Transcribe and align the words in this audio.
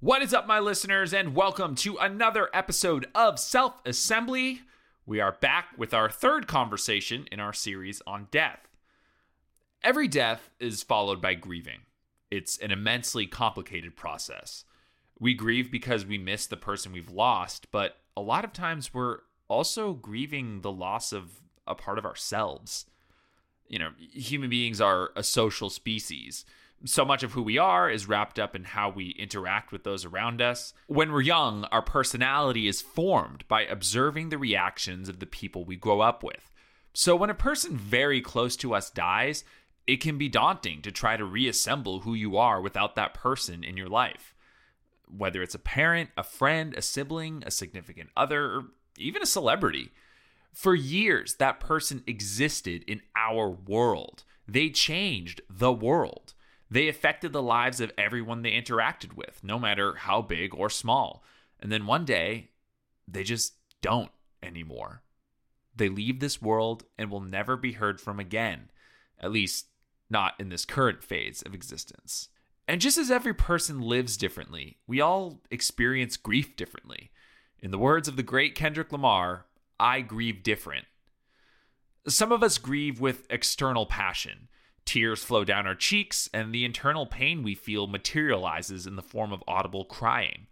What 0.00 0.22
is 0.22 0.32
up, 0.32 0.46
my 0.46 0.60
listeners, 0.60 1.12
and 1.12 1.34
welcome 1.34 1.74
to 1.76 1.96
another 1.96 2.48
episode 2.54 3.08
of 3.16 3.36
Self 3.40 3.80
Assembly. 3.84 4.60
We 5.06 5.18
are 5.20 5.32
back 5.32 5.70
with 5.76 5.92
our 5.92 6.08
third 6.08 6.46
conversation 6.46 7.26
in 7.32 7.40
our 7.40 7.52
series 7.52 8.00
on 8.06 8.28
death. 8.30 8.68
Every 9.82 10.06
death 10.06 10.50
is 10.60 10.84
followed 10.84 11.20
by 11.20 11.34
grieving. 11.34 11.80
It's 12.30 12.58
an 12.58 12.70
immensely 12.70 13.26
complicated 13.26 13.96
process. 13.96 14.64
We 15.18 15.34
grieve 15.34 15.68
because 15.68 16.06
we 16.06 16.16
miss 16.16 16.46
the 16.46 16.56
person 16.56 16.92
we've 16.92 17.10
lost, 17.10 17.66
but 17.72 17.96
a 18.16 18.20
lot 18.20 18.44
of 18.44 18.52
times 18.52 18.94
we're 18.94 19.22
also 19.48 19.94
grieving 19.94 20.60
the 20.60 20.70
loss 20.70 21.12
of 21.12 21.40
a 21.66 21.74
part 21.74 21.98
of 21.98 22.06
ourselves. 22.06 22.86
You 23.66 23.80
know, 23.80 23.90
human 23.98 24.48
beings 24.48 24.80
are 24.80 25.10
a 25.16 25.24
social 25.24 25.70
species 25.70 26.44
so 26.84 27.04
much 27.04 27.22
of 27.22 27.32
who 27.32 27.42
we 27.42 27.58
are 27.58 27.90
is 27.90 28.08
wrapped 28.08 28.38
up 28.38 28.54
in 28.54 28.64
how 28.64 28.88
we 28.88 29.10
interact 29.10 29.72
with 29.72 29.84
those 29.84 30.04
around 30.04 30.40
us. 30.40 30.72
When 30.86 31.12
we're 31.12 31.22
young, 31.22 31.64
our 31.66 31.82
personality 31.82 32.68
is 32.68 32.82
formed 32.82 33.44
by 33.48 33.62
observing 33.62 34.28
the 34.28 34.38
reactions 34.38 35.08
of 35.08 35.18
the 35.18 35.26
people 35.26 35.64
we 35.64 35.76
grow 35.76 36.00
up 36.00 36.22
with. 36.22 36.50
So 36.92 37.16
when 37.16 37.30
a 37.30 37.34
person 37.34 37.76
very 37.76 38.20
close 38.20 38.56
to 38.56 38.74
us 38.74 38.90
dies, 38.90 39.44
it 39.86 40.00
can 40.00 40.18
be 40.18 40.28
daunting 40.28 40.82
to 40.82 40.92
try 40.92 41.16
to 41.16 41.24
reassemble 41.24 42.00
who 42.00 42.14
you 42.14 42.36
are 42.36 42.60
without 42.60 42.94
that 42.96 43.14
person 43.14 43.64
in 43.64 43.76
your 43.76 43.88
life. 43.88 44.34
Whether 45.08 45.42
it's 45.42 45.54
a 45.54 45.60
parent, 45.60 46.10
a 46.16 46.22
friend, 46.22 46.74
a 46.74 46.82
sibling, 46.82 47.42
a 47.46 47.50
significant 47.50 48.10
other, 48.16 48.44
or 48.44 48.64
even 48.98 49.22
a 49.22 49.26
celebrity. 49.26 49.90
For 50.52 50.74
years, 50.74 51.34
that 51.36 51.60
person 51.60 52.02
existed 52.06 52.84
in 52.86 53.00
our 53.16 53.48
world. 53.48 54.24
They 54.46 54.70
changed 54.70 55.40
the 55.48 55.72
world. 55.72 56.34
They 56.70 56.88
affected 56.88 57.32
the 57.32 57.42
lives 57.42 57.80
of 57.80 57.92
everyone 57.96 58.42
they 58.42 58.52
interacted 58.52 59.14
with, 59.14 59.40
no 59.42 59.58
matter 59.58 59.94
how 59.94 60.22
big 60.22 60.54
or 60.54 60.68
small. 60.68 61.22
And 61.60 61.72
then 61.72 61.86
one 61.86 62.04
day, 62.04 62.50
they 63.06 63.22
just 63.22 63.54
don't 63.80 64.10
anymore. 64.42 65.02
They 65.74 65.88
leave 65.88 66.20
this 66.20 66.42
world 66.42 66.84
and 66.98 67.10
will 67.10 67.20
never 67.20 67.56
be 67.56 67.72
heard 67.72 68.00
from 68.00 68.20
again, 68.20 68.70
at 69.20 69.32
least 69.32 69.66
not 70.10 70.34
in 70.38 70.48
this 70.48 70.64
current 70.64 71.02
phase 71.02 71.42
of 71.42 71.54
existence. 71.54 72.28
And 72.66 72.80
just 72.80 72.98
as 72.98 73.10
every 73.10 73.32
person 73.32 73.80
lives 73.80 74.16
differently, 74.16 74.76
we 74.86 75.00
all 75.00 75.40
experience 75.50 76.16
grief 76.16 76.54
differently. 76.56 77.10
In 77.60 77.70
the 77.70 77.78
words 77.78 78.08
of 78.08 78.16
the 78.16 78.22
great 78.22 78.54
Kendrick 78.54 78.92
Lamar, 78.92 79.46
I 79.80 80.02
grieve 80.02 80.42
different. 80.42 80.86
Some 82.06 82.30
of 82.30 82.42
us 82.42 82.58
grieve 82.58 83.00
with 83.00 83.26
external 83.30 83.86
passion. 83.86 84.48
Tears 84.88 85.22
flow 85.22 85.44
down 85.44 85.66
our 85.66 85.74
cheeks, 85.74 86.30
and 86.32 86.50
the 86.50 86.64
internal 86.64 87.04
pain 87.04 87.42
we 87.42 87.54
feel 87.54 87.86
materializes 87.86 88.86
in 88.86 88.96
the 88.96 89.02
form 89.02 89.34
of 89.34 89.44
audible 89.46 89.84
crying. 89.84 90.46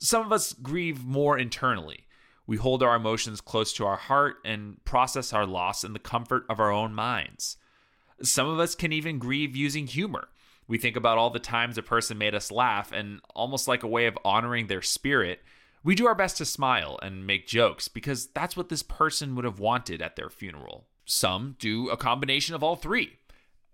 Some 0.00 0.26
of 0.26 0.32
us 0.32 0.52
grieve 0.52 1.04
more 1.04 1.38
internally. 1.38 2.08
We 2.44 2.56
hold 2.56 2.82
our 2.82 2.96
emotions 2.96 3.40
close 3.40 3.72
to 3.74 3.86
our 3.86 3.96
heart 3.96 4.38
and 4.44 4.84
process 4.84 5.32
our 5.32 5.46
loss 5.46 5.84
in 5.84 5.92
the 5.92 6.00
comfort 6.00 6.44
of 6.50 6.58
our 6.58 6.72
own 6.72 6.92
minds. 6.92 7.56
Some 8.20 8.48
of 8.48 8.58
us 8.58 8.74
can 8.74 8.92
even 8.92 9.20
grieve 9.20 9.54
using 9.54 9.86
humor. 9.86 10.26
We 10.66 10.76
think 10.78 10.96
about 10.96 11.18
all 11.18 11.30
the 11.30 11.38
times 11.38 11.78
a 11.78 11.82
person 11.84 12.18
made 12.18 12.34
us 12.34 12.50
laugh, 12.50 12.90
and 12.90 13.20
almost 13.32 13.68
like 13.68 13.84
a 13.84 13.88
way 13.88 14.06
of 14.06 14.18
honoring 14.24 14.66
their 14.66 14.82
spirit, 14.82 15.40
we 15.84 15.94
do 15.94 16.08
our 16.08 16.16
best 16.16 16.36
to 16.38 16.44
smile 16.44 16.98
and 17.00 17.24
make 17.28 17.46
jokes 17.46 17.86
because 17.86 18.26
that's 18.26 18.56
what 18.56 18.70
this 18.70 18.82
person 18.82 19.36
would 19.36 19.44
have 19.44 19.60
wanted 19.60 20.02
at 20.02 20.16
their 20.16 20.30
funeral. 20.30 20.88
Some 21.04 21.54
do 21.60 21.90
a 21.90 21.96
combination 21.96 22.56
of 22.56 22.64
all 22.64 22.74
three. 22.74 23.18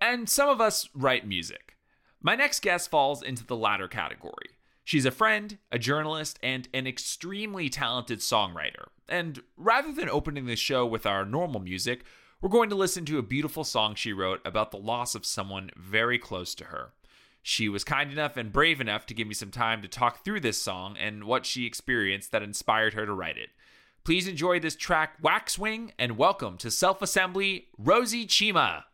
And 0.01 0.29
some 0.29 0.49
of 0.49 0.61
us 0.61 0.89
write 0.95 1.27
music. 1.27 1.77
My 2.21 2.35
next 2.35 2.63
guest 2.63 2.91
falls 2.91 3.23
into 3.23 3.45
the 3.45 3.57
latter 3.57 3.89
category. 3.89 4.51
She's 4.85 5.07
a 5.07 5.11
friend, 5.11 5.59
a 5.73 5.79
journalist, 5.79 6.39
and 6.43 6.69
an 6.75 6.87
extremely 6.87 7.69
talented 7.71 8.19
songwriter. 8.19 8.89
And 9.09 9.43
rather 9.57 9.93
than 9.93 10.11
opening 10.11 10.47
the 10.47 10.57
show 10.57 10.85
with 10.85 11.07
our 11.07 11.25
normal 11.25 11.61
music, 11.61 12.05
we're 12.41 12.51
going 12.51 12.69
to 12.71 12.77
listen 12.77 13.07
to 13.07 13.19
a 13.19 13.23
beautiful 13.23 13.65
song 13.65 13.95
she 13.95 14.13
wrote 14.13 14.41
about 14.45 14.71
the 14.71 14.77
loss 14.77 15.15
of 15.15 15.25
someone 15.25 15.71
very 15.77 16.19
close 16.19 16.55
to 16.57 16.65
her. 16.65 16.93
She 17.43 17.69
was 17.69 17.85
kind 17.85 18.11
enough 18.11 18.37
and 18.37 18.53
brave 18.53 18.81
enough 18.81 19.07
to 19.07 19.15
give 19.15 19.27
me 19.27 19.35
some 19.35 19.51
time 19.51 19.81
to 19.83 19.89
talk 19.89 20.25
through 20.25 20.41
this 20.41 20.61
song 20.61 20.97
and 20.99 21.25
what 21.25 21.47
she 21.47 21.67
experienced 21.67 22.33
that 22.33 22.43
inspired 22.43 22.95
her 22.95 23.07
to 23.07 23.13
write 23.13 23.39
it. 23.39 23.51
Please 24.05 24.29
enjoy 24.29 24.61
this 24.61 24.77
track, 24.77 25.17
Waxwing, 25.23 25.93
and 25.99 26.19
welcome 26.19 26.59
to 26.59 26.71
Self 26.71 27.01
Assembly, 27.01 27.69
Rosie 27.79 28.27
Chima. 28.27 28.85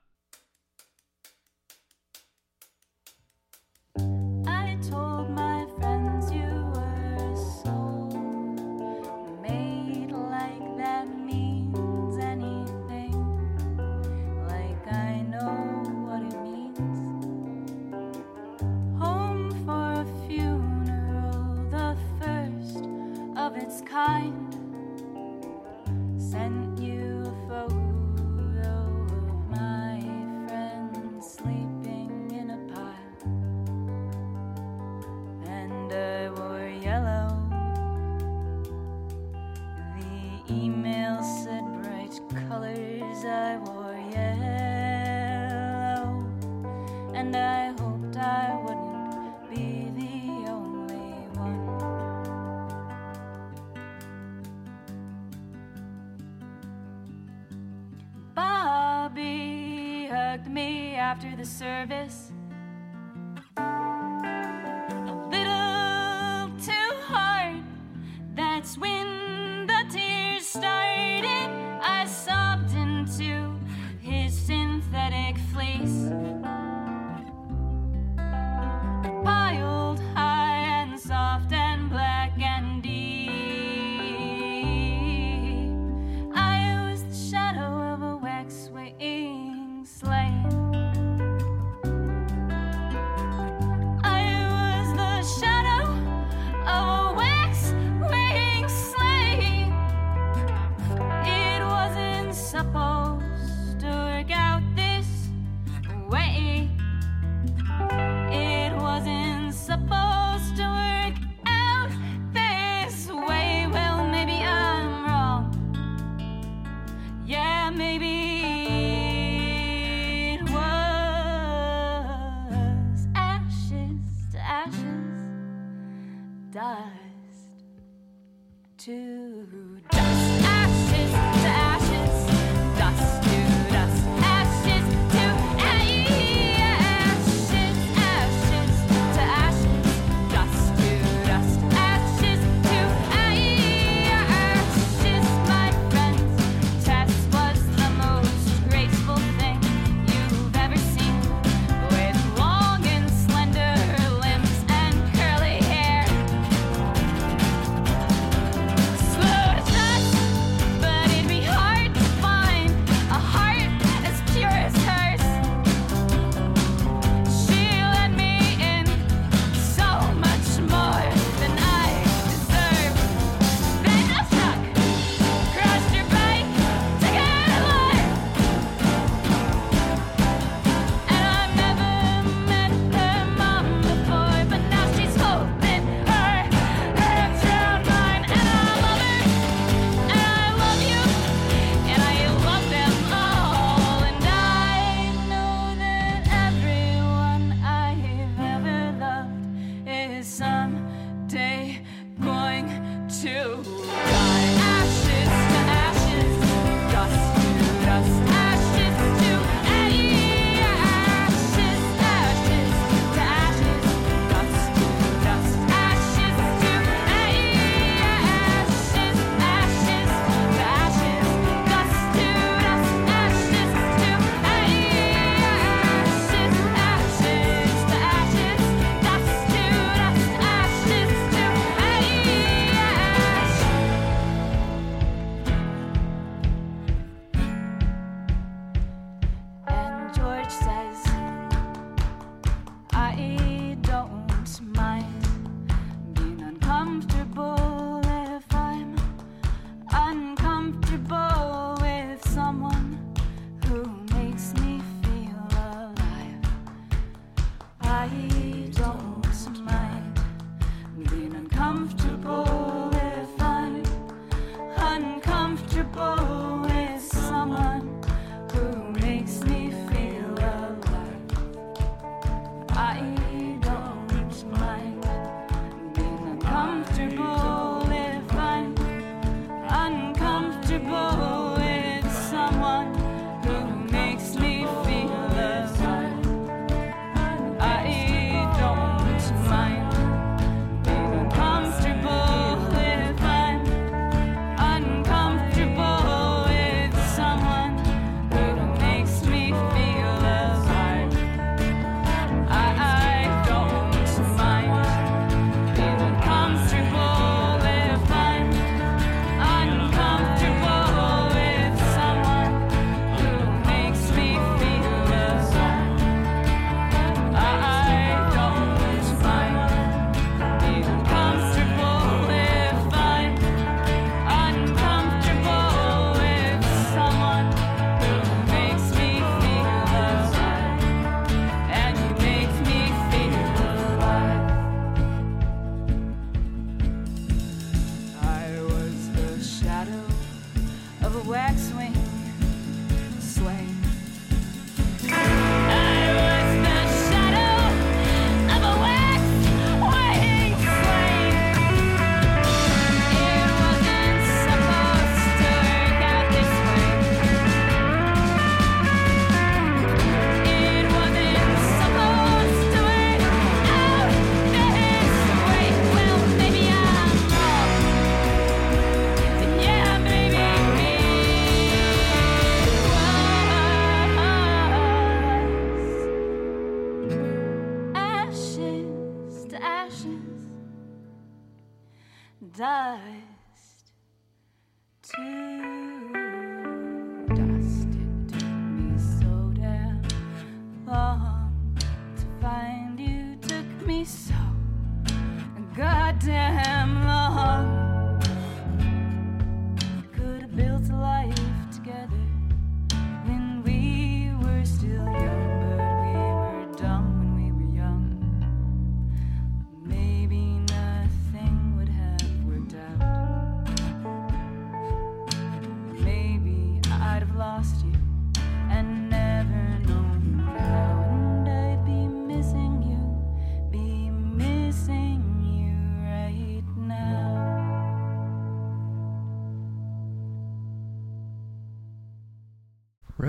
The 61.41 61.47
service. 61.47 62.30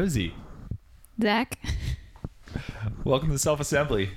Rosie, 0.02 0.34
Zach, 1.22 1.60
welcome 3.04 3.30
to 3.30 3.38
Self 3.38 3.60
Assembly. 3.60 4.10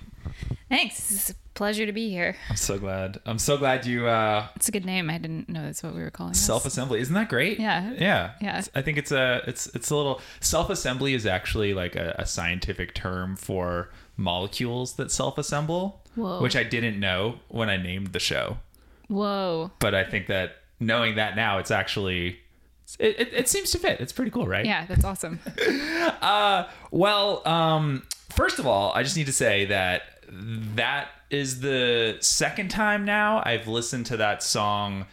thanks. 0.70 1.12
It's 1.12 1.28
a 1.28 1.34
pleasure 1.52 1.84
to 1.84 1.92
be 1.92 2.08
here. 2.08 2.36
I'm 2.48 2.56
so 2.56 2.78
glad. 2.78 3.20
I'm 3.26 3.38
so 3.38 3.58
glad 3.58 3.84
you 3.84 4.06
uh 4.06 4.46
It's 4.56 4.66
a 4.66 4.72
good 4.72 4.86
name. 4.86 5.10
I 5.10 5.18
didn't 5.18 5.50
know 5.50 5.62
that's 5.62 5.82
what 5.82 5.94
we 5.94 6.00
were 6.00 6.10
calling 6.10 6.32
this. 6.32 6.40
self 6.40 6.64
assembly. 6.64 7.00
Isn't 7.00 7.12
that 7.12 7.28
great? 7.28 7.60
Yeah. 7.60 7.92
Yeah. 7.98 8.30
Yeah. 8.40 8.62
I 8.74 8.80
think 8.80 8.96
it's 8.96 9.12
a 9.12 9.42
it's 9.46 9.66
it's 9.74 9.90
a 9.90 9.94
little 9.96 10.22
self 10.40 10.70
assembly 10.70 11.12
is 11.12 11.26
actually 11.26 11.74
like 11.74 11.96
a, 11.96 12.14
a 12.18 12.24
scientific 12.24 12.94
term 12.94 13.36
for 13.36 13.90
molecules 14.16 14.94
that 14.94 15.12
self 15.12 15.36
assemble. 15.36 16.00
Whoa. 16.14 16.40
Which 16.40 16.56
I 16.56 16.62
didn't 16.64 16.98
know 16.98 17.40
when 17.48 17.68
I 17.68 17.76
named 17.76 18.14
the 18.14 18.20
show. 18.20 18.56
Whoa. 19.08 19.70
But 19.80 19.94
I 19.94 20.04
think 20.04 20.28
that 20.28 20.62
knowing 20.80 21.16
that 21.16 21.36
now 21.36 21.58
it's 21.58 21.70
actually 21.70 22.38
it, 22.98 23.18
it, 23.18 23.32
it 23.32 23.48
seems 23.48 23.70
to 23.72 23.78
fit. 23.78 24.00
It's 24.00 24.12
pretty 24.12 24.30
cool, 24.30 24.46
right? 24.46 24.64
Yeah, 24.64 24.86
that's 24.86 25.04
awesome. 25.04 25.40
Uh, 26.20 26.68
well, 26.90 27.46
um, 27.46 28.02
first 28.30 28.58
of 28.58 28.66
all, 28.66 28.92
I 28.94 29.02
just 29.02 29.16
need 29.16 29.26
to 29.26 29.32
say 29.32 29.66
that 29.66 30.02
that 30.74 31.08
is 31.30 31.60
the 31.60 32.16
second 32.20 32.70
time 32.70 33.04
now 33.04 33.42
I've 33.44 33.68
listened 33.68 34.06
to 34.06 34.16
that 34.18 34.42
song 34.42 35.06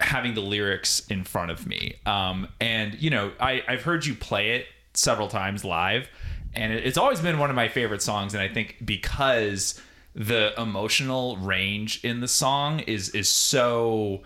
having 0.00 0.34
the 0.34 0.40
lyrics 0.40 1.06
in 1.08 1.24
front 1.24 1.50
of 1.50 1.66
me. 1.66 1.96
Um, 2.06 2.48
and 2.60 3.00
you 3.00 3.10
know, 3.10 3.32
I, 3.40 3.62
I've 3.66 3.82
heard 3.82 4.04
you 4.04 4.14
play 4.14 4.52
it 4.52 4.66
several 4.94 5.28
times 5.28 5.64
live, 5.64 6.08
and 6.54 6.72
it, 6.72 6.86
it's 6.86 6.98
always 6.98 7.20
been 7.20 7.38
one 7.38 7.50
of 7.50 7.56
my 7.56 7.68
favorite 7.68 8.02
songs. 8.02 8.34
And 8.34 8.42
I 8.42 8.48
think 8.48 8.76
because 8.84 9.80
the 10.14 10.52
emotional 10.60 11.36
range 11.36 12.04
in 12.04 12.20
the 12.20 12.28
song 12.28 12.80
is 12.80 13.10
is 13.10 13.28
so 13.28 14.22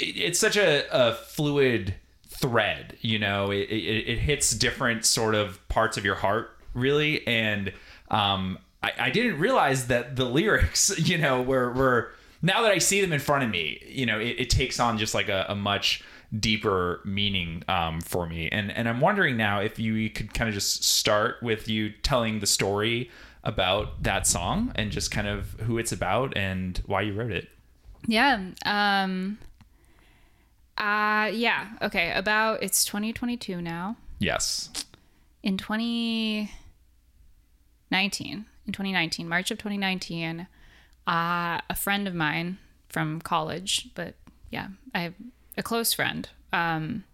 it's 0.00 0.38
such 0.38 0.56
a, 0.56 0.84
a 0.92 1.14
fluid 1.14 1.94
thread 2.28 2.96
you 3.00 3.18
know 3.18 3.50
it, 3.50 3.68
it, 3.68 4.08
it 4.08 4.18
hits 4.18 4.52
different 4.52 5.04
sort 5.04 5.34
of 5.34 5.66
parts 5.68 5.96
of 5.96 6.04
your 6.04 6.14
heart 6.14 6.56
really 6.74 7.26
and 7.26 7.72
um 8.10 8.58
I, 8.82 8.92
I 8.98 9.10
didn't 9.10 9.40
realize 9.40 9.88
that 9.88 10.16
the 10.16 10.24
lyrics 10.24 10.96
you 11.08 11.18
know 11.18 11.42
were 11.42 11.72
were 11.72 12.12
now 12.42 12.62
that 12.62 12.70
i 12.70 12.78
see 12.78 13.00
them 13.00 13.12
in 13.12 13.20
front 13.20 13.44
of 13.44 13.50
me 13.50 13.82
you 13.86 14.06
know 14.06 14.20
it, 14.20 14.36
it 14.38 14.50
takes 14.50 14.78
on 14.78 14.98
just 14.98 15.14
like 15.14 15.28
a, 15.28 15.46
a 15.48 15.54
much 15.54 16.04
deeper 16.38 17.00
meaning 17.04 17.64
um, 17.68 18.00
for 18.02 18.26
me 18.26 18.48
and 18.50 18.70
and 18.70 18.88
i'm 18.88 19.00
wondering 19.00 19.36
now 19.36 19.60
if 19.60 19.78
you 19.78 20.08
could 20.10 20.32
kind 20.34 20.46
of 20.46 20.54
just 20.54 20.84
start 20.84 21.42
with 21.42 21.68
you 21.68 21.90
telling 22.02 22.38
the 22.40 22.46
story 22.46 23.10
about 23.44 24.02
that 24.02 24.26
song 24.26 24.70
and 24.74 24.92
just 24.92 25.10
kind 25.10 25.26
of 25.26 25.54
who 25.60 25.78
it's 25.78 25.90
about 25.90 26.36
and 26.36 26.82
why 26.86 27.00
you 27.00 27.14
wrote 27.14 27.32
it 27.32 27.48
Yeah. 28.06 28.50
Um 28.64 29.38
uh 30.78 31.30
yeah, 31.32 31.68
okay. 31.82 32.12
About 32.12 32.62
it's 32.62 32.84
2022 32.84 33.60
now. 33.60 33.96
yes 34.18 34.70
In 35.42 35.56
2019, 35.56 38.46
in 38.66 38.72
2019, 38.72 39.28
March 39.28 39.50
of 39.50 39.58
2019, 39.58 40.46
uh, 41.06 41.60
a 41.68 41.74
friend 41.74 42.06
of 42.06 42.14
mine 42.14 42.58
from 42.88 43.20
college, 43.20 43.88
but 43.94 44.14
yeah, 44.50 44.68
I 44.94 45.00
have 45.00 45.14
a 45.56 45.62
close 45.62 45.92
friend, 45.92 46.28
um, 46.52 47.04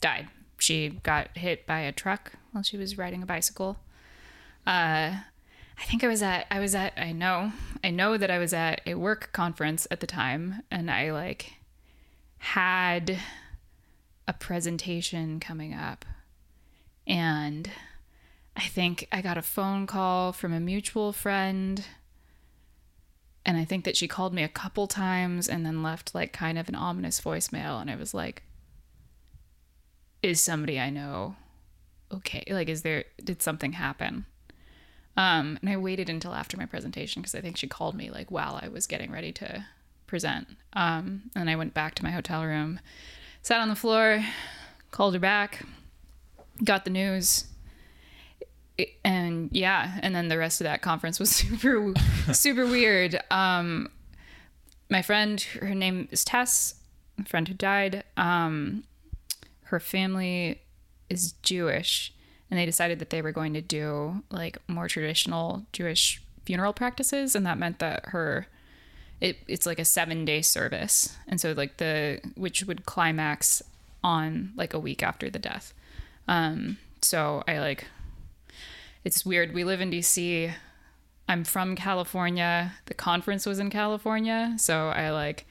died. 0.00 0.28
She 0.58 1.00
got 1.02 1.36
hit 1.36 1.66
by 1.66 1.80
a 1.80 1.92
truck 1.92 2.32
while 2.52 2.62
she 2.62 2.76
was 2.76 2.98
riding 2.98 3.22
a 3.22 3.26
bicycle. 3.26 3.78
Uh, 4.66 5.20
I 5.78 5.84
think 5.84 6.04
I 6.04 6.08
was 6.08 6.22
at 6.22 6.46
I 6.50 6.60
was 6.60 6.74
at 6.74 6.92
I 6.96 7.12
know 7.12 7.52
I 7.82 7.90
know 7.90 8.16
that 8.16 8.30
I 8.30 8.38
was 8.38 8.52
at 8.52 8.80
a 8.86 8.94
work 8.94 9.30
conference 9.32 9.86
at 9.90 10.00
the 10.00 10.06
time 10.06 10.62
and 10.70 10.90
I 10.90 11.10
like 11.10 11.54
had 12.44 13.18
a 14.28 14.32
presentation 14.34 15.40
coming 15.40 15.72
up. 15.72 16.04
And 17.06 17.70
I 18.54 18.64
think 18.64 19.08
I 19.10 19.22
got 19.22 19.38
a 19.38 19.42
phone 19.42 19.86
call 19.86 20.32
from 20.34 20.52
a 20.52 20.60
mutual 20.60 21.12
friend. 21.14 21.82
And 23.46 23.56
I 23.56 23.64
think 23.64 23.84
that 23.84 23.96
she 23.96 24.06
called 24.06 24.34
me 24.34 24.42
a 24.42 24.48
couple 24.48 24.86
times 24.86 25.48
and 25.48 25.64
then 25.64 25.82
left 25.82 26.14
like 26.14 26.34
kind 26.34 26.58
of 26.58 26.68
an 26.68 26.74
ominous 26.74 27.18
voicemail. 27.18 27.80
And 27.80 27.90
I 27.90 27.96
was 27.96 28.12
like 28.12 28.42
is 30.22 30.40
somebody 30.40 30.80
I 30.80 30.88
know 30.88 31.36
okay? 32.12 32.44
Like 32.48 32.68
is 32.68 32.82
there 32.82 33.04
did 33.22 33.42
something 33.42 33.72
happen? 33.72 34.26
Um, 35.16 35.58
and 35.62 35.70
I 35.70 35.76
waited 35.76 36.10
until 36.10 36.34
after 36.34 36.56
my 36.56 36.66
presentation 36.66 37.22
because 37.22 37.34
I 37.34 37.40
think 37.40 37.56
she 37.56 37.68
called 37.68 37.94
me 37.94 38.10
like 38.10 38.30
while 38.30 38.60
I 38.62 38.68
was 38.68 38.86
getting 38.86 39.10
ready 39.10 39.32
to 39.32 39.64
present. 40.06 40.48
Um, 40.72 41.30
and 41.34 41.48
I 41.48 41.56
went 41.56 41.74
back 41.74 41.94
to 41.96 42.04
my 42.04 42.10
hotel 42.10 42.44
room, 42.44 42.80
sat 43.42 43.60
on 43.60 43.68
the 43.68 43.76
floor, 43.76 44.24
called 44.90 45.14
her 45.14 45.20
back, 45.20 45.64
got 46.62 46.84
the 46.84 46.90
news. 46.90 47.46
And 49.04 49.50
yeah, 49.52 49.98
and 50.02 50.14
then 50.14 50.28
the 50.28 50.38
rest 50.38 50.60
of 50.60 50.64
that 50.64 50.82
conference 50.82 51.20
was 51.20 51.30
super, 51.36 51.92
super 52.32 52.66
weird. 52.66 53.20
Um, 53.30 53.90
my 54.90 55.02
friend, 55.02 55.40
her 55.40 55.74
name 55.74 56.08
is 56.10 56.24
Tess, 56.24 56.74
a 57.18 57.24
friend 57.24 57.46
who 57.48 57.54
died. 57.54 58.04
Um, 58.16 58.84
her 59.64 59.80
family 59.80 60.60
is 61.08 61.32
Jewish, 61.42 62.12
and 62.50 62.58
they 62.58 62.66
decided 62.66 62.98
that 62.98 63.10
they 63.10 63.22
were 63.22 63.32
going 63.32 63.54
to 63.54 63.60
do 63.60 64.22
like 64.30 64.58
more 64.68 64.88
traditional 64.88 65.66
Jewish 65.72 66.22
funeral 66.44 66.72
practices, 66.72 67.34
and 67.34 67.46
that 67.46 67.58
meant 67.58 67.78
that 67.78 68.06
her 68.06 68.46
it, 69.24 69.38
it's 69.48 69.64
like 69.64 69.78
a 69.78 69.86
seven 69.86 70.26
day 70.26 70.42
service, 70.42 71.16
and 71.26 71.40
so 71.40 71.52
like 71.52 71.78
the 71.78 72.20
which 72.36 72.62
would 72.64 72.84
climax 72.84 73.62
on 74.02 74.52
like 74.54 74.74
a 74.74 74.78
week 74.78 75.02
after 75.02 75.30
the 75.30 75.38
death. 75.38 75.72
Um, 76.28 76.76
so 77.00 77.42
I 77.48 77.58
like 77.58 77.86
it's 79.02 79.24
weird. 79.24 79.54
We 79.54 79.64
live 79.64 79.80
in 79.80 79.90
DC. 79.90 80.52
I'm 81.26 81.44
from 81.44 81.74
California. 81.74 82.74
The 82.84 82.92
conference 82.92 83.46
was 83.46 83.58
in 83.58 83.70
California, 83.70 84.56
so 84.58 84.88
I 84.88 85.10
like 85.10 85.46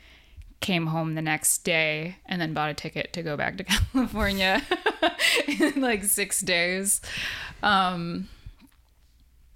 came 0.59 0.85
home 0.85 1.15
the 1.15 1.21
next 1.21 1.63
day 1.63 2.17
and 2.27 2.39
then 2.39 2.53
bought 2.53 2.69
a 2.69 2.75
ticket 2.75 3.11
to 3.13 3.23
go 3.23 3.35
back 3.35 3.57
to 3.57 3.63
California 3.91 4.61
in 5.47 5.81
like 5.81 6.03
6 6.03 6.41
days. 6.41 7.01
Um 7.63 8.29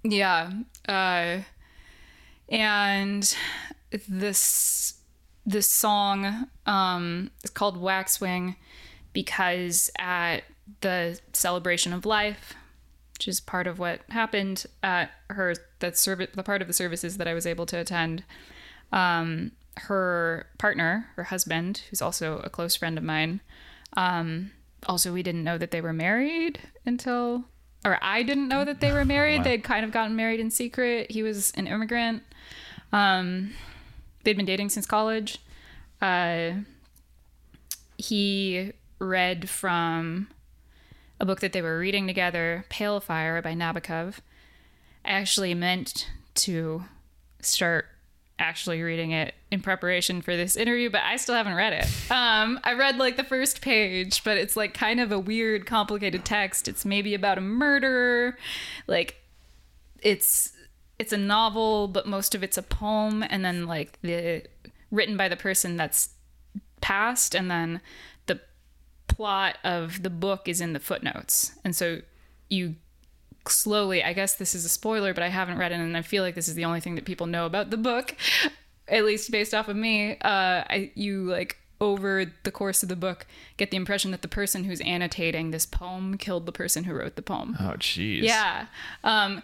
yeah, 0.02 0.50
uh 0.88 1.38
and 2.48 3.36
this 4.08 4.94
this 5.46 5.70
song 5.70 6.48
um 6.66 7.30
is 7.42 7.50
called 7.50 7.76
Waxwing 7.80 8.56
because 9.12 9.90
at 9.98 10.40
the 10.80 11.18
celebration 11.32 11.92
of 11.92 12.04
life 12.04 12.54
which 13.14 13.28
is 13.28 13.40
part 13.40 13.66
of 13.66 13.78
what 13.78 14.00
happened 14.10 14.66
at 14.82 15.10
her 15.30 15.54
that 15.78 15.96
service 15.96 16.28
the 16.34 16.42
part 16.42 16.60
of 16.60 16.68
the 16.68 16.74
services 16.74 17.16
that 17.16 17.26
I 17.26 17.34
was 17.34 17.46
able 17.46 17.66
to 17.66 17.78
attend 17.78 18.24
um 18.92 19.52
her 19.76 20.46
partner 20.58 21.06
her 21.16 21.24
husband 21.24 21.82
who's 21.88 22.02
also 22.02 22.38
a 22.40 22.50
close 22.50 22.76
friend 22.76 22.98
of 22.98 23.04
mine 23.04 23.40
um 23.96 24.50
also 24.86 25.12
we 25.12 25.22
didn't 25.22 25.44
know 25.44 25.58
that 25.58 25.70
they 25.70 25.80
were 25.80 25.92
married 25.92 26.60
until 26.84 27.44
or 27.84 27.98
I 28.02 28.22
didn't 28.22 28.48
know 28.48 28.64
that 28.64 28.80
they 28.80 28.92
were 28.92 29.04
married. 29.04 29.44
They'd 29.44 29.62
kind 29.62 29.84
of 29.84 29.92
gotten 29.92 30.16
married 30.16 30.40
in 30.40 30.50
secret. 30.50 31.10
He 31.12 31.22
was 31.22 31.52
an 31.52 31.66
immigrant. 31.66 32.22
Um 32.92 33.52
they'd 34.28 34.36
been 34.36 34.46
dating 34.46 34.68
since 34.68 34.86
college 34.86 35.38
uh 36.02 36.50
he 37.96 38.72
read 39.00 39.48
from 39.48 40.28
a 41.20 41.26
book 41.26 41.40
that 41.40 41.52
they 41.52 41.62
were 41.62 41.78
reading 41.78 42.06
together, 42.06 42.64
Pale 42.68 43.00
Fire 43.00 43.42
by 43.42 43.54
Nabokov. 43.54 44.18
I 45.04 45.10
actually 45.10 45.54
meant 45.54 46.08
to 46.36 46.84
start 47.40 47.86
actually 48.38 48.80
reading 48.82 49.10
it 49.10 49.34
in 49.50 49.60
preparation 49.60 50.22
for 50.22 50.36
this 50.36 50.56
interview, 50.56 50.90
but 50.90 51.02
I 51.02 51.16
still 51.16 51.34
haven't 51.34 51.54
read 51.54 51.72
it. 51.72 52.10
Um, 52.10 52.60
I 52.62 52.74
read 52.74 52.98
like 52.98 53.16
the 53.16 53.24
first 53.24 53.60
page, 53.60 54.22
but 54.22 54.38
it's 54.38 54.56
like 54.56 54.74
kind 54.74 55.00
of 55.00 55.10
a 55.10 55.18
weird, 55.18 55.66
complicated 55.66 56.24
text. 56.24 56.68
It's 56.68 56.84
maybe 56.84 57.14
about 57.14 57.36
a 57.36 57.40
murderer. 57.40 58.36
Like 58.86 59.16
it's 60.02 60.52
it's 60.98 61.12
a 61.12 61.18
novel, 61.18 61.88
but 61.88 62.06
most 62.06 62.34
of 62.34 62.42
it's 62.42 62.58
a 62.58 62.62
poem, 62.62 63.24
and 63.28 63.44
then 63.44 63.66
like 63.66 63.98
the 64.02 64.44
written 64.90 65.16
by 65.16 65.28
the 65.28 65.36
person 65.36 65.76
that's 65.76 66.10
passed, 66.80 67.34
and 67.34 67.50
then 67.50 67.80
the 68.26 68.40
plot 69.06 69.58
of 69.64 70.02
the 70.02 70.10
book 70.10 70.48
is 70.48 70.60
in 70.60 70.72
the 70.72 70.80
footnotes. 70.80 71.52
And 71.64 71.74
so 71.74 72.00
you 72.48 72.76
slowly, 73.50 74.02
I 74.02 74.12
guess 74.12 74.34
this 74.34 74.54
is 74.54 74.64
a 74.64 74.68
spoiler, 74.68 75.14
but 75.14 75.22
I 75.22 75.28
haven't 75.28 75.58
read 75.58 75.72
it 75.72 75.76
and 75.76 75.96
I 75.96 76.02
feel 76.02 76.22
like 76.22 76.34
this 76.34 76.48
is 76.48 76.54
the 76.54 76.64
only 76.64 76.80
thing 76.80 76.94
that 76.96 77.04
people 77.04 77.26
know 77.26 77.46
about 77.46 77.70
the 77.70 77.76
book, 77.76 78.14
at 78.88 79.04
least 79.04 79.30
based 79.30 79.54
off 79.54 79.68
of 79.68 79.76
me. 79.76 80.12
Uh, 80.20 80.64
I, 80.68 80.90
you 80.94 81.24
like 81.24 81.58
over 81.80 82.24
the 82.42 82.50
course 82.50 82.82
of 82.82 82.88
the 82.88 82.96
book 82.96 83.24
get 83.56 83.70
the 83.70 83.76
impression 83.76 84.10
that 84.10 84.22
the 84.22 84.28
person 84.28 84.64
who's 84.64 84.80
annotating 84.80 85.52
this 85.52 85.64
poem 85.64 86.18
killed 86.18 86.44
the 86.44 86.52
person 86.52 86.84
who 86.84 86.94
wrote 86.94 87.16
the 87.16 87.22
poem. 87.22 87.56
Oh, 87.60 87.74
jeez. 87.78 88.22
Yeah. 88.22 88.66
Um, 89.04 89.42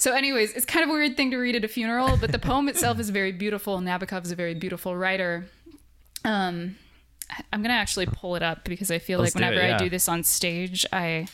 so, 0.00 0.14
anyways, 0.14 0.54
it's 0.54 0.64
kind 0.64 0.82
of 0.82 0.88
a 0.88 0.92
weird 0.94 1.14
thing 1.14 1.30
to 1.32 1.36
read 1.36 1.56
at 1.56 1.62
a 1.62 1.68
funeral, 1.68 2.16
but 2.16 2.32
the 2.32 2.38
poem 2.38 2.70
itself 2.70 2.98
is 2.98 3.10
very 3.10 3.32
beautiful. 3.32 3.80
Nabokov 3.80 4.24
is 4.24 4.32
a 4.32 4.34
very 4.34 4.54
beautiful 4.54 4.96
writer. 4.96 5.44
Um, 6.24 6.76
I'm 7.52 7.60
gonna 7.60 7.74
actually 7.74 8.06
pull 8.06 8.34
it 8.34 8.42
up 8.42 8.64
because 8.64 8.90
I 8.90 8.98
feel 8.98 9.18
Let's 9.20 9.34
like 9.34 9.42
do 9.42 9.46
it, 9.46 9.50
whenever 9.50 9.68
yeah. 9.68 9.76
I 9.76 9.78
do 9.78 9.90
this 9.90 10.08
on 10.08 10.24
stage, 10.24 10.86
I 10.90 11.26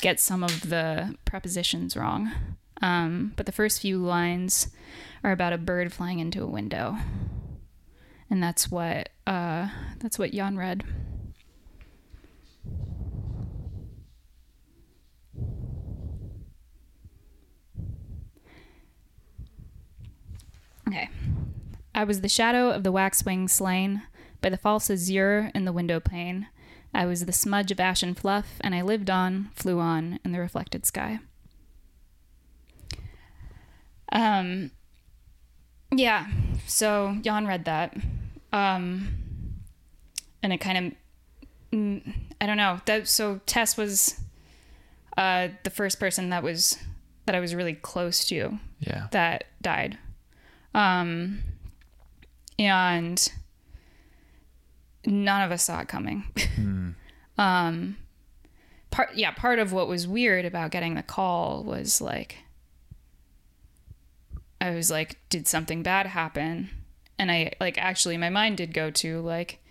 get 0.00 0.20
some 0.20 0.44
of 0.44 0.68
the 0.70 1.16
prepositions 1.24 1.96
wrong. 1.96 2.30
Um, 2.80 3.32
but 3.34 3.46
the 3.46 3.52
first 3.52 3.80
few 3.80 3.98
lines 3.98 4.68
are 5.24 5.32
about 5.32 5.52
a 5.52 5.58
bird 5.58 5.92
flying 5.92 6.20
into 6.20 6.44
a 6.44 6.46
window, 6.46 6.98
and 8.30 8.40
that's 8.40 8.70
what 8.70 9.08
uh, 9.26 9.66
that's 9.98 10.16
what 10.16 10.30
Jan 10.30 10.56
read. 10.56 10.84
Okay. 20.88 21.08
I 21.94 22.04
was 22.04 22.20
the 22.20 22.28
shadow 22.28 22.70
of 22.70 22.82
the 22.84 22.92
waxwing 22.92 23.48
slain 23.48 24.02
by 24.40 24.48
the 24.48 24.56
false 24.56 24.90
azure 24.90 25.50
in 25.54 25.64
the 25.64 25.72
window 25.72 26.00
pane. 26.00 26.48
I 26.94 27.06
was 27.06 27.24
the 27.24 27.32
smudge 27.32 27.70
of 27.70 27.80
ashen 27.80 28.14
fluff, 28.14 28.56
and 28.60 28.74
I 28.74 28.82
lived 28.82 29.08
on, 29.08 29.50
flew 29.54 29.78
on 29.78 30.18
in 30.24 30.32
the 30.32 30.40
reflected 30.40 30.84
sky. 30.84 31.20
Um, 34.10 34.70
yeah, 35.90 36.26
so 36.66 37.16
Jan 37.22 37.46
read 37.46 37.64
that. 37.64 37.96
Um, 38.52 39.08
and 40.42 40.52
it 40.52 40.58
kind 40.58 40.78
of, 41.72 41.78
mm, 41.78 42.14
I 42.40 42.46
don't 42.46 42.56
know. 42.58 42.80
That 42.86 43.08
so 43.08 43.40
Tess 43.46 43.76
was 43.76 44.20
uh, 45.16 45.48
the 45.64 45.70
first 45.70 45.98
person 45.98 46.30
that 46.30 46.42
was 46.42 46.76
that 47.26 47.34
I 47.34 47.40
was 47.40 47.54
really 47.54 47.74
close 47.74 48.24
to 48.26 48.58
Yeah. 48.80 49.06
that 49.12 49.44
died. 49.62 49.96
Um, 50.74 51.40
and 52.58 53.32
none 55.04 55.42
of 55.42 55.50
us 55.50 55.64
saw 55.64 55.80
it 55.80 55.88
coming. 55.88 56.24
um, 57.38 57.96
part 58.90 59.14
yeah, 59.14 59.32
part 59.32 59.58
of 59.58 59.72
what 59.72 59.88
was 59.88 60.06
weird 60.06 60.44
about 60.44 60.70
getting 60.70 60.94
the 60.94 61.02
call 61.02 61.62
was 61.64 62.00
like, 62.00 62.38
I 64.60 64.70
was 64.70 64.90
like, 64.90 65.18
did 65.28 65.46
something 65.46 65.82
bad 65.82 66.06
happen? 66.06 66.70
And 67.18 67.30
I 67.30 67.52
like 67.60 67.78
actually 67.78 68.16
my 68.16 68.30
mind 68.30 68.56
did 68.56 68.72
go 68.72 68.90
to 68.90 69.20
like, 69.20 69.62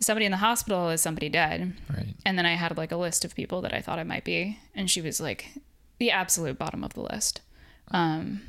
somebody 0.00 0.26
in 0.26 0.32
the 0.32 0.38
hospital? 0.38 0.90
Is 0.90 1.00
somebody 1.00 1.28
dead? 1.28 1.74
Right. 1.88 2.14
And 2.24 2.38
then 2.38 2.46
I 2.46 2.54
had 2.54 2.76
like 2.76 2.92
a 2.92 2.96
list 2.96 3.24
of 3.24 3.34
people 3.34 3.60
that 3.62 3.74
I 3.74 3.80
thought 3.80 3.98
it 3.98 4.06
might 4.06 4.24
be, 4.24 4.58
and 4.74 4.90
she 4.90 5.00
was 5.00 5.20
like 5.20 5.52
the 5.98 6.10
absolute 6.10 6.58
bottom 6.58 6.84
of 6.84 6.94
the 6.94 7.02
list, 7.02 7.40
um, 7.88 8.42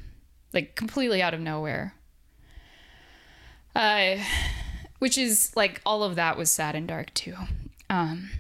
like 0.56 0.76
completely 0.76 1.22
out 1.22 1.34
of 1.34 1.40
nowhere. 1.40 1.94
Uh, 3.76 4.16
which 5.00 5.18
is 5.18 5.52
like 5.56 5.82
all 5.86 6.02
of 6.02 6.16
that 6.16 6.38
was 6.38 6.50
sad 6.50 6.76
and 6.76 6.88
dark 6.88 7.14
too, 7.14 7.36
um, 7.90 8.32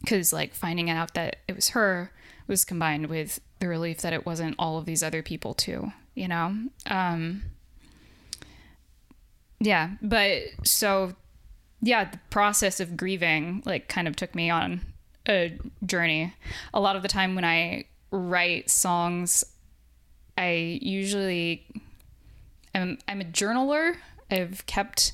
because 0.00 0.32
like 0.32 0.54
finding 0.54 0.88
out 0.88 1.14
that 1.14 1.36
it 1.46 1.54
was 1.54 1.68
her 1.70 2.10
was 2.46 2.64
combined 2.64 3.08
with 3.08 3.40
the 3.60 3.68
relief 3.68 3.98
that 3.98 4.14
it 4.14 4.24
wasn't 4.24 4.56
all 4.58 4.78
of 4.78 4.86
these 4.86 5.02
other 5.02 5.22
people 5.22 5.52
too, 5.52 5.92
you 6.14 6.26
know. 6.26 6.56
Um, 6.86 7.42
yeah, 9.60 9.90
but 10.00 10.42
so 10.64 11.12
yeah, 11.82 12.10
the 12.10 12.18
process 12.30 12.80
of 12.80 12.96
grieving 12.96 13.62
like 13.66 13.88
kind 13.88 14.08
of 14.08 14.16
took 14.16 14.34
me 14.34 14.48
on 14.48 14.80
a 15.28 15.58
journey. 15.84 16.32
A 16.72 16.80
lot 16.80 16.96
of 16.96 17.02
the 17.02 17.08
time 17.08 17.34
when 17.34 17.44
I 17.44 17.84
write 18.10 18.70
songs, 18.70 19.44
I 20.38 20.78
usually 20.80 21.66
am 22.72 22.98
I'm 23.08 23.20
a 23.20 23.24
journaler. 23.24 23.96
I've 24.30 24.64
kept 24.66 25.12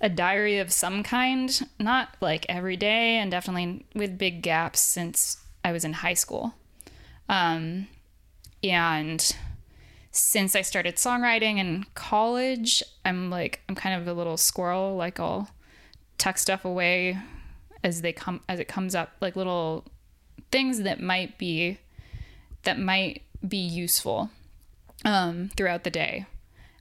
a 0.00 0.08
diary 0.08 0.58
of 0.58 0.72
some 0.72 1.04
kind, 1.04 1.68
not 1.78 2.16
like 2.20 2.44
every 2.48 2.76
day, 2.76 3.16
and 3.16 3.30
definitely 3.30 3.86
with 3.94 4.18
big 4.18 4.42
gaps 4.42 4.80
since 4.80 5.38
I 5.64 5.70
was 5.70 5.84
in 5.84 5.92
high 5.92 6.14
school. 6.14 6.54
Um, 7.28 7.86
and 8.64 9.36
since 10.10 10.56
I 10.56 10.62
started 10.62 10.96
songwriting 10.96 11.58
in 11.58 11.86
college, 11.94 12.82
I'm 13.04 13.30
like 13.30 13.60
I'm 13.68 13.76
kind 13.76 14.00
of 14.00 14.08
a 14.08 14.18
little 14.18 14.36
squirrel. 14.36 14.96
Like 14.96 15.20
I'll 15.20 15.48
tuck 16.18 16.38
stuff 16.38 16.64
away 16.64 17.18
as 17.84 18.02
they 18.02 18.12
come 18.12 18.40
as 18.48 18.58
it 18.58 18.66
comes 18.66 18.96
up, 18.96 19.12
like 19.20 19.36
little 19.36 19.84
things 20.50 20.82
that 20.82 21.00
might 21.00 21.38
be 21.38 21.78
that 22.64 22.80
might 22.80 23.22
be 23.46 23.58
useful 23.58 24.28
um, 25.06 25.50
throughout 25.56 25.84
the 25.84 25.90
day. 25.90 26.26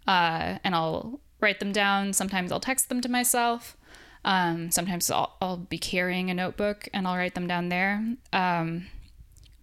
Uh, 0.05 0.57
and 0.63 0.75
I'll 0.75 1.21
write 1.39 1.59
them 1.59 1.71
down. 1.71 2.11
Sometimes 2.11 2.51
I'll 2.51 2.59
text 2.59 2.89
them 2.89 2.99
to 3.01 3.09
myself. 3.09 3.77
Um, 4.25 4.71
sometimes 4.71 5.09
I'll, 5.09 5.37
I'll 5.39 5.57
be 5.57 5.77
carrying 5.77 6.29
a 6.29 6.33
notebook 6.33 6.89
and 6.93 7.07
I'll 7.07 7.15
write 7.15 7.35
them 7.35 7.47
down 7.47 7.69
there. 7.69 8.03
Um, 8.33 8.87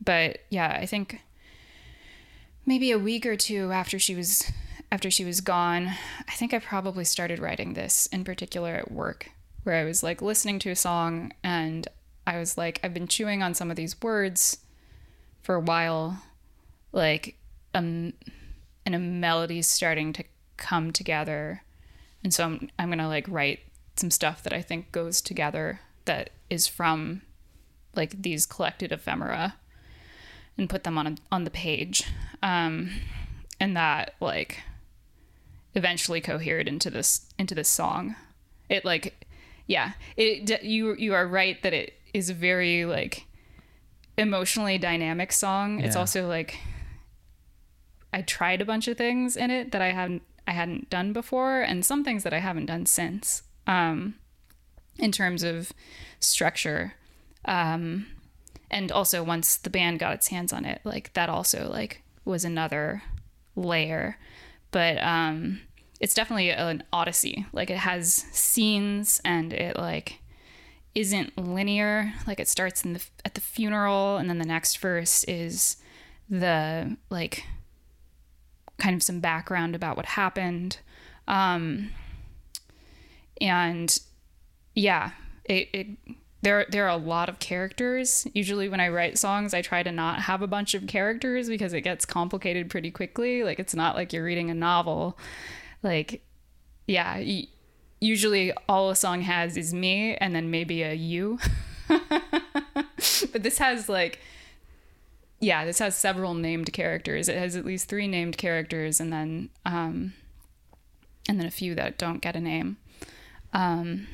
but 0.03 0.39
yeah, 0.49 0.79
I 0.81 0.87
think 0.87 1.21
maybe 2.65 2.93
a 2.93 2.99
week 2.99 3.27
or 3.27 3.37
two 3.37 3.73
after 3.73 3.99
she 3.99 4.15
was 4.15 4.51
after 4.93 5.11
she 5.11 5.25
was 5.25 5.41
gone, 5.41 5.89
I 6.29 6.33
think 6.33 6.53
I 6.53 6.59
probably 6.59 7.05
started 7.05 7.39
writing 7.39 7.73
this 7.73 8.07
in 8.07 8.25
particular 8.25 8.75
at 8.75 8.93
work, 8.93 9.31
where 9.63 9.77
I 9.77 9.85
was 9.85 10.03
like 10.03 10.21
listening 10.21 10.59
to 10.61 10.71
a 10.71 10.77
song 10.77 11.33
and 11.43 11.89
I 12.27 12.39
was 12.39 12.59
like, 12.59 12.79
I've 12.85 12.93
been 12.93 13.09
chewing 13.09 13.43
on 13.43 13.55
some 13.55 13.71
of 13.71 13.77
these 13.77 14.01
words 14.03 14.59
for 15.43 15.55
a 15.55 15.61
while, 15.61 16.23
like 16.93 17.37
um, 17.75 18.13
and 18.85 18.95
a 18.95 18.99
melody's 18.99 19.69
starting 19.69 20.13
to 20.15 20.25
come 20.57 20.93
together, 20.93 21.63
and 22.23 22.33
so 22.33 22.45
I'm 22.45 22.71
I'm 22.79 22.89
gonna 22.89 23.09
like 23.09 23.27
write 23.29 23.61
some 23.97 24.11
stuff 24.11 24.43
that 24.43 24.53
I 24.53 24.63
think 24.63 24.93
goes 24.93 25.21
together 25.21 25.81
that 26.05 26.31
is 26.51 26.67
from 26.67 27.23
like 27.95 28.23
these 28.23 28.47
collected 28.47 28.91
ephemera 28.93 29.55
and 30.57 30.69
put 30.69 30.85
them 30.85 30.99
on 30.99 31.07
a, 31.07 31.17
on 31.31 31.45
the 31.45 31.51
page. 31.51 32.05
Um, 32.43 32.91
and 33.61 33.77
that 33.77 34.15
like 34.21 34.63
eventually 35.75 36.21
cohered 36.21 36.69
into 36.69 36.91
this 36.91 37.27
into 37.39 37.55
this 37.55 37.69
song. 37.69 38.17
It 38.69 38.85
like 38.85 39.27
yeah 39.67 39.93
it 40.17 40.63
you 40.63 40.97
you 40.97 41.15
are 41.15 41.27
right 41.27 41.63
that 41.63 41.73
it 41.73 41.95
is 42.13 42.29
a 42.29 42.35
very 42.35 42.85
like 42.85 43.27
emotionally 44.19 44.79
dynamic 44.79 45.33
song. 45.33 45.81
It's 45.81 45.97
also 45.97 46.29
like 46.29 46.59
i 48.13 48.23
tried 48.23 48.61
a 48.61 48.65
bunch 48.65 48.89
of 48.89 48.97
things 48.97 49.37
in 49.37 49.51
it 49.51 49.73
that 49.73 49.83
i 49.83 49.91
hadn't 49.91 50.23
i 50.47 50.53
hadn't 50.53 50.91
done 50.91 51.13
before 51.13 51.61
and 51.61 51.85
some 51.85 52.05
things 52.05 52.23
that 52.25 52.33
i 52.33 52.39
haven't 52.39 52.67
done 52.67 52.87
since 52.87 53.43
um 53.67 54.15
in 54.99 55.13
terms 55.13 55.43
of 55.43 55.73
structure. 56.21 56.95
Um 57.45 58.07
and 58.71 58.91
also 58.91 59.23
once 59.23 59.57
the 59.57 59.71
band 59.71 59.99
got 59.99 60.15
its 60.15 60.29
hands 60.29 60.51
on 60.51 60.65
it 60.65 60.81
like 60.83 61.13
that 61.13 61.29
also 61.29 61.69
like 61.71 62.03
was 62.25 62.45
another 62.45 63.03
layer. 63.57 64.19
But 64.71 65.03
um 65.03 65.61
it's 66.01 66.15
definitely 66.15 66.51
an 66.51 66.83
odyssey. 66.93 67.47
Like 67.53 67.71
it 67.71 67.79
has 67.79 68.13
scenes 68.13 69.21
and 69.25 69.53
it 69.53 69.77
like 69.77 70.21
isn't 70.95 71.37
linear. 71.39 72.13
Like 72.27 72.41
it 72.41 72.49
starts 72.49 72.85
in 72.85 72.95
the 72.95 73.05
at 73.25 73.35
the 73.35 73.41
funeral 73.41 74.17
and 74.17 74.29
then 74.29 74.39
the 74.39 74.45
next 74.45 74.79
verse 74.79 75.25
is 75.25 75.77
the 76.29 76.97
like 77.11 77.45
kind 78.83 78.97
of 78.97 79.03
some 79.03 79.21
background 79.21 79.75
about 79.77 79.97
what 79.97 80.07
happened. 80.07 80.79
Um 81.29 81.91
and 83.41 83.99
yeah 84.75 85.11
it, 85.45 85.69
it 85.73 85.87
there 86.43 86.67
there 86.69 86.85
are 86.87 86.97
a 86.97 86.97
lot 86.97 87.29
of 87.29 87.39
characters. 87.39 88.27
Usually 88.35 88.69
when 88.69 88.81
i 88.81 88.89
write 88.89 89.17
songs 89.19 89.55
i 89.55 89.63
try 89.63 89.83
to 89.83 89.93
not 89.93 90.23
have 90.23 90.43
a 90.43 90.47
bunch 90.49 90.75
of 90.75 90.87
characters 90.87 91.49
because 91.49 91.73
it 91.73 91.83
gets 91.83 92.05
complicated 92.05 92.69
pretty 92.69 92.91
quickly. 92.91 93.45
Like 93.45 93.61
it's 93.61 93.75
not 93.75 93.95
like 93.95 94.13
you're 94.13 94.25
reading 94.25 94.51
a 94.51 94.55
novel. 94.55 95.17
Like 95.83 96.25
yeah 96.87 97.17
y- 97.19 97.47
usually 98.01 98.53
all 98.69 98.91
a 98.91 98.97
song 98.97 99.21
has 99.23 99.57
is 99.57 99.73
me 99.73 100.17
and 100.17 100.35
then 100.35 100.51
maybe 100.51 100.83
a 100.83 100.93
you. 100.93 101.39
But 103.33 103.43
this 103.43 103.59
has 103.59 103.89
like 103.89 104.19
yeah 105.43 105.65
this 105.65 105.81
has 105.81 105.95
several 105.95 106.33
named 106.33 106.73
characters. 106.73 107.29
It 107.29 107.37
has 107.37 107.57
at 107.57 107.67
least 107.67 107.89
three 107.89 108.07
named 108.07 108.39
characters 108.39 109.01
and 109.01 109.13
then 109.13 109.51
um 109.67 110.15
and 111.29 111.39
then 111.39 111.47
a 111.47 111.51
few 111.51 111.75
that 111.75 111.99
don't 111.99 112.23
get 112.23 112.37
a 112.37 112.41
name. 112.41 112.79
Um 113.53 114.07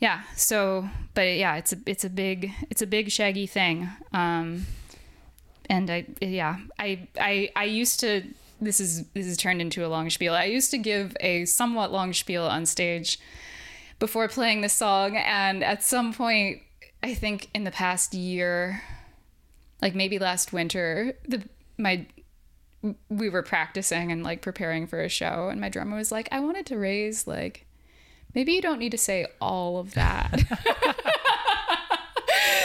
yeah 0.00 0.22
so 0.36 0.88
but 1.14 1.22
yeah 1.22 1.56
it's 1.56 1.72
a 1.72 1.76
it's 1.86 2.04
a 2.04 2.10
big 2.10 2.52
it's 2.68 2.82
a 2.82 2.86
big 2.86 3.10
shaggy 3.10 3.46
thing. 3.46 3.88
Um 4.12 4.66
and 5.70 5.88
i 5.90 6.04
yeah 6.20 6.58
i 6.78 7.08
i 7.18 7.50
i 7.56 7.64
used 7.64 8.00
to 8.00 8.22
this 8.60 8.80
is 8.80 9.06
this 9.14 9.26
is 9.26 9.36
turned 9.36 9.60
into 9.60 9.86
a 9.86 9.88
long 9.88 10.10
spiel. 10.10 10.34
I 10.34 10.44
used 10.44 10.72
to 10.72 10.78
give 10.78 11.16
a 11.20 11.44
somewhat 11.44 11.92
long 11.92 12.12
spiel 12.12 12.44
on 12.44 12.66
stage 12.66 13.18
before 14.00 14.26
playing 14.26 14.60
the 14.60 14.68
song. 14.68 15.16
And 15.16 15.62
at 15.62 15.84
some 15.84 16.12
point 16.12 16.62
i 17.00 17.14
think 17.14 17.48
in 17.54 17.62
the 17.62 17.70
past 17.70 18.12
year 18.12 18.82
like 19.82 19.94
maybe 19.94 20.18
last 20.18 20.52
winter 20.52 21.14
the 21.26 21.42
my 21.78 22.06
we 23.08 23.28
were 23.30 23.42
practicing 23.42 24.12
and 24.12 24.22
like 24.22 24.42
preparing 24.42 24.86
for 24.86 25.00
a 25.00 25.08
show 25.08 25.48
and 25.48 25.60
my 25.60 25.68
drummer 25.68 25.96
was 25.96 26.12
like 26.12 26.28
i 26.30 26.38
wanted 26.40 26.66
to 26.66 26.76
raise 26.76 27.26
like 27.26 27.66
maybe 28.34 28.52
you 28.52 28.60
don't 28.60 28.78
need 28.78 28.90
to 28.90 28.98
say 28.98 29.26
all 29.40 29.78
of 29.78 29.94
that. 29.94 30.42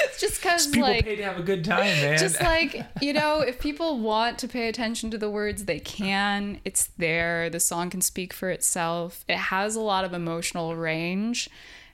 It's 0.06 0.20
just 0.20 0.42
because 0.42 0.68
People 0.68 0.90
like 0.90 1.06
pay 1.06 1.16
to 1.16 1.24
have 1.24 1.40
a 1.40 1.44
good 1.44 1.64
time, 1.64 1.86
man. 2.02 2.18
just 2.18 2.42
like 2.42 2.84
you 3.02 3.14
know 3.14 3.40
if 3.42 3.60
people 3.60 4.00
want 4.00 4.40
to 4.40 4.48
pay 4.48 4.68
attention 4.68 5.12
to 5.12 5.18
the 5.18 5.30
words 5.30 5.66
they 5.66 5.80
can. 5.80 6.60
It's 6.66 6.88
there. 6.98 7.50
The 7.50 7.60
song 7.60 7.90
can 7.90 8.02
speak 8.02 8.34
for 8.34 8.50
itself. 8.50 9.24
It 9.28 9.38
has 9.38 9.76
a 9.76 9.82
lot 9.82 10.06
of 10.06 10.14
emotional 10.14 10.76
range 10.76 11.50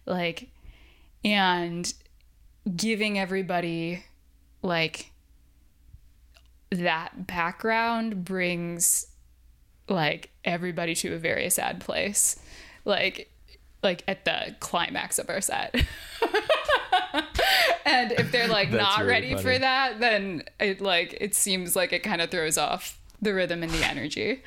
like 0.05 0.49
and 1.23 1.93
giving 2.75 3.19
everybody 3.19 4.03
like 4.65 5.11
that 6.71 7.27
background 7.27 8.25
brings 8.25 9.07
like 9.87 10.31
everybody 10.43 10.95
to 10.95 11.13
a 11.13 11.17
very 11.17 11.49
sad 11.49 11.79
place 11.79 12.39
like 12.83 13.31
like 13.83 14.03
at 14.07 14.25
the 14.25 14.55
climax 14.59 15.19
of 15.19 15.29
our 15.29 15.39
set 15.41 15.75
and 17.85 18.11
if 18.13 18.31
they're 18.31 18.47
like 18.47 18.71
not 18.71 18.99
really 18.99 19.09
ready 19.09 19.29
funny. 19.31 19.43
for 19.43 19.59
that 19.59 19.99
then 19.99 20.43
it 20.59 20.81
like 20.81 21.15
it 21.21 21.35
seems 21.35 21.75
like 21.75 21.93
it 21.93 21.99
kind 21.99 22.19
of 22.19 22.31
throws 22.31 22.57
off 22.57 22.99
the 23.21 23.33
rhythm 23.33 23.61
and 23.61 23.71
the 23.71 23.85
energy 23.85 24.41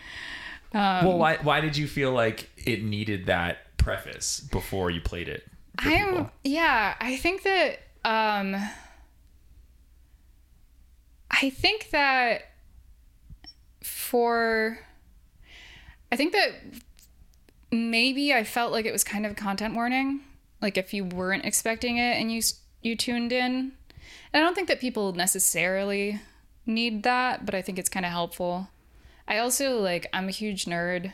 well, 0.74 1.16
why 1.16 1.36
why 1.36 1.60
did 1.60 1.76
you 1.78 1.86
feel 1.86 2.12
like 2.12 2.50
it 2.56 2.82
needed 2.82 3.26
that 3.26 3.76
preface 3.78 4.40
before 4.40 4.90
you 4.90 5.00
played 5.00 5.28
it? 5.28 5.44
I'm 5.78 6.08
people? 6.08 6.30
yeah 6.44 6.94
i 7.00 7.16
think 7.16 7.44
that 7.44 7.78
um 8.04 8.56
i 11.30 11.50
think 11.50 11.90
that 11.90 12.42
for 13.82 14.78
i 16.10 16.16
think 16.16 16.32
that 16.32 16.50
maybe 17.70 18.32
i 18.32 18.44
felt 18.44 18.72
like 18.72 18.86
it 18.86 18.92
was 18.92 19.04
kind 19.04 19.26
of 19.26 19.32
a 19.32 19.34
content 19.34 19.74
warning 19.74 20.20
like 20.60 20.76
if 20.76 20.92
you 20.92 21.04
weren't 21.04 21.44
expecting 21.44 21.98
it 21.98 22.20
and 22.20 22.32
you 22.32 22.42
you 22.82 22.94
tuned 22.96 23.32
in. 23.32 23.72
I 24.32 24.40
don't 24.40 24.54
think 24.54 24.68
that 24.68 24.80
people 24.80 25.12
necessarily 25.12 26.20
need 26.66 27.02
that 27.02 27.46
but 27.46 27.54
i 27.54 27.62
think 27.62 27.78
it's 27.78 27.88
kind 27.88 28.06
of 28.06 28.12
helpful. 28.12 28.68
I 29.26 29.38
also 29.38 29.78
like 29.78 30.06
i'm 30.12 30.28
a 30.28 30.32
huge 30.32 30.64
nerd 30.64 31.12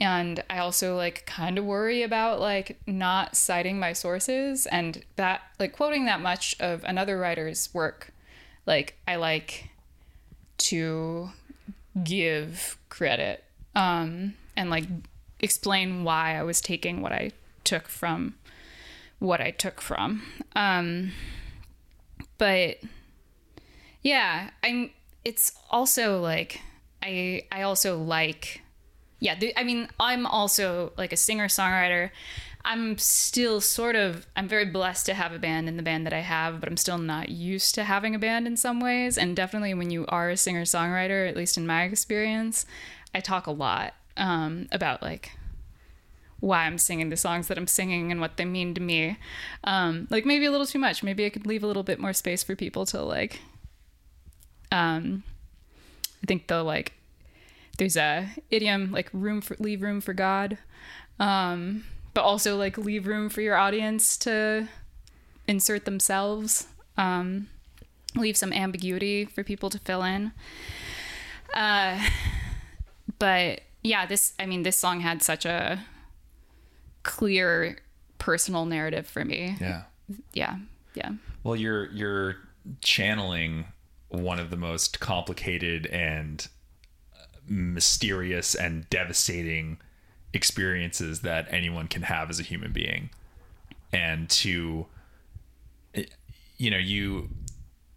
and 0.00 0.42
i 0.50 0.58
also 0.58 0.96
like 0.96 1.24
kind 1.26 1.58
of 1.58 1.64
worry 1.64 2.02
about 2.02 2.40
like 2.40 2.78
not 2.86 3.36
citing 3.36 3.78
my 3.78 3.92
sources 3.92 4.66
and 4.66 5.04
that 5.16 5.42
like 5.58 5.72
quoting 5.72 6.06
that 6.06 6.20
much 6.20 6.56
of 6.60 6.82
another 6.84 7.18
writer's 7.18 7.72
work 7.72 8.12
like 8.66 8.98
i 9.06 9.16
like 9.16 9.70
to 10.58 11.30
give 12.02 12.76
credit 12.88 13.44
um 13.74 14.34
and 14.56 14.70
like 14.70 14.84
explain 15.40 16.04
why 16.04 16.36
i 16.36 16.42
was 16.42 16.60
taking 16.60 17.00
what 17.00 17.12
i 17.12 17.30
took 17.64 17.88
from 17.88 18.34
what 19.18 19.40
i 19.40 19.50
took 19.50 19.80
from. 19.80 20.22
Um 20.54 21.12
but 22.38 22.78
yeah 24.02 24.50
i'm 24.62 24.90
it's 25.24 25.52
also 25.70 26.20
like 26.20 26.60
i 27.02 27.42
i 27.50 27.62
also 27.62 27.98
like 27.98 28.60
yeah 29.20 29.34
i 29.56 29.64
mean 29.64 29.88
i'm 29.98 30.26
also 30.26 30.92
like 30.96 31.12
a 31.12 31.16
singer 31.16 31.48
songwriter 31.48 32.10
I'm 32.68 32.98
still 32.98 33.60
sort 33.60 33.94
of 33.94 34.26
I'm 34.34 34.48
very 34.48 34.64
blessed 34.64 35.06
to 35.06 35.14
have 35.14 35.32
a 35.32 35.38
band 35.38 35.68
in 35.68 35.76
the 35.76 35.84
band 35.84 36.04
that 36.04 36.12
I 36.12 36.20
have, 36.20 36.58
but 36.58 36.68
I'm 36.68 36.76
still 36.76 36.98
not 36.98 37.28
used 37.28 37.76
to 37.76 37.84
having 37.84 38.12
a 38.16 38.18
band 38.18 38.48
in 38.48 38.56
some 38.56 38.80
ways. 38.80 39.16
And 39.16 39.36
definitely 39.36 39.72
when 39.72 39.90
you 39.90 40.04
are 40.08 40.30
a 40.30 40.36
singer 40.36 40.64
songwriter, 40.64 41.28
at 41.28 41.36
least 41.36 41.56
in 41.56 41.64
my 41.64 41.84
experience, 41.84 42.66
I 43.14 43.20
talk 43.20 43.46
a 43.46 43.52
lot 43.52 43.94
um, 44.16 44.66
about 44.72 45.00
like 45.00 45.30
why 46.40 46.64
I'm 46.64 46.76
singing 46.76 47.08
the 47.08 47.16
songs 47.16 47.46
that 47.46 47.56
I'm 47.56 47.68
singing 47.68 48.10
and 48.10 48.20
what 48.20 48.36
they 48.36 48.44
mean 48.44 48.74
to 48.74 48.80
me. 48.80 49.16
Um, 49.62 50.08
like 50.10 50.26
maybe 50.26 50.44
a 50.44 50.50
little 50.50 50.66
too 50.66 50.80
much. 50.80 51.04
Maybe 51.04 51.24
I 51.24 51.30
could 51.30 51.46
leave 51.46 51.62
a 51.62 51.68
little 51.68 51.84
bit 51.84 52.00
more 52.00 52.12
space 52.12 52.42
for 52.42 52.56
people 52.56 52.84
to 52.86 53.00
like. 53.00 53.40
Um, 54.72 55.22
I 56.20 56.26
think 56.26 56.48
the 56.48 56.64
like 56.64 56.94
there's 57.78 57.96
a 57.96 58.28
idiom 58.50 58.90
like 58.90 59.08
room 59.12 59.40
for 59.40 59.54
leave 59.60 59.82
room 59.82 60.00
for 60.00 60.14
God, 60.14 60.58
um, 61.20 61.84
but 62.16 62.24
also 62.24 62.56
like 62.56 62.78
leave 62.78 63.06
room 63.06 63.28
for 63.28 63.42
your 63.42 63.56
audience 63.56 64.16
to 64.16 64.66
insert 65.46 65.84
themselves. 65.84 66.66
Um, 66.96 67.48
leave 68.14 68.38
some 68.38 68.54
ambiguity 68.54 69.26
for 69.26 69.44
people 69.44 69.68
to 69.68 69.78
fill 69.78 70.02
in. 70.02 70.32
Uh, 71.52 72.02
but 73.18 73.60
yeah, 73.82 74.06
this 74.06 74.32
I 74.40 74.46
mean 74.46 74.62
this 74.62 74.78
song 74.78 75.00
had 75.00 75.22
such 75.22 75.44
a 75.44 75.84
clear 77.02 77.76
personal 78.16 78.64
narrative 78.64 79.06
for 79.06 79.22
me. 79.22 79.54
Yeah. 79.60 79.82
Yeah. 80.32 80.56
Yeah. 80.94 81.10
Well, 81.44 81.54
you're 81.54 81.90
you're 81.92 82.36
channeling 82.80 83.66
one 84.08 84.40
of 84.40 84.48
the 84.48 84.56
most 84.56 85.00
complicated 85.00 85.84
and 85.88 86.48
uh, 87.14 87.26
mysterious 87.46 88.54
and 88.54 88.88
devastating 88.88 89.76
experiences 90.36 91.22
that 91.22 91.46
anyone 91.50 91.88
can 91.88 92.02
have 92.02 92.28
as 92.30 92.38
a 92.38 92.42
human 92.42 92.70
being. 92.70 93.08
And 93.92 94.28
to 94.30 94.86
you 96.58 96.70
know, 96.70 96.78
you 96.78 97.30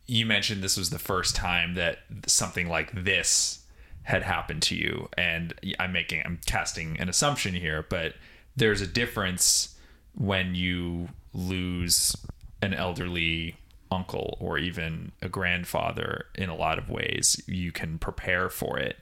you 0.07 0.25
mentioned 0.25 0.63
this 0.63 0.77
was 0.77 0.89
the 0.89 0.99
first 0.99 1.35
time 1.35 1.75
that 1.75 1.99
something 2.25 2.67
like 2.67 2.91
this 3.03 3.59
had 4.03 4.23
happened 4.23 4.61
to 4.63 4.75
you. 4.75 5.09
And 5.17 5.53
I'm 5.79 5.91
making 5.91 6.23
I'm 6.25 6.39
casting 6.45 6.99
an 6.99 7.09
assumption 7.09 7.53
here, 7.53 7.85
but 7.89 8.15
there's 8.55 8.81
a 8.81 8.87
difference 8.87 9.75
when 10.15 10.55
you 10.55 11.09
lose 11.33 12.15
an 12.61 12.73
elderly 12.73 13.57
uncle 13.91 14.37
or 14.39 14.57
even 14.57 15.11
a 15.21 15.29
grandfather 15.29 16.25
in 16.35 16.49
a 16.49 16.55
lot 16.55 16.77
of 16.77 16.89
ways. 16.89 17.41
You 17.47 17.71
can 17.71 17.99
prepare 17.99 18.49
for 18.49 18.79
it. 18.79 18.97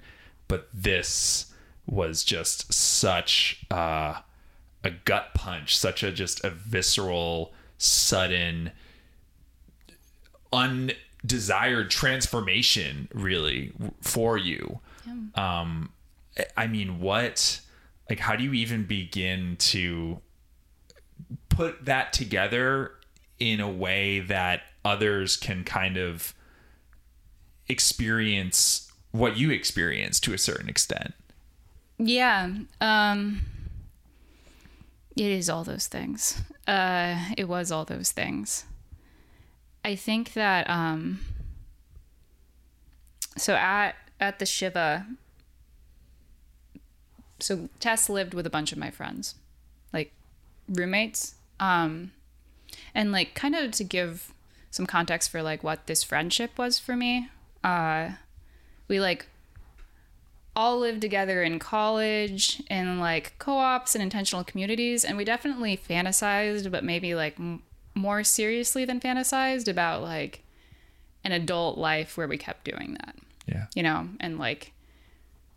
But 0.47 0.69
this 0.73 1.53
was 1.87 2.23
just 2.23 2.71
such 2.73 3.65
uh, 3.71 4.15
a 4.83 4.91
gut 5.05 5.33
punch 5.33 5.75
such 5.77 6.03
a 6.03 6.11
just 6.11 6.43
a 6.43 6.49
visceral 6.49 7.53
sudden 7.77 8.71
undesired 10.53 11.89
transformation 11.89 13.07
really 13.13 13.71
for 14.01 14.37
you. 14.37 14.79
Um 15.35 15.89
i 16.55 16.67
mean 16.67 16.99
what 16.99 17.61
like 18.09 18.19
how 18.19 18.35
do 18.35 18.43
you 18.43 18.53
even 18.53 18.83
begin 18.83 19.55
to 19.57 20.19
put 21.49 21.85
that 21.85 22.13
together 22.13 22.91
in 23.39 23.59
a 23.59 23.69
way 23.69 24.19
that 24.19 24.61
others 24.85 25.35
can 25.35 25.63
kind 25.63 25.97
of 25.97 26.33
experience 27.67 28.91
what 29.11 29.37
you 29.37 29.49
experience 29.51 30.19
to 30.19 30.33
a 30.33 30.37
certain 30.37 30.69
extent 30.69 31.13
Yeah. 31.97 32.49
Um 32.79 33.41
it 35.15 35.25
is 35.25 35.49
all 35.49 35.63
those 35.63 35.87
things. 35.87 36.41
Uh 36.67 37.29
it 37.37 37.47
was 37.47 37.71
all 37.71 37.85
those 37.85 38.11
things. 38.11 38.65
I 39.83 39.95
think 39.95 40.33
that 40.33 40.69
um 40.69 41.19
so 43.35 43.55
at 43.55 43.95
at 44.19 44.39
the 44.39 44.45
Shiva 44.45 45.05
so 47.39 47.69
Tess 47.79 48.09
lived 48.09 48.33
with 48.33 48.47
a 48.47 48.49
bunch 48.49 48.71
of 48.71 48.77
my 48.77 48.91
friends. 48.91 49.35
Like 49.91 50.11
roommates. 50.69 51.35
Um 51.59 52.11
and 52.93 53.11
like 53.11 53.33
kind 53.33 53.55
of 53.55 53.71
to 53.71 53.83
give 53.83 54.33
some 54.69 54.85
context 54.85 55.31
for 55.31 55.41
like 55.41 55.63
what 55.63 55.87
this 55.87 56.03
friendship 56.03 56.57
was 56.57 56.77
for 56.77 56.95
me. 56.95 57.29
Uh 57.63 58.11
we 58.87 58.99
like 58.99 59.27
all 60.57 60.79
lived 60.79 61.01
together 61.01 61.43
in 61.43 61.59
college 61.59 62.63
in 62.67 62.99
like 62.99 63.37
co-ops 63.37 63.93
and 63.93 64.01
intentional 64.01 64.43
communities 64.43 65.05
and 65.05 65.15
we 65.15 65.23
definitely 65.23 65.77
fantasized 65.77 66.71
but 66.71 66.83
maybe 66.83 67.13
like 67.13 67.39
m- 67.39 67.61
more 67.93 68.23
seriously 68.23 68.83
than 68.83 68.99
fantasized 68.99 69.67
about 69.67 70.01
like 70.01 70.43
an 71.23 71.31
adult 71.31 71.77
life 71.77 72.17
where 72.17 72.27
we 72.27 72.39
kept 72.39 72.65
doing 72.65 72.97
that. 72.99 73.15
Yeah. 73.45 73.67
You 73.75 73.83
know 73.83 74.09
and 74.19 74.39
like 74.39 74.73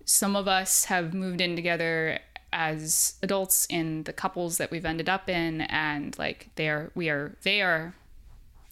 some 0.04 0.36
of 0.36 0.46
us 0.46 0.84
have 0.84 1.14
moved 1.14 1.40
in 1.40 1.56
together 1.56 2.18
as 2.52 3.14
adults 3.22 3.66
in 3.70 4.02
the 4.02 4.12
couples 4.12 4.58
that 4.58 4.70
we've 4.70 4.84
ended 4.84 5.08
up 5.08 5.30
in 5.30 5.62
and 5.62 6.18
like 6.18 6.50
they 6.56 6.68
are 6.68 6.90
we 6.94 7.08
are 7.08 7.36
they 7.42 7.62
are 7.62 7.94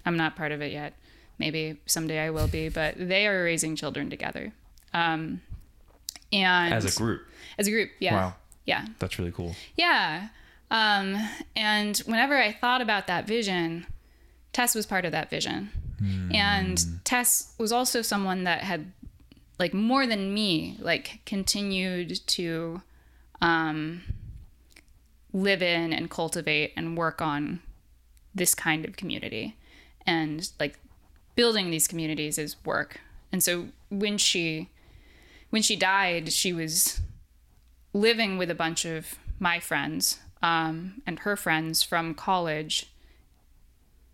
i'm 0.05 0.17
not 0.19 0.37
part 0.37 0.53
of 0.53 0.61
it 0.61 0.73
yet. 0.73 0.93
Maybe 1.39 1.81
someday 1.87 2.19
i 2.19 2.29
will 2.29 2.49
be 2.49 2.69
but 2.69 2.97
they 2.99 3.27
are 3.27 3.45
raising 3.45 3.77
children 3.77 4.11
together. 4.11 4.53
Um 4.93 5.41
and 6.33 6.75
as 6.75 6.85
a 6.85 6.99
group. 6.99 7.27
As 7.59 7.67
a 7.67 7.71
group 7.71 7.91
yeah. 7.99 8.15
Wow. 8.15 8.35
yeah. 8.65 8.87
That's 8.99 9.19
really 9.19 9.33
cool. 9.33 9.55
Yeah. 9.77 10.29
Um 10.71 11.17
and 11.57 11.97
whenever 11.99 12.37
i 12.37 12.53
thought 12.53 12.81
about 12.83 13.07
that 13.07 13.27
vision 13.27 13.87
tess 14.53 14.75
was 14.75 14.87
part 14.87 15.05
of 15.05 15.13
that 15.13 15.31
vision. 15.31 15.71
And 16.33 17.05
tess 17.05 17.55
was 17.59 17.73
also 17.73 18.03
someone 18.03 18.45
that 18.45 18.63
had 18.63 18.93
like 19.59 19.75
more 19.75 20.07
than 20.07 20.33
me 20.33 20.77
like 20.79 21.21
continued 21.27 22.21
to 22.29 22.83
um 23.41 24.03
live 25.33 25.61
in 25.63 25.93
and 25.93 26.09
cultivate 26.09 26.73
and 26.77 26.97
work 26.97 27.21
on 27.21 27.61
this 28.35 28.55
kind 28.55 28.85
of 28.85 28.97
community. 28.97 29.57
And 30.07 30.49
like 30.59 30.79
building 31.35 31.71
these 31.71 31.87
communities 31.87 32.39
is 32.39 32.57
work. 32.65 33.01
And 33.31 33.43
so 33.43 33.69
when 33.91 34.19
she 34.19 34.71
when 35.51 35.63
she 35.63 35.77
died 35.77 36.33
she 36.33 36.53
was 36.53 37.01
living 37.93 38.39
with 38.39 38.51
a 38.51 38.55
bunch 38.55 38.85
of 38.85 39.19
my 39.39 39.59
friends 39.59 40.19
um, 40.43 41.03
and 41.07 41.21
her 41.21 41.37
friends 41.37 41.83
from 41.83 42.15
college 42.15 42.87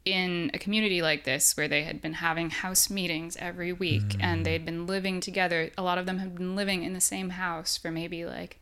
in 0.04 0.50
a 0.52 0.58
community 0.58 1.00
like 1.00 1.24
this 1.24 1.56
where 1.56 1.68
they 1.68 1.82
had 1.84 2.00
been 2.00 2.14
having 2.14 2.50
house 2.50 2.90
meetings 2.90 3.36
every 3.40 3.72
week 3.72 4.16
and 4.20 4.44
they'd 4.44 4.64
been 4.64 4.86
living 4.86 5.18
together. 5.20 5.70
A 5.78 5.82
lot 5.82 5.96
of 5.96 6.04
them 6.04 6.18
had 6.18 6.34
been 6.34 6.54
living 6.54 6.82
in 6.82 6.92
the 6.92 7.00
same 7.00 7.30
house 7.30 7.76
for 7.76 7.90
maybe 7.90 8.26
like 8.26 8.60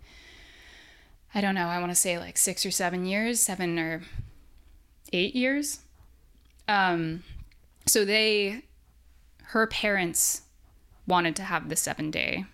i 1.34 1.40
don't 1.40 1.54
know 1.54 1.66
i 1.66 1.78
want 1.78 1.90
to 1.90 1.96
say 1.96 2.18
like 2.18 2.36
six 2.36 2.64
or 2.66 2.70
seven 2.70 3.06
years 3.06 3.40
seven 3.40 3.78
or 3.78 4.02
eight 5.12 5.34
years. 5.34 5.80
Um 6.68 7.24
so 7.86 8.04
they 8.04 8.62
her 9.46 9.66
parents 9.66 10.42
wanted 11.06 11.34
to 11.36 11.42
have 11.42 11.68
the 11.68 11.76
seven 11.76 12.10
day 12.10 12.46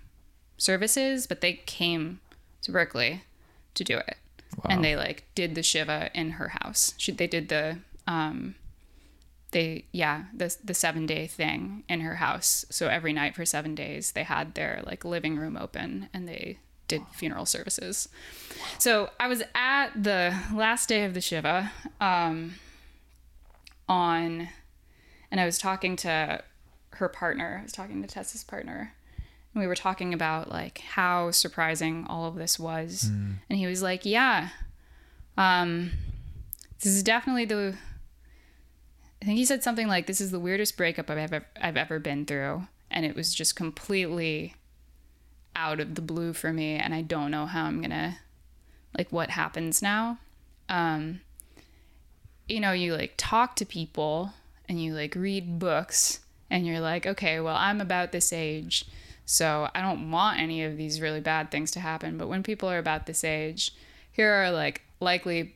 services 0.58 1.26
but 1.26 1.40
they 1.40 1.54
came 1.54 2.20
to 2.60 2.70
berkeley 2.70 3.22
to 3.78 3.84
do 3.84 3.96
it. 3.96 4.16
And 4.68 4.84
they 4.84 4.96
like 4.96 5.24
did 5.34 5.54
the 5.54 5.62
shiva 5.62 6.10
in 6.14 6.32
her 6.32 6.48
house. 6.48 6.94
She, 6.98 7.12
they 7.12 7.26
did 7.26 7.48
the 7.48 7.78
um 8.06 8.56
they 9.52 9.84
yeah 9.92 10.24
the 10.34 10.54
the 10.62 10.74
seven 10.74 11.06
day 11.06 11.26
thing 11.26 11.84
in 11.88 12.00
her 12.00 12.16
house. 12.16 12.66
So 12.68 12.88
every 12.88 13.12
night 13.12 13.34
for 13.34 13.46
seven 13.46 13.74
days 13.74 14.12
they 14.12 14.24
had 14.24 14.54
their 14.54 14.82
like 14.84 15.04
living 15.04 15.36
room 15.36 15.56
open 15.56 16.08
and 16.12 16.28
they 16.28 16.58
did 16.88 17.02
funeral 17.12 17.46
services. 17.46 18.08
So 18.78 19.10
i 19.18 19.28
was 19.28 19.42
at 19.54 19.90
the 19.94 20.34
last 20.52 20.88
day 20.88 21.04
of 21.04 21.14
the 21.14 21.20
shiva 21.20 21.72
um 22.00 22.54
on 23.88 24.48
and 25.30 25.40
i 25.40 25.46
was 25.46 25.58
talking 25.58 25.96
to 25.96 26.42
her 26.92 27.08
partner. 27.08 27.58
I 27.60 27.62
was 27.62 27.72
talking 27.72 28.02
to 28.02 28.08
tessa's 28.08 28.42
partner 28.42 28.94
we 29.58 29.66
were 29.66 29.74
talking 29.74 30.14
about 30.14 30.50
like 30.50 30.78
how 30.78 31.30
surprising 31.30 32.06
all 32.08 32.26
of 32.26 32.36
this 32.36 32.58
was. 32.58 33.04
And 33.48 33.58
he 33.58 33.66
was 33.66 33.82
like 33.82 34.04
yeah 34.04 34.50
um 35.36 35.92
this 36.80 36.92
is 36.92 37.02
definitely 37.02 37.44
the 37.44 37.76
I 39.20 39.24
think 39.24 39.38
he 39.38 39.44
said 39.44 39.64
something 39.64 39.88
like, 39.88 40.06
"This 40.06 40.20
is 40.20 40.30
the 40.30 40.38
weirdest 40.38 40.76
breakup 40.76 41.10
I've 41.10 41.18
ever 41.18 41.46
I've 41.60 41.76
ever 41.76 41.98
been 41.98 42.24
through," 42.24 42.68
and 42.90 43.04
it 43.04 43.16
was 43.16 43.34
just 43.34 43.56
completely 43.56 44.54
out 45.56 45.80
of 45.80 45.96
the 45.96 46.02
blue 46.02 46.32
for 46.32 46.52
me, 46.52 46.76
and 46.76 46.94
I 46.94 47.02
don't 47.02 47.32
know 47.32 47.46
how 47.46 47.64
I'm 47.64 47.82
gonna 47.82 48.18
like 48.96 49.10
what 49.10 49.30
happens 49.30 49.82
now. 49.82 50.18
Um, 50.68 51.20
you 52.48 52.60
know, 52.60 52.72
you 52.72 52.94
like 52.94 53.14
talk 53.16 53.56
to 53.56 53.64
people 53.66 54.32
and 54.68 54.82
you 54.82 54.94
like 54.94 55.14
read 55.16 55.58
books, 55.58 56.20
and 56.48 56.64
you're 56.66 56.80
like, 56.80 57.04
okay, 57.04 57.40
well, 57.40 57.56
I'm 57.56 57.80
about 57.80 58.12
this 58.12 58.32
age, 58.32 58.84
so 59.30 59.68
I 59.74 59.82
don't 59.82 60.10
want 60.10 60.40
any 60.40 60.64
of 60.64 60.78
these 60.78 61.02
really 61.02 61.20
bad 61.20 61.50
things 61.50 61.70
to 61.72 61.80
happen. 61.80 62.16
But 62.16 62.28
when 62.28 62.42
people 62.42 62.70
are 62.70 62.78
about 62.78 63.04
this 63.04 63.22
age, 63.24 63.72
here 64.10 64.32
are 64.32 64.50
like 64.50 64.80
likely 65.00 65.54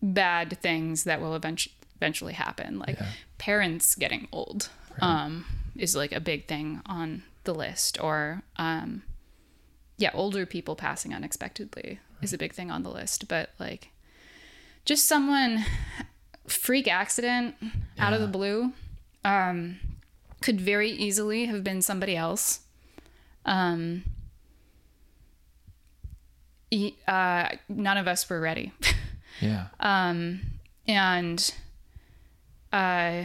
bad 0.00 0.56
things 0.62 1.02
that 1.04 1.20
will 1.20 1.34
eventually 1.34 1.74
eventually 1.96 2.32
happen 2.32 2.80
like 2.80 2.98
parents 3.38 3.94
getting 3.94 4.26
old 4.32 4.68
um 5.00 5.44
is 5.76 5.94
like 5.94 6.10
a 6.10 6.18
big 6.18 6.48
thing 6.48 6.80
on 6.84 7.22
the 7.44 7.54
list 7.54 8.02
or 8.02 8.42
um 8.56 9.04
yeah 9.98 10.10
older 10.12 10.44
people 10.44 10.74
passing 10.74 11.14
unexpectedly 11.14 12.00
is 12.20 12.32
a 12.32 12.38
big 12.38 12.52
thing 12.52 12.72
on 12.72 12.82
the 12.82 12.90
list 12.90 13.28
but 13.28 13.50
like 13.60 13.90
just 14.84 15.06
someone 15.06 15.64
freak 16.48 16.88
accident 16.88 17.54
out 18.00 18.12
of 18.12 18.20
the 18.20 18.26
blue 18.26 18.72
um 19.24 19.78
could 20.40 20.60
very 20.60 20.90
easily 20.90 21.44
have 21.44 21.62
been 21.62 21.80
somebody 21.80 22.16
else 22.16 22.62
um 23.44 24.04
uh 27.06 27.48
none 27.68 27.96
of 27.98 28.06
us 28.06 28.28
were 28.30 28.40
ready 28.40 28.72
Yeah. 29.42 29.66
Um, 29.80 30.40
and 30.86 31.52
uh, 32.72 33.24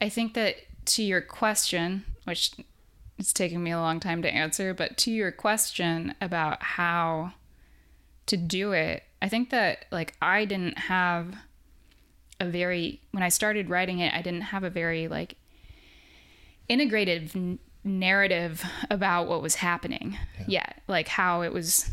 I 0.00 0.08
think 0.08 0.34
that 0.34 0.56
to 0.86 1.02
your 1.02 1.20
question, 1.20 2.04
which 2.24 2.52
it's 3.18 3.32
taking 3.32 3.62
me 3.62 3.70
a 3.70 3.78
long 3.78 4.00
time 4.00 4.22
to 4.22 4.32
answer, 4.32 4.72
but 4.72 4.96
to 4.98 5.10
your 5.10 5.30
question 5.30 6.14
about 6.20 6.62
how 6.62 7.32
to 8.26 8.36
do 8.36 8.72
it, 8.72 9.02
I 9.20 9.28
think 9.28 9.50
that 9.50 9.84
like 9.90 10.14
I 10.22 10.46
didn't 10.46 10.78
have 10.78 11.34
a 12.40 12.46
very 12.46 13.00
when 13.10 13.22
I 13.22 13.28
started 13.28 13.68
writing 13.68 13.98
it, 13.98 14.14
I 14.14 14.22
didn't 14.22 14.42
have 14.42 14.64
a 14.64 14.70
very 14.70 15.08
like 15.08 15.36
integrated 16.68 17.58
narrative 17.84 18.64
about 18.90 19.26
what 19.26 19.42
was 19.42 19.56
happening 19.56 20.18
yet, 20.46 20.82
like 20.86 21.08
how 21.08 21.42
it 21.42 21.52
was 21.52 21.90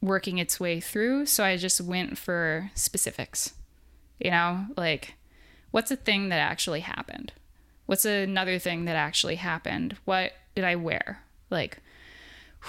working 0.00 0.38
its 0.38 0.58
way 0.58 0.80
through. 0.80 1.26
So 1.26 1.44
I 1.44 1.56
just 1.56 1.80
went 1.80 2.16
for 2.18 2.70
specifics. 2.74 3.54
You 4.18 4.30
know, 4.30 4.66
like 4.76 5.14
what's 5.70 5.90
a 5.90 5.96
thing 5.96 6.28
that 6.28 6.38
actually 6.38 6.80
happened? 6.80 7.32
What's 7.86 8.04
another 8.04 8.58
thing 8.58 8.84
that 8.84 8.96
actually 8.96 9.36
happened? 9.36 9.96
What 10.04 10.32
did 10.54 10.64
I 10.64 10.76
wear? 10.76 11.22
Like 11.50 11.78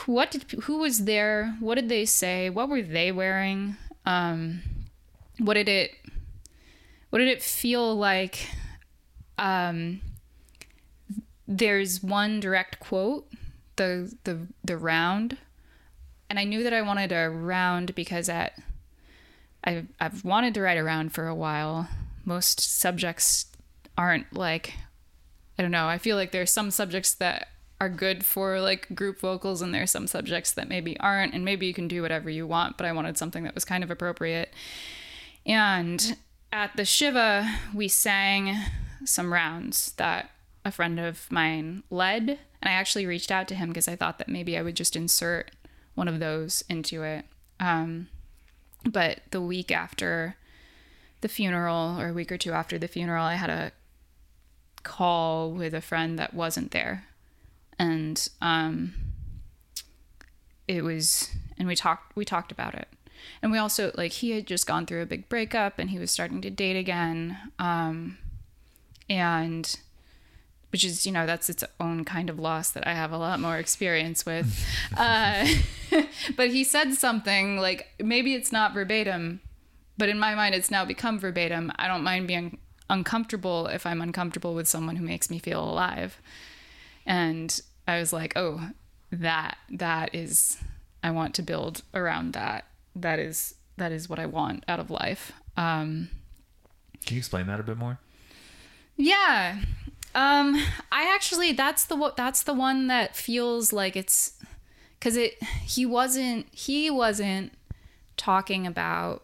what 0.05 0.31
did 0.31 0.49
who 0.63 0.79
was 0.79 1.05
there? 1.05 1.55
What 1.59 1.75
did 1.75 1.89
they 1.89 2.05
say? 2.05 2.49
What 2.49 2.69
were 2.69 2.81
they 2.81 3.11
wearing? 3.11 3.75
Um 4.05 4.61
what 5.37 5.55
did 5.55 5.67
it 5.69 5.91
what 7.09 7.19
did 7.19 7.27
it 7.27 7.43
feel 7.43 7.95
like 7.95 8.49
um 9.37 10.01
there's 11.51 12.01
one 12.01 12.39
direct 12.39 12.79
quote 12.79 13.27
the 13.75 14.15
the 14.23 14.47
the 14.63 14.77
round 14.77 15.37
and 16.29 16.39
I 16.39 16.45
knew 16.45 16.63
that 16.63 16.73
I 16.73 16.81
wanted 16.81 17.11
a 17.11 17.29
round 17.29 17.93
because 17.93 18.29
at 18.29 18.57
I've 19.65 19.87
I've 19.99 20.23
wanted 20.23 20.53
to 20.53 20.61
write 20.61 20.77
a 20.77 20.83
round 20.83 21.13
for 21.13 21.27
a 21.27 21.35
while. 21.35 21.89
Most 22.23 22.61
subjects 22.61 23.47
aren't 23.97 24.31
like 24.33 24.75
I 25.59 25.61
don't 25.61 25.71
know. 25.71 25.87
I 25.87 25.97
feel 25.97 26.15
like 26.15 26.31
there's 26.31 26.51
some 26.51 26.71
subjects 26.71 27.13
that 27.15 27.49
are 27.81 27.89
good 27.89 28.23
for 28.25 28.61
like 28.61 28.95
group 28.95 29.19
vocals 29.19 29.61
and 29.61 29.73
there's 29.73 29.91
some 29.91 30.07
subjects 30.07 30.53
that 30.53 30.69
maybe 30.69 30.97
aren't 31.01 31.33
and 31.33 31.43
maybe 31.43 31.67
you 31.67 31.73
can 31.73 31.89
do 31.89 32.01
whatever 32.01 32.29
you 32.29 32.47
want, 32.47 32.77
but 32.77 32.87
I 32.87 32.93
wanted 32.93 33.17
something 33.17 33.43
that 33.43 33.53
was 33.53 33.65
kind 33.65 33.83
of 33.83 33.91
appropriate. 33.91 34.53
And 35.45 36.15
at 36.53 36.77
the 36.77 36.85
Shiva, 36.85 37.57
we 37.75 37.89
sang 37.89 38.55
some 39.03 39.33
rounds 39.33 39.91
that 39.93 40.31
a 40.63 40.71
friend 40.71 40.99
of 40.99 41.31
mine 41.31 41.83
led, 41.89 42.21
and 42.29 42.37
I 42.63 42.71
actually 42.71 43.05
reached 43.05 43.31
out 43.31 43.47
to 43.49 43.55
him 43.55 43.69
because 43.69 43.87
I 43.87 43.95
thought 43.95 44.17
that 44.19 44.29
maybe 44.29 44.57
I 44.57 44.61
would 44.61 44.75
just 44.75 44.95
insert 44.95 45.51
one 45.95 46.07
of 46.07 46.19
those 46.19 46.63
into 46.69 47.03
it. 47.03 47.25
Um, 47.59 48.07
but 48.89 49.21
the 49.31 49.41
week 49.41 49.71
after 49.71 50.35
the 51.21 51.27
funeral, 51.27 51.99
or 51.99 52.09
a 52.09 52.13
week 52.13 52.31
or 52.31 52.37
two 52.37 52.51
after 52.51 52.77
the 52.77 52.87
funeral, 52.87 53.23
I 53.23 53.35
had 53.35 53.49
a 53.49 53.71
call 54.83 55.51
with 55.51 55.73
a 55.73 55.81
friend 55.81 56.17
that 56.17 56.33
wasn't 56.33 56.71
there, 56.71 57.05
and 57.77 58.27
um, 58.41 58.93
it 60.67 60.83
was, 60.83 61.29
and 61.57 61.67
we 61.67 61.75
talked, 61.75 62.15
we 62.15 62.25
talked 62.25 62.51
about 62.51 62.73
it, 62.73 62.87
and 63.41 63.51
we 63.51 63.59
also 63.59 63.91
like 63.95 64.13
he 64.13 64.31
had 64.31 64.47
just 64.47 64.65
gone 64.65 64.85
through 64.87 65.03
a 65.03 65.07
big 65.07 65.29
breakup, 65.29 65.77
and 65.77 65.91
he 65.91 65.99
was 65.99 66.09
starting 66.09 66.41
to 66.41 66.49
date 66.49 66.77
again, 66.77 67.37
um, 67.59 68.17
and 69.07 69.75
which 70.71 70.83
is 70.83 71.05
you 71.05 71.11
know 71.11 71.25
that's 71.25 71.49
its 71.49 71.63
own 71.79 72.03
kind 72.05 72.29
of 72.29 72.39
loss 72.39 72.69
that 72.71 72.87
I 72.87 72.93
have 72.93 73.11
a 73.11 73.17
lot 73.17 73.39
more 73.39 73.57
experience 73.57 74.25
with. 74.25 74.65
uh, 74.97 75.47
but 76.35 76.49
he 76.49 76.63
said 76.63 76.93
something 76.93 77.57
like 77.57 77.87
maybe 77.99 78.33
it's 78.33 78.51
not 78.51 78.73
verbatim, 78.73 79.41
but 79.97 80.09
in 80.09 80.17
my 80.19 80.35
mind 80.35 80.55
it's 80.55 80.71
now 80.71 80.85
become 80.85 81.19
verbatim. 81.19 81.71
I 81.75 81.87
don't 81.87 82.03
mind 82.03 82.27
being 82.27 82.57
uncomfortable 82.89 83.67
if 83.67 83.85
I'm 83.85 84.01
uncomfortable 84.01 84.53
with 84.53 84.67
someone 84.67 84.97
who 84.97 85.05
makes 85.05 85.29
me 85.29 85.39
feel 85.39 85.63
alive. 85.63 86.21
And 87.05 87.59
I 87.87 87.99
was 87.99 88.13
like, 88.13 88.33
oh, 88.35 88.69
that 89.11 89.57
that 89.69 90.13
is 90.15 90.57
I 91.03 91.11
want 91.11 91.33
to 91.35 91.41
build 91.41 91.81
around 91.93 92.33
that. 92.33 92.65
That 92.95 93.19
is 93.19 93.55
that 93.77 93.91
is 93.91 94.09
what 94.09 94.19
I 94.19 94.25
want 94.25 94.63
out 94.67 94.79
of 94.79 94.89
life. 94.91 95.31
Um, 95.57 96.09
Can 97.05 97.15
you 97.15 97.19
explain 97.19 97.47
that 97.47 97.59
a 97.59 97.63
bit 97.63 97.77
more? 97.77 97.99
yeah. 98.97 99.61
Um 100.13 100.55
I 100.91 101.13
actually 101.13 101.53
that's 101.53 101.85
the 101.85 102.13
that's 102.17 102.43
the 102.43 102.53
one 102.53 102.87
that 102.87 103.15
feels 103.15 103.71
like 103.71 103.95
it's 103.95 104.33
cuz 104.99 105.15
it 105.15 105.41
he 105.63 105.85
wasn't 105.85 106.47
he 106.51 106.89
wasn't 106.89 107.53
talking 108.17 108.67
about 108.67 109.23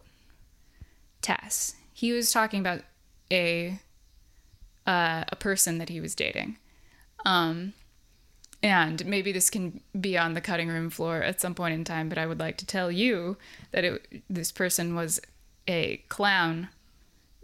Tess. 1.20 1.74
He 1.92 2.12
was 2.12 2.32
talking 2.32 2.60
about 2.60 2.82
a 3.30 3.78
uh, 4.86 5.24
a 5.28 5.36
person 5.36 5.76
that 5.78 5.90
he 5.90 6.00
was 6.00 6.14
dating. 6.14 6.56
Um 7.24 7.74
and 8.62 9.04
maybe 9.06 9.30
this 9.30 9.50
can 9.50 9.80
be 9.98 10.18
on 10.18 10.34
the 10.34 10.40
cutting 10.40 10.68
room 10.68 10.90
floor 10.90 11.22
at 11.22 11.40
some 11.40 11.54
point 11.54 11.74
in 11.74 11.84
time, 11.84 12.08
but 12.08 12.18
I 12.18 12.26
would 12.26 12.40
like 12.40 12.56
to 12.58 12.66
tell 12.66 12.90
you 12.90 13.36
that 13.70 13.84
it, 13.84 14.22
this 14.28 14.50
person 14.50 14.94
was 14.96 15.20
a 15.68 15.98
clown 16.08 16.68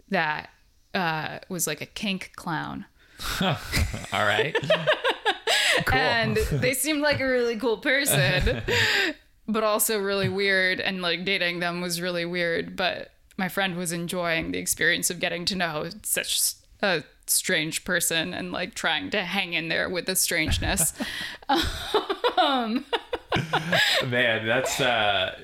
that 0.09 0.49
uh, 0.93 1.39
was 1.47 1.67
like 1.67 1.79
a 1.81 1.85
kink 1.85 2.31
clown. 2.35 2.85
All 3.41 4.25
right. 4.25 4.55
cool. 5.85 5.97
and 5.99 6.37
they 6.51 6.73
seemed 6.73 7.01
like 7.01 7.19
a 7.19 7.25
really 7.27 7.57
cool 7.57 7.77
person 7.77 8.61
but 9.47 9.63
also 9.63 9.99
really 9.99 10.29
weird 10.29 10.79
and 10.79 11.01
like 11.01 11.25
dating 11.25 11.59
them 11.59 11.81
was 11.81 11.99
really 12.01 12.23
weird 12.25 12.75
but 12.75 13.11
my 13.37 13.49
friend 13.49 13.75
was 13.77 13.91
enjoying 13.91 14.51
the 14.51 14.57
experience 14.57 15.09
of 15.09 15.19
getting 15.19 15.43
to 15.45 15.55
know 15.55 15.89
such 16.03 16.53
a 16.81 17.03
strange 17.27 17.83
person 17.83 18.33
and 18.33 18.51
like 18.53 18.73
trying 18.73 19.09
to 19.09 19.21
hang 19.23 19.53
in 19.53 19.67
there 19.67 19.89
with 19.89 20.05
the 20.05 20.15
strangeness 20.15 20.93
Man, 24.05 24.45
that's 24.45 24.79
uh 24.79 25.37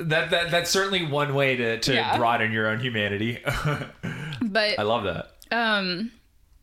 that, 0.00 0.30
that 0.30 0.50
that's 0.50 0.70
certainly 0.70 1.04
one 1.04 1.34
way 1.34 1.56
to, 1.56 1.78
to 1.80 1.94
Yeah. 1.94 2.16
broaden 2.16 2.52
your 2.52 2.68
own 2.68 2.78
humanity. 2.80 3.38
but 4.42 4.78
I 4.78 4.82
love 4.82 5.04
that. 5.04 5.32
um 5.50 6.12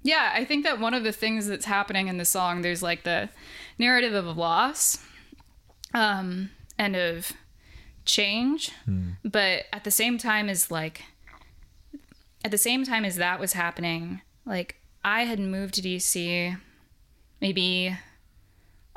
yeah 0.05 0.31
i 0.35 0.45
think 0.45 0.63
that 0.63 0.79
one 0.79 0.93
of 0.93 1.03
the 1.03 1.11
things 1.11 1.47
that's 1.47 1.65
happening 1.65 2.07
in 2.07 2.17
the 2.17 2.25
song 2.25 2.61
there's 2.61 2.83
like 2.83 3.03
the 3.03 3.27
narrative 3.77 4.13
of 4.13 4.37
loss 4.37 5.03
um 5.93 6.49
and 6.77 6.95
of 6.95 7.33
change 8.05 8.71
but 9.23 9.63
at 9.73 9.83
the 9.83 9.91
same 9.91 10.17
time 10.17 10.47
as 10.47 10.69
like 10.69 11.03
at 12.43 12.51
the 12.51 12.57
same 12.57 12.83
time 12.83 13.03
as 13.03 13.15
that 13.15 13.39
was 13.39 13.53
happening 13.53 14.21
like 14.45 14.75
i 15.03 15.23
had 15.23 15.39
moved 15.39 15.73
to 15.73 15.81
dc 15.81 16.57
maybe 17.41 17.97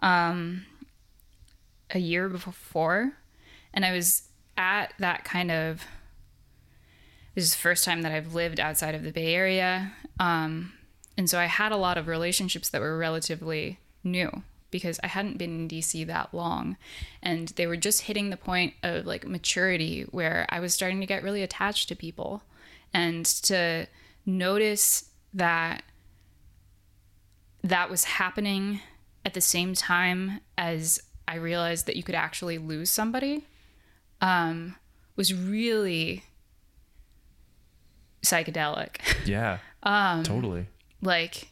um 0.00 0.66
a 1.90 1.98
year 1.98 2.28
before 2.28 3.14
and 3.72 3.86
i 3.86 3.92
was 3.92 4.24
at 4.58 4.92
that 4.98 5.24
kind 5.24 5.50
of 5.50 5.86
this 7.34 7.44
is 7.44 7.52
the 7.52 7.58
first 7.58 7.84
time 7.84 8.02
that 8.02 8.10
I've 8.10 8.34
lived 8.34 8.58
outside 8.58 8.96
of 8.96 9.04
the 9.04 9.12
Bay 9.12 9.32
Area. 9.32 9.92
Um, 10.18 10.72
and 11.18 11.28
so 11.28 11.38
I 11.38 11.46
had 11.46 11.72
a 11.72 11.76
lot 11.76 11.98
of 11.98 12.06
relationships 12.06 12.68
that 12.68 12.80
were 12.80 12.96
relatively 12.96 13.80
new 14.04 14.44
because 14.70 15.00
I 15.02 15.08
hadn't 15.08 15.36
been 15.36 15.62
in 15.62 15.68
DC 15.68 16.06
that 16.06 16.32
long. 16.32 16.76
And 17.20 17.48
they 17.48 17.66
were 17.66 17.76
just 17.76 18.02
hitting 18.02 18.30
the 18.30 18.36
point 18.36 18.74
of 18.84 19.04
like 19.04 19.26
maturity 19.26 20.02
where 20.10 20.46
I 20.48 20.60
was 20.60 20.72
starting 20.72 21.00
to 21.00 21.06
get 21.06 21.24
really 21.24 21.42
attached 21.42 21.88
to 21.88 21.96
people 21.96 22.42
and 22.94 23.26
to 23.26 23.88
notice 24.24 25.10
that 25.34 25.82
that 27.64 27.90
was 27.90 28.04
happening 28.04 28.80
at 29.24 29.34
the 29.34 29.40
same 29.40 29.74
time 29.74 30.40
as 30.56 31.02
I 31.26 31.34
realized 31.34 31.86
that 31.86 31.96
you 31.96 32.04
could 32.04 32.14
actually 32.14 32.58
lose 32.58 32.90
somebody 32.90 33.44
um, 34.20 34.76
was 35.16 35.34
really 35.34 36.22
psychedelic. 38.22 38.98
Yeah. 39.26 39.58
Um, 39.82 40.22
totally. 40.22 40.66
Like, 41.02 41.48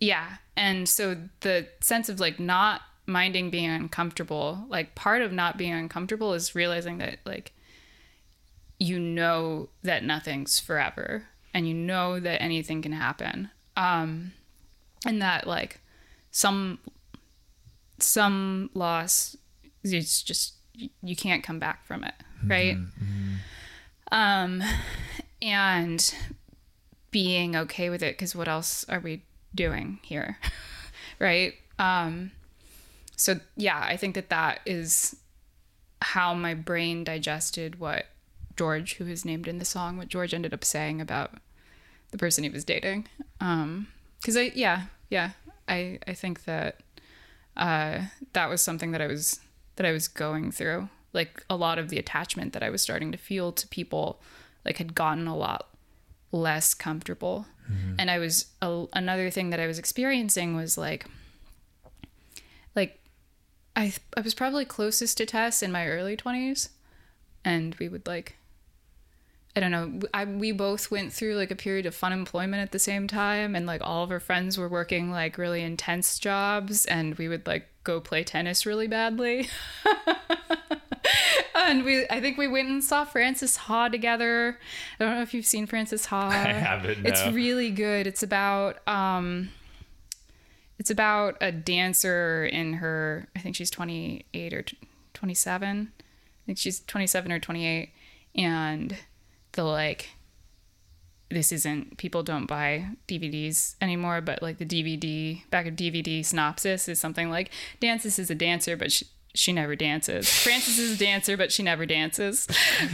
yeah. 0.00 0.36
And 0.56 0.88
so 0.88 1.16
the 1.40 1.68
sense 1.80 2.08
of 2.08 2.20
like 2.20 2.38
not 2.40 2.82
minding 3.06 3.50
being 3.50 3.70
uncomfortable, 3.70 4.64
like 4.68 4.94
part 4.94 5.22
of 5.22 5.32
not 5.32 5.56
being 5.58 5.72
uncomfortable 5.72 6.34
is 6.34 6.54
realizing 6.54 6.98
that 6.98 7.18
like 7.24 7.52
you 8.78 8.98
know 8.98 9.68
that 9.82 10.02
nothing's 10.04 10.58
forever 10.58 11.24
and 11.54 11.68
you 11.68 11.74
know 11.74 12.18
that 12.20 12.42
anything 12.42 12.82
can 12.82 12.92
happen. 12.92 13.48
Um, 13.76 14.32
and 15.06 15.20
that 15.22 15.46
like 15.46 15.80
some 16.30 16.78
some 17.98 18.70
loss 18.74 19.36
it's 19.84 20.22
just 20.22 20.54
you- 20.74 20.90
you 21.02 21.14
can't 21.16 21.42
come 21.44 21.58
back 21.58 21.86
from 21.86 22.04
it, 22.04 22.14
right? 22.46 22.76
Um 24.10 24.62
and 25.40 26.14
being 27.12 27.54
okay 27.54 27.88
with 27.88 28.02
it 28.02 28.18
cuz 28.18 28.34
what 28.34 28.48
else 28.48 28.84
are 28.88 29.00
we 29.00 29.22
doing 29.54 30.00
here? 30.02 30.38
right? 31.20 31.54
Um 31.78 32.32
so 33.16 33.38
yeah, 33.56 33.80
I 33.80 33.96
think 33.96 34.16
that 34.16 34.30
that 34.30 34.60
is 34.66 35.14
how 36.00 36.34
my 36.34 36.54
brain 36.54 37.04
digested 37.04 37.78
what 37.78 38.06
George, 38.56 38.94
who 38.94 39.06
is 39.06 39.24
named 39.24 39.48
in 39.48 39.58
the 39.58 39.64
song, 39.64 39.96
what 39.96 40.08
George 40.08 40.34
ended 40.34 40.52
up 40.52 40.64
saying 40.64 41.00
about 41.00 41.32
the 42.10 42.18
person 42.18 42.44
he 42.44 42.50
was 42.50 42.64
dating. 42.64 43.06
Um, 43.40 43.88
cause 44.24 44.36
I, 44.36 44.52
yeah, 44.54 44.84
yeah, 45.08 45.30
I, 45.68 45.98
I 46.06 46.14
think 46.14 46.44
that, 46.44 46.80
uh, 47.56 48.02
that 48.32 48.48
was 48.48 48.60
something 48.60 48.90
that 48.92 49.00
I 49.00 49.06
was, 49.06 49.40
that 49.76 49.86
I 49.86 49.92
was 49.92 50.08
going 50.08 50.50
through. 50.50 50.88
Like 51.12 51.44
a 51.48 51.56
lot 51.56 51.78
of 51.78 51.88
the 51.88 51.98
attachment 51.98 52.52
that 52.52 52.62
I 52.62 52.70
was 52.70 52.82
starting 52.82 53.12
to 53.12 53.18
feel 53.18 53.52
to 53.52 53.68
people, 53.68 54.20
like 54.64 54.78
had 54.78 54.94
gotten 54.94 55.26
a 55.26 55.36
lot 55.36 55.68
less 56.32 56.74
comfortable. 56.74 57.46
Mm-hmm. 57.70 57.94
And 57.98 58.10
I 58.10 58.18
was, 58.18 58.46
a, 58.60 58.86
another 58.92 59.30
thing 59.30 59.50
that 59.50 59.60
I 59.60 59.66
was 59.66 59.78
experiencing 59.78 60.56
was 60.56 60.76
like, 60.76 61.06
like 62.74 62.98
I 63.76 63.92
I 64.16 64.20
was 64.20 64.34
probably 64.34 64.64
closest 64.64 65.16
to 65.18 65.26
Tess 65.26 65.62
in 65.62 65.72
my 65.72 65.86
early 65.86 66.16
20s 66.16 66.70
and 67.44 67.74
we 67.76 67.88
would 67.88 68.06
like 68.06 68.36
I 69.54 69.60
don't 69.60 69.70
know 69.70 70.00
I 70.12 70.24
we 70.24 70.52
both 70.52 70.90
went 70.90 71.12
through 71.12 71.36
like 71.36 71.50
a 71.50 71.56
period 71.56 71.86
of 71.86 71.94
fun 71.94 72.12
employment 72.12 72.62
at 72.62 72.72
the 72.72 72.78
same 72.78 73.06
time 73.06 73.54
and 73.54 73.66
like 73.66 73.80
all 73.82 74.04
of 74.04 74.10
our 74.10 74.20
friends 74.20 74.58
were 74.58 74.68
working 74.68 75.10
like 75.10 75.38
really 75.38 75.62
intense 75.62 76.18
jobs 76.18 76.86
and 76.86 77.16
we 77.16 77.28
would 77.28 77.46
like 77.46 77.68
go 77.84 78.00
play 78.00 78.22
tennis 78.22 78.64
really 78.64 78.86
badly. 78.86 79.48
and 81.68 81.84
we 81.84 82.06
I 82.08 82.20
think 82.20 82.38
we 82.38 82.48
went 82.48 82.68
and 82.68 82.82
saw 82.82 83.04
Frances 83.04 83.56
Ha 83.56 83.88
together. 83.88 84.58
I 84.98 85.04
don't 85.04 85.14
know 85.16 85.22
if 85.22 85.34
you've 85.34 85.46
seen 85.46 85.66
Frances 85.66 86.06
Ha. 86.06 86.28
I 86.30 86.52
haven't, 86.52 87.06
It's 87.06 87.26
really 87.28 87.70
good. 87.70 88.06
It's 88.06 88.22
about 88.22 88.86
um 88.88 89.50
it's 90.82 90.90
about 90.90 91.36
a 91.40 91.52
dancer 91.52 92.44
in 92.44 92.72
her 92.74 93.28
i 93.36 93.38
think 93.38 93.54
she's 93.54 93.70
28 93.70 94.52
or 94.52 94.64
27 95.14 95.92
i 95.96 96.02
think 96.44 96.58
she's 96.58 96.80
27 96.80 97.30
or 97.30 97.38
28 97.38 97.92
and 98.34 98.96
the 99.52 99.62
like 99.62 100.08
this 101.30 101.52
isn't 101.52 101.98
people 101.98 102.24
don't 102.24 102.46
buy 102.46 102.88
dvds 103.06 103.76
anymore 103.80 104.20
but 104.20 104.42
like 104.42 104.58
the 104.58 104.66
dvd 104.66 105.48
back 105.50 105.66
of 105.66 105.74
dvd 105.74 106.24
synopsis 106.24 106.88
is 106.88 106.98
something 106.98 107.30
like 107.30 107.52
dances 107.78 108.18
is 108.18 108.28
a 108.28 108.34
dancer 108.34 108.76
but 108.76 108.90
she, 108.90 109.06
she 109.34 109.52
never 109.52 109.74
dances 109.74 110.28
frances 110.28 110.78
is 110.78 110.96
a 110.96 110.98
dancer 110.98 111.36
but 111.36 111.50
she 111.50 111.62
never 111.62 111.86
dances 111.86 112.46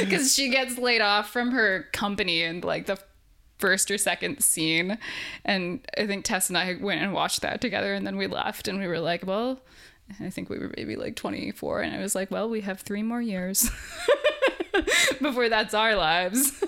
because 0.00 0.34
she 0.34 0.50
gets 0.50 0.76
laid 0.78 1.00
off 1.00 1.30
from 1.30 1.52
her 1.52 1.86
company 1.92 2.42
in 2.42 2.60
like 2.60 2.86
the 2.86 2.98
first 3.58 3.90
or 3.90 3.98
second 3.98 4.42
scene. 4.42 4.98
And 5.44 5.80
I 5.96 6.06
think 6.06 6.24
Tess 6.24 6.48
and 6.48 6.58
I 6.58 6.76
went 6.80 7.00
and 7.02 7.12
watched 7.12 7.42
that 7.42 7.60
together 7.60 7.94
and 7.94 8.06
then 8.06 8.16
we 8.16 8.26
left 8.26 8.68
and 8.68 8.78
we 8.78 8.86
were 8.86 9.00
like, 9.00 9.26
well, 9.26 9.60
I 10.20 10.30
think 10.30 10.50
we 10.50 10.58
were 10.58 10.70
maybe 10.76 10.96
like 10.96 11.16
24. 11.16 11.80
And 11.80 11.96
I 11.96 12.00
was 12.00 12.14
like, 12.14 12.30
well, 12.30 12.48
we 12.48 12.60
have 12.60 12.80
three 12.80 13.02
more 13.02 13.22
years 13.22 13.70
before 15.22 15.48
that's 15.48 15.74
our 15.74 15.96
lives. 15.96 16.62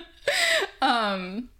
um, 0.82 1.50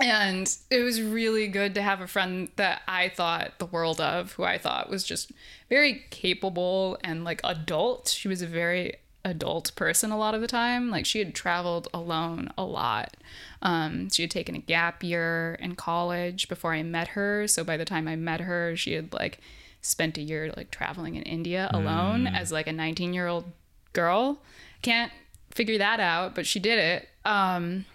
and 0.00 0.54
it 0.70 0.80
was 0.82 1.00
really 1.02 1.48
good 1.48 1.74
to 1.74 1.82
have 1.82 2.00
a 2.00 2.06
friend 2.06 2.48
that 2.56 2.82
I 2.86 3.08
thought 3.08 3.58
the 3.58 3.66
world 3.66 4.00
of, 4.00 4.32
who 4.32 4.44
I 4.44 4.58
thought 4.58 4.90
was 4.90 5.04
just 5.04 5.32
very 5.68 6.04
capable 6.10 6.98
and 7.02 7.24
like 7.24 7.40
adult. 7.44 8.08
She 8.08 8.28
was 8.28 8.42
a 8.42 8.46
very 8.46 8.96
adult 9.24 9.74
person 9.74 10.12
a 10.12 10.18
lot 10.18 10.34
of 10.34 10.40
the 10.40 10.46
time. 10.46 10.90
Like 10.90 11.04
she 11.04 11.18
had 11.18 11.34
traveled 11.34 11.88
alone 11.92 12.50
a 12.56 12.64
lot. 12.64 13.16
Um, 13.60 14.08
she 14.10 14.22
had 14.22 14.30
taken 14.30 14.54
a 14.54 14.60
gap 14.60 15.02
year 15.02 15.58
in 15.60 15.74
college 15.74 16.48
before 16.48 16.72
I 16.72 16.82
met 16.82 17.08
her. 17.08 17.48
So 17.48 17.64
by 17.64 17.76
the 17.76 17.84
time 17.84 18.06
I 18.06 18.16
met 18.16 18.40
her, 18.42 18.76
she 18.76 18.92
had 18.92 19.12
like 19.12 19.40
spent 19.80 20.16
a 20.18 20.22
year 20.22 20.52
like 20.56 20.70
traveling 20.70 21.16
in 21.16 21.22
India 21.22 21.68
alone 21.72 22.26
as 22.26 22.50
like 22.50 22.66
a 22.66 22.72
19 22.72 23.12
year 23.12 23.26
old 23.26 23.52
girl. 23.92 24.42
Can't 24.82 25.12
figure 25.52 25.78
that 25.78 26.00
out, 26.00 26.34
but 26.34 26.46
she 26.46 26.60
did 26.60 26.78
it. 26.78 27.08
Um, 27.24 27.86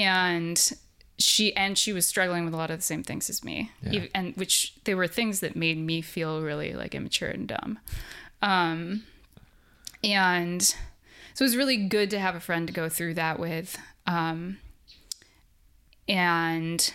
and 0.00 0.72
she 1.18 1.54
and 1.54 1.76
she 1.76 1.92
was 1.92 2.06
struggling 2.06 2.44
with 2.44 2.54
a 2.54 2.56
lot 2.56 2.70
of 2.70 2.78
the 2.78 2.82
same 2.82 3.02
things 3.02 3.28
as 3.28 3.44
me. 3.44 3.70
Yeah. 3.82 4.06
And 4.14 4.34
which 4.36 4.74
they 4.84 4.94
were 4.94 5.06
things 5.06 5.40
that 5.40 5.54
made 5.54 5.78
me 5.78 6.00
feel 6.00 6.40
really 6.40 6.72
like 6.72 6.94
immature 6.94 7.28
and 7.28 7.46
dumb. 7.46 7.78
Um 8.40 9.04
and 10.02 10.62
so 10.62 10.76
it 11.40 11.42
was 11.42 11.56
really 11.56 11.76
good 11.76 12.08
to 12.10 12.18
have 12.18 12.34
a 12.34 12.40
friend 12.40 12.66
to 12.66 12.72
go 12.72 12.88
through 12.88 13.14
that 13.14 13.38
with. 13.38 13.78
Um 14.06 14.58
and 16.08 16.92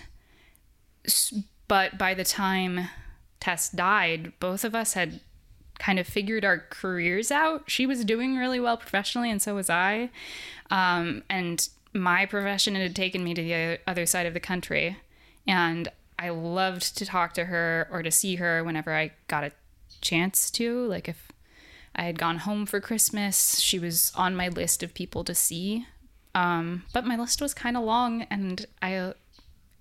but 1.68 1.98
by 1.98 2.16
the 2.16 2.24
time 2.24 2.90
tess 3.40 3.70
died 3.70 4.34
both 4.40 4.64
of 4.64 4.74
us 4.74 4.94
had 4.94 5.20
kind 5.78 6.00
of 6.00 6.08
figured 6.08 6.44
our 6.44 6.64
careers 6.70 7.32
out. 7.32 7.70
She 7.70 7.86
was 7.86 8.04
doing 8.04 8.38
really 8.38 8.60
well 8.60 8.78
professionally 8.78 9.30
and 9.30 9.42
so 9.42 9.54
was 9.54 9.70
i. 9.70 10.10
Um, 10.72 11.22
and 11.30 11.70
my 11.96 12.26
profession 12.26 12.76
had 12.76 12.94
taken 12.96 13.24
me 13.24 13.34
to 13.34 13.42
the 13.42 13.80
other 13.88 14.06
side 14.06 14.26
of 14.26 14.34
the 14.34 14.40
country 14.40 14.98
and 15.48 15.88
i 16.20 16.30
loved 16.30 16.98
to 16.98 17.06
talk 17.06 17.34
to 17.34 17.46
her 17.46 17.88
or 17.90 18.04
to 18.04 18.12
see 18.12 18.36
her 18.36 18.64
whenever 18.64 18.94
i 18.94 19.10
got 19.28 19.44
a 19.46 19.52
chance 20.02 20.52
to 20.52 20.86
like 20.88 21.08
if 21.08 21.32
i 21.96 22.04
had 22.04 22.20
gone 22.20 22.40
home 22.40 22.66
for 22.66 22.82
christmas 22.82 23.60
she 23.62 23.80
was 23.80 24.12
on 24.16 24.36
my 24.36 24.50
list 24.50 24.84
of 24.84 24.94
people 24.94 25.24
to 25.24 25.34
see. 25.34 25.88
Um, 26.36 26.84
but 26.94 27.06
my 27.06 27.16
list 27.16 27.42
was 27.42 27.54
kind 27.54 27.78
of 27.78 27.84
long 27.86 28.24
and 28.24 28.66
i 28.82 29.14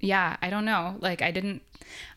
yeah 0.01 0.37
i 0.41 0.51
don't 0.51 0.65
know. 0.65 0.97
Like 1.01 1.21
i 1.21 1.33
didn't 1.33 1.63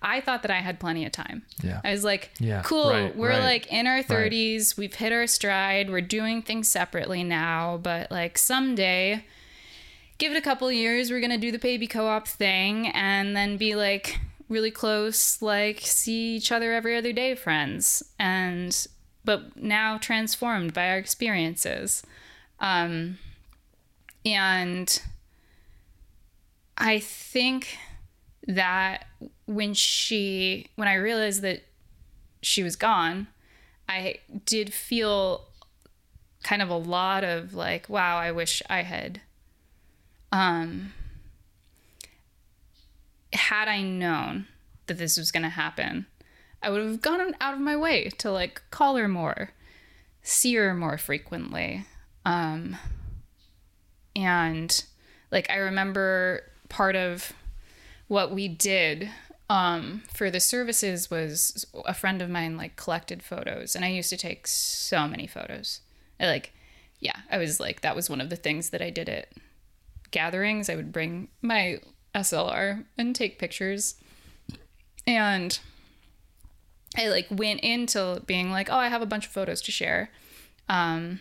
i 0.01 0.21
thought 0.21 0.43
that 0.43 0.51
i 0.51 0.59
had 0.59 0.79
plenty 0.79 1.05
of 1.05 1.11
time. 1.11 1.41
Yeah. 1.63 1.81
i 1.83 1.89
was 1.91 2.03
like 2.03 2.31
Yeah, 2.39 2.61
cool 2.61 2.91
right, 2.91 3.15
we're 3.17 3.29
right, 3.29 3.43
like 3.43 3.67
in 3.73 3.87
our 3.87 4.03
30s 4.03 4.77
we've 4.77 4.93
hit 4.93 5.11
our 5.11 5.25
stride 5.25 5.89
we're 5.89 6.01
doing 6.01 6.43
things 6.43 6.67
separately 6.69 7.23
now 7.23 7.79
but 7.81 8.11
like 8.11 8.37
someday 8.37 9.25
give 10.17 10.31
it 10.31 10.37
a 10.37 10.41
couple 10.41 10.71
years 10.71 11.11
we're 11.11 11.21
gonna 11.21 11.37
do 11.37 11.51
the 11.51 11.59
baby 11.59 11.87
co-op 11.87 12.27
thing 12.27 12.87
and 12.87 13.35
then 13.35 13.57
be 13.57 13.75
like 13.75 14.19
really 14.49 14.71
close 14.71 15.41
like 15.41 15.79
see 15.81 16.35
each 16.35 16.51
other 16.51 16.73
every 16.73 16.97
other 16.97 17.13
day 17.13 17.35
friends. 17.35 18.03
And 18.19 18.87
but 19.25 19.57
now 19.57 19.97
transformed 19.97 20.73
by 20.73 20.89
our 20.89 20.97
experiences. 20.97 22.03
Um 22.59 23.17
and 24.27 25.01
i 26.77 26.99
think 26.99 27.77
that 28.47 29.05
when 29.45 29.73
she 29.73 30.67
when 30.75 30.87
i 30.87 30.93
realized 30.93 31.41
that 31.41 31.63
she 32.41 32.63
was 32.63 32.75
gone 32.75 33.27
i 33.87 34.17
did 34.45 34.73
feel 34.73 35.45
kind 36.43 36.61
of 36.61 36.69
a 36.69 36.77
lot 36.77 37.23
of 37.23 37.53
like 37.53 37.89
wow 37.89 38.17
i 38.17 38.31
wish 38.31 38.61
i 38.69 38.83
had 38.83 39.21
um 40.31 40.93
had 43.33 43.67
i 43.67 43.81
known 43.81 44.47
that 44.87 44.97
this 44.97 45.17
was 45.17 45.31
going 45.31 45.43
to 45.43 45.49
happen 45.49 46.05
i 46.61 46.69
would 46.69 46.81
have 46.81 47.01
gone 47.01 47.35
out 47.39 47.53
of 47.53 47.59
my 47.59 47.75
way 47.75 48.09
to 48.09 48.31
like 48.31 48.61
call 48.71 48.95
her 48.95 49.07
more 49.07 49.51
see 50.27 50.55
her 50.55 50.73
more 50.73 50.97
frequently. 50.97 51.85
Um 52.25 52.77
and 54.13 54.83
like 55.31 55.49
i 55.49 55.55
remember 55.55 56.43
part 56.69 56.95
of 56.95 57.31
what 58.07 58.33
we 58.33 58.47
did 58.47 59.09
um, 59.49 60.03
for 60.13 60.29
the 60.29 60.41
services 60.41 61.09
was 61.09 61.65
a 61.85 61.93
friend 61.93 62.21
of 62.21 62.29
mine 62.29 62.57
like 62.57 62.75
collected 62.75 63.23
photos 63.23 63.75
and 63.75 63.85
i 63.85 63.89
used 63.89 64.09
to 64.09 64.17
take 64.17 64.47
so 64.47 65.07
many 65.07 65.27
photos. 65.27 65.79
I, 66.19 66.25
like 66.27 66.51
yeah 66.99 67.19
i 67.31 67.37
was 67.37 67.59
like 67.59 67.81
that 67.81 67.95
was 67.95 68.09
one 68.09 68.19
of 68.19 68.29
the 68.29 68.35
things 68.35 68.71
that 68.71 68.81
i 68.81 68.89
did 68.89 69.07
at 69.07 69.29
gatherings 70.11 70.69
i 70.69 70.75
would 70.75 70.91
bring 70.91 71.27
my 71.41 71.79
slr 72.15 72.85
and 72.97 73.15
take 73.15 73.39
pictures 73.39 73.95
and 75.05 75.59
i 76.97 77.07
like 77.07 77.27
went 77.29 77.59
into 77.61 78.21
being 78.25 78.51
like 78.51 78.69
oh 78.69 78.77
i 78.77 78.87
have 78.87 79.01
a 79.01 79.05
bunch 79.05 79.25
of 79.25 79.31
photos 79.31 79.61
to 79.61 79.71
share 79.71 80.09
um 80.69 81.19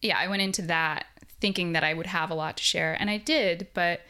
yeah 0.00 0.18
i 0.18 0.26
went 0.26 0.42
into 0.42 0.62
that 0.62 1.06
thinking 1.40 1.72
that 1.72 1.84
i 1.84 1.94
would 1.94 2.06
have 2.06 2.30
a 2.30 2.34
lot 2.34 2.56
to 2.56 2.62
share 2.62 2.96
and 2.98 3.08
i 3.08 3.16
did 3.16 3.68
but 3.74 4.00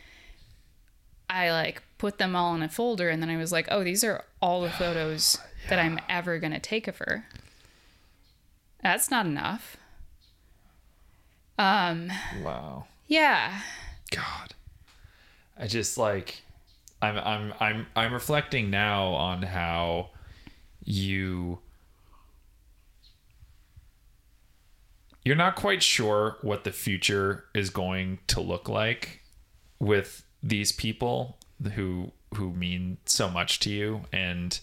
I 1.31 1.51
like 1.51 1.83
put 1.99 2.19
them 2.19 2.35
all 2.35 2.55
in 2.55 2.63
a 2.63 2.69
folder 2.69 3.09
and 3.09 3.23
then 3.23 3.31
I 3.31 3.37
was 3.37 3.53
like, 3.53 3.69
oh, 3.71 3.85
these 3.85 4.03
are 4.05 4.25
all 4.41 4.63
the 4.63 4.71
photos 4.71 5.39
that 5.69 5.79
I'm 5.79 5.99
ever 6.09 6.39
going 6.39 6.53
to 6.53 6.61
take 6.61 6.89
of 6.89 6.99
her. 6.99 7.27
That's 8.83 9.11
not 9.11 9.27
enough. 9.27 9.77
Um, 11.59 12.11
Wow. 12.43 12.87
yeah. 13.09 13.61
God. 14.11 14.55
I 15.59 15.67
just 15.67 15.99
like 15.99 16.43
I'm 17.03 17.17
I'm 17.19 17.53
I'm 17.61 17.87
I'm 17.97 18.13
reflecting 18.13 18.71
now 18.71 19.07
on 19.09 19.43
how 19.43 20.11
you 20.85 21.59
you're 25.25 25.37
not 25.37 25.57
quite 25.57 25.83
sure 25.83 26.39
what 26.43 26.65
the 26.65 26.73
future 26.73 27.45
is 27.55 27.71
going 27.71 28.19
to 28.29 28.41
look 28.41 28.69
like 28.69 29.21
with 29.79 30.23
these 30.43 30.73
people 30.73 31.37
who 31.75 32.13
who 32.35 32.53
mean 32.53 32.99
so 33.05 33.29
much 33.29 33.59
to 33.61 33.71
you 33.71 34.03
and 34.13 34.61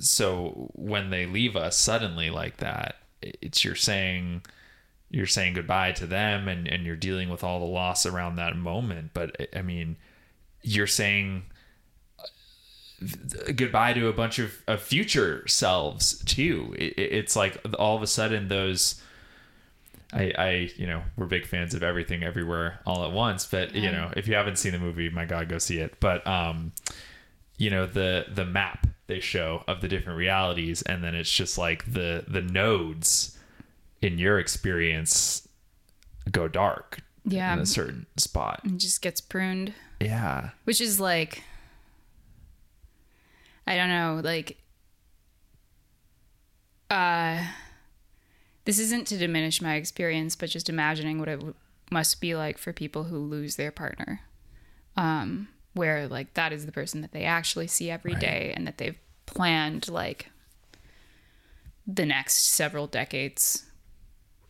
so 0.00 0.70
when 0.74 1.10
they 1.10 1.26
leave 1.26 1.56
us 1.56 1.76
suddenly 1.76 2.30
like 2.30 2.56
that 2.58 2.96
it's 3.20 3.64
you're 3.64 3.74
saying 3.74 4.42
you're 5.14 5.26
saying 5.26 5.54
goodbye 5.54 5.92
to 5.92 6.06
them 6.06 6.48
and 6.48 6.66
and 6.66 6.84
you're 6.84 6.96
dealing 6.96 7.28
with 7.28 7.44
all 7.44 7.60
the 7.60 7.64
loss 7.66 8.04
around 8.06 8.36
that 8.36 8.56
moment 8.56 9.10
but 9.14 9.34
i 9.56 9.62
mean 9.62 9.96
you're 10.62 10.86
saying 10.86 11.44
uh, 12.20 13.52
goodbye 13.54 13.92
to 13.92 14.08
a 14.08 14.12
bunch 14.12 14.38
of, 14.38 14.62
of 14.66 14.80
future 14.82 15.46
selves 15.46 16.22
too 16.24 16.74
it, 16.78 16.92
it- 16.98 17.12
it's 17.12 17.36
like 17.36 17.58
all 17.78 17.96
of 17.96 18.02
a 18.02 18.06
sudden 18.06 18.48
those 18.48 19.00
I, 20.12 20.32
I, 20.38 20.70
you 20.76 20.86
know, 20.86 21.02
we're 21.16 21.26
big 21.26 21.44
fans 21.44 21.74
of 21.74 21.82
everything, 21.82 22.22
everywhere, 22.22 22.78
all 22.86 23.04
at 23.04 23.10
once. 23.10 23.46
But 23.46 23.74
you 23.74 23.90
know, 23.90 24.12
if 24.16 24.28
you 24.28 24.36
haven't 24.36 24.58
seen 24.58 24.70
the 24.70 24.78
movie, 24.78 25.10
my 25.10 25.24
God, 25.24 25.48
go 25.48 25.58
see 25.58 25.78
it. 25.78 25.98
But 25.98 26.24
um, 26.24 26.70
you 27.58 27.68
know, 27.68 27.84
the 27.84 28.26
the 28.32 28.44
map 28.44 28.86
they 29.08 29.18
show 29.18 29.64
of 29.66 29.80
the 29.80 29.88
different 29.88 30.16
realities, 30.16 30.82
and 30.82 31.02
then 31.02 31.16
it's 31.16 31.32
just 31.32 31.58
like 31.58 31.92
the 31.92 32.24
the 32.28 32.42
nodes 32.42 33.33
in 34.04 34.18
your 34.18 34.38
experience 34.38 35.48
go 36.30 36.46
dark 36.48 37.00
Yeah. 37.24 37.52
in 37.54 37.58
a 37.60 37.66
certain 37.66 38.06
spot. 38.16 38.60
It 38.64 38.76
just 38.78 39.00
gets 39.02 39.20
pruned. 39.20 39.72
Yeah, 40.00 40.50
which 40.64 40.80
is 40.80 41.00
like 41.00 41.42
i 43.66 43.76
don't 43.76 43.88
know 43.88 44.20
like 44.22 44.58
uh 46.90 47.42
this 48.66 48.78
isn't 48.78 49.06
to 49.06 49.16
diminish 49.16 49.62
my 49.62 49.76
experience 49.76 50.36
but 50.36 50.50
just 50.50 50.68
imagining 50.68 51.18
what 51.18 51.28
it 51.28 51.36
w- 51.36 51.54
must 51.90 52.20
be 52.20 52.34
like 52.34 52.58
for 52.58 52.72
people 52.74 53.04
who 53.04 53.16
lose 53.18 53.56
their 53.56 53.70
partner 53.70 54.20
um 54.98 55.48
where 55.72 56.06
like 56.06 56.34
that 56.34 56.52
is 56.52 56.66
the 56.66 56.72
person 56.72 57.00
that 57.00 57.12
they 57.12 57.24
actually 57.24 57.66
see 57.66 57.90
every 57.90 58.14
day, 58.14 58.52
and 58.54 58.64
that 58.66 58.76
they've 58.78 58.98
planned 59.26 59.88
like 59.88 60.30
the 61.86 62.06
next 62.06 62.46
several 62.46 62.86
decades 62.86 63.64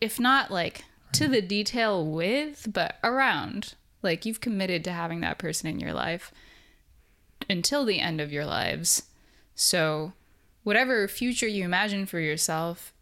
if 0.01 0.19
not 0.19 0.51
like 0.51 0.85
to 1.13 1.27
the 1.27 1.41
detail 1.41 2.05
with 2.05 2.67
but 2.71 2.97
around 3.03 3.75
like 4.01 4.25
you've 4.25 4.41
committed 4.41 4.83
to 4.83 4.91
having 4.91 5.21
that 5.21 5.37
person 5.37 5.67
in 5.67 5.79
your 5.79 5.93
life 5.93 6.31
until 7.49 7.85
the 7.85 7.99
end 7.99 8.21
of 8.21 8.31
your 8.31 8.45
lives. 8.45 9.03
So, 9.55 10.13
whatever 10.63 11.07
future 11.07 11.47
you 11.47 11.63
imagine 11.63 12.05
for 12.05 12.19
yourself, 12.19 12.93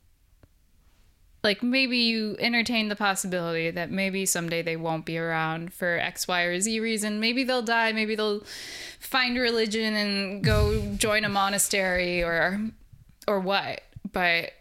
like 1.43 1.61
maybe 1.61 1.97
you 1.97 2.37
entertain 2.39 2.87
the 2.87 2.95
possibility 2.95 3.69
that 3.69 3.91
maybe 3.91 4.25
someday 4.25 4.61
they 4.61 4.77
won't 4.77 5.05
be 5.05 5.17
around 5.17 5.73
for 5.73 5.97
X, 5.97 6.27
Y, 6.27 6.41
or 6.41 6.59
Z 6.59 6.79
reason. 6.79 7.19
Maybe 7.19 7.43
they'll 7.43 7.61
die. 7.61 7.91
Maybe 7.91 8.15
they'll 8.15 8.43
find 8.99 9.37
religion 9.37 9.93
and 9.93 10.43
go 10.43 10.93
join 10.95 11.25
a 11.25 11.29
monastery 11.29 12.23
or 12.23 12.61
or 13.27 13.39
what. 13.39 13.81
But 14.11 14.51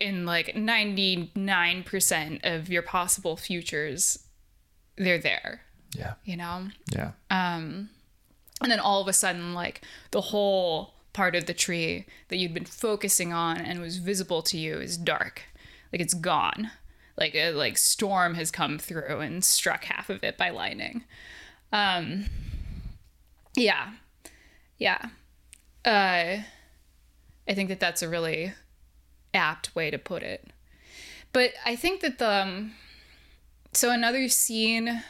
in 0.00 0.24
like 0.26 0.54
99% 0.54 2.40
of 2.44 2.68
your 2.68 2.82
possible 2.82 3.36
futures, 3.36 4.18
they're 4.96 5.18
there, 5.18 5.60
yeah, 5.94 6.14
you 6.24 6.36
know? 6.36 6.68
yeah, 6.92 7.12
um 7.30 7.90
and 8.62 8.70
then 8.70 8.80
all 8.80 9.00
of 9.00 9.08
a 9.08 9.12
sudden 9.12 9.54
like 9.54 9.82
the 10.10 10.20
whole 10.20 10.94
part 11.12 11.34
of 11.34 11.46
the 11.46 11.54
tree 11.54 12.06
that 12.28 12.36
you'd 12.36 12.54
been 12.54 12.64
focusing 12.64 13.32
on 13.32 13.58
and 13.58 13.80
was 13.80 13.96
visible 13.98 14.42
to 14.42 14.58
you 14.58 14.78
is 14.78 14.96
dark. 14.96 15.42
Like 15.92 16.00
it's 16.00 16.14
gone. 16.14 16.70
Like 17.16 17.34
a 17.34 17.52
like 17.52 17.76
storm 17.78 18.34
has 18.34 18.50
come 18.50 18.78
through 18.78 19.20
and 19.20 19.44
struck 19.44 19.84
half 19.84 20.08
of 20.10 20.22
it 20.22 20.36
by 20.38 20.50
lightning. 20.50 21.04
Um 21.72 22.26
yeah. 23.56 23.90
Yeah. 24.78 25.08
Uh 25.84 26.42
i 27.48 27.54
think 27.54 27.68
that 27.70 27.80
that's 27.80 28.02
a 28.02 28.08
really 28.08 28.52
apt 29.34 29.74
way 29.74 29.90
to 29.90 29.98
put 29.98 30.22
it 30.22 30.48
but 31.32 31.52
i 31.64 31.76
think 31.76 32.00
that 32.00 32.18
the 32.18 32.30
um, 32.30 32.72
so 33.72 33.90
another 33.90 34.28
scene 34.28 35.02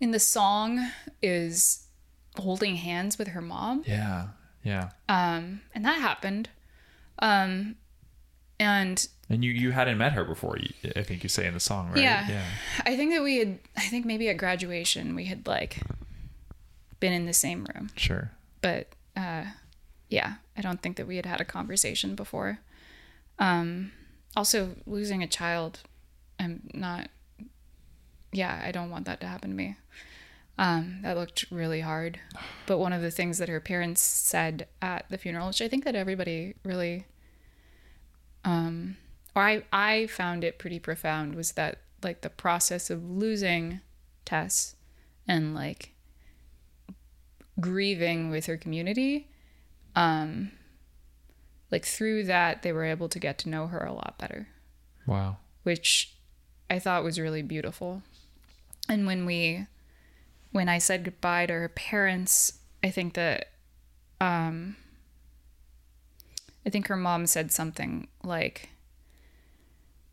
in 0.00 0.10
the 0.10 0.18
song 0.18 0.90
is 1.22 1.86
holding 2.36 2.76
hands 2.76 3.18
with 3.18 3.28
her 3.28 3.40
mom 3.40 3.82
yeah, 3.86 4.28
yeah. 4.64 4.90
um 5.08 5.60
and 5.74 5.84
that 5.84 6.00
happened 6.00 6.48
um 7.20 7.76
and 8.60 9.08
And 9.28 9.44
you 9.44 9.50
you 9.52 9.70
hadn't 9.72 9.98
met 9.98 10.12
her 10.12 10.24
before. 10.24 10.58
I 10.96 11.02
think 11.02 11.22
you 11.22 11.28
say 11.28 11.46
in 11.46 11.54
the 11.54 11.60
song, 11.60 11.88
right? 11.88 11.98
Yeah. 11.98 12.28
yeah. 12.28 12.44
i 12.84 12.96
think 12.96 13.12
that 13.12 13.22
we 13.22 13.38
had 13.38 13.58
i 13.76 13.80
think 13.88 14.04
maybe 14.04 14.28
at 14.28 14.36
graduation 14.36 15.14
we 15.14 15.24
had 15.26 15.46
like 15.46 15.80
been 17.00 17.12
in 17.12 17.26
the 17.26 17.32
same 17.32 17.66
room 17.74 17.90
Sure. 17.96 18.30
but 18.60 18.88
uh 19.16 19.44
yeah 20.08 20.34
i 20.56 20.60
don't 20.60 20.82
think 20.82 20.96
that 20.96 21.06
we 21.06 21.16
had 21.16 21.26
had 21.26 21.40
a 21.40 21.44
conversation 21.44 22.14
before 22.14 22.58
um 23.38 23.92
also 24.36 24.74
losing 24.86 25.22
a 25.22 25.26
child 25.26 25.80
i'm 26.38 26.68
not 26.72 27.08
yeah 28.32 28.60
i 28.64 28.70
don't 28.70 28.90
want 28.90 29.04
that 29.06 29.20
to 29.20 29.26
happen 29.26 29.50
to 29.50 29.56
me. 29.56 29.76
Um 30.56 31.00
that 31.02 31.16
looked 31.16 31.46
really 31.50 31.80
hard. 31.80 32.20
But 32.66 32.78
one 32.78 32.92
of 32.92 33.02
the 33.02 33.10
things 33.10 33.38
that 33.38 33.48
her 33.48 33.60
parents 33.60 34.02
said 34.02 34.68
at 34.80 35.06
the 35.10 35.18
funeral 35.18 35.48
which 35.48 35.62
i 35.62 35.68
think 35.68 35.84
that 35.84 35.94
everybody 35.96 36.54
really 36.64 37.06
um 38.44 38.96
or 39.34 39.42
i 39.42 39.62
i 39.72 40.06
found 40.06 40.44
it 40.44 40.58
pretty 40.58 40.78
profound 40.78 41.34
was 41.34 41.52
that 41.52 41.78
like 42.02 42.20
the 42.20 42.30
process 42.30 42.90
of 42.90 43.04
losing 43.04 43.80
tess 44.24 44.76
and 45.26 45.54
like 45.54 45.92
grieving 47.60 48.30
with 48.30 48.46
her 48.46 48.56
community 48.56 49.28
um 49.96 50.50
like 51.74 51.84
through 51.84 52.22
that 52.22 52.62
they 52.62 52.70
were 52.72 52.84
able 52.84 53.08
to 53.08 53.18
get 53.18 53.36
to 53.36 53.48
know 53.48 53.66
her 53.66 53.84
a 53.84 53.92
lot 53.92 54.14
better. 54.16 54.46
Wow. 55.06 55.38
which 55.64 56.14
i 56.70 56.78
thought 56.78 57.02
was 57.04 57.18
really 57.18 57.42
beautiful. 57.42 58.02
And 58.88 59.06
when 59.08 59.26
we 59.26 59.66
when 60.52 60.68
i 60.68 60.78
said 60.78 61.02
goodbye 61.02 61.46
to 61.46 61.52
her 61.52 61.68
parents 61.68 62.60
i 62.84 62.90
think 62.90 63.14
that 63.14 63.48
um 64.20 64.76
i 66.64 66.70
think 66.70 66.86
her 66.86 66.96
mom 66.96 67.26
said 67.26 67.50
something 67.50 68.06
like 68.22 68.68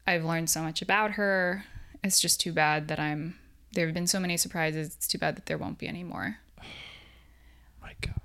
i've 0.07 0.25
learned 0.25 0.49
so 0.49 0.63
much 0.63 0.81
about 0.81 1.11
her. 1.11 1.65
It's 2.03 2.19
just 2.19 2.41
too 2.41 2.53
bad 2.53 2.87
that 2.87 2.99
i'm 2.99 3.35
there 3.73 3.85
have 3.85 3.93
been 3.93 4.07
so 4.07 4.19
many 4.19 4.35
surprises. 4.35 4.95
It's 4.95 5.07
too 5.07 5.19
bad 5.19 5.35
that 5.37 5.45
there 5.45 5.59
won't 5.59 5.77
be 5.77 5.87
any 5.87 6.03
more. 6.03 6.37
My 7.83 7.93
God. 8.01 8.19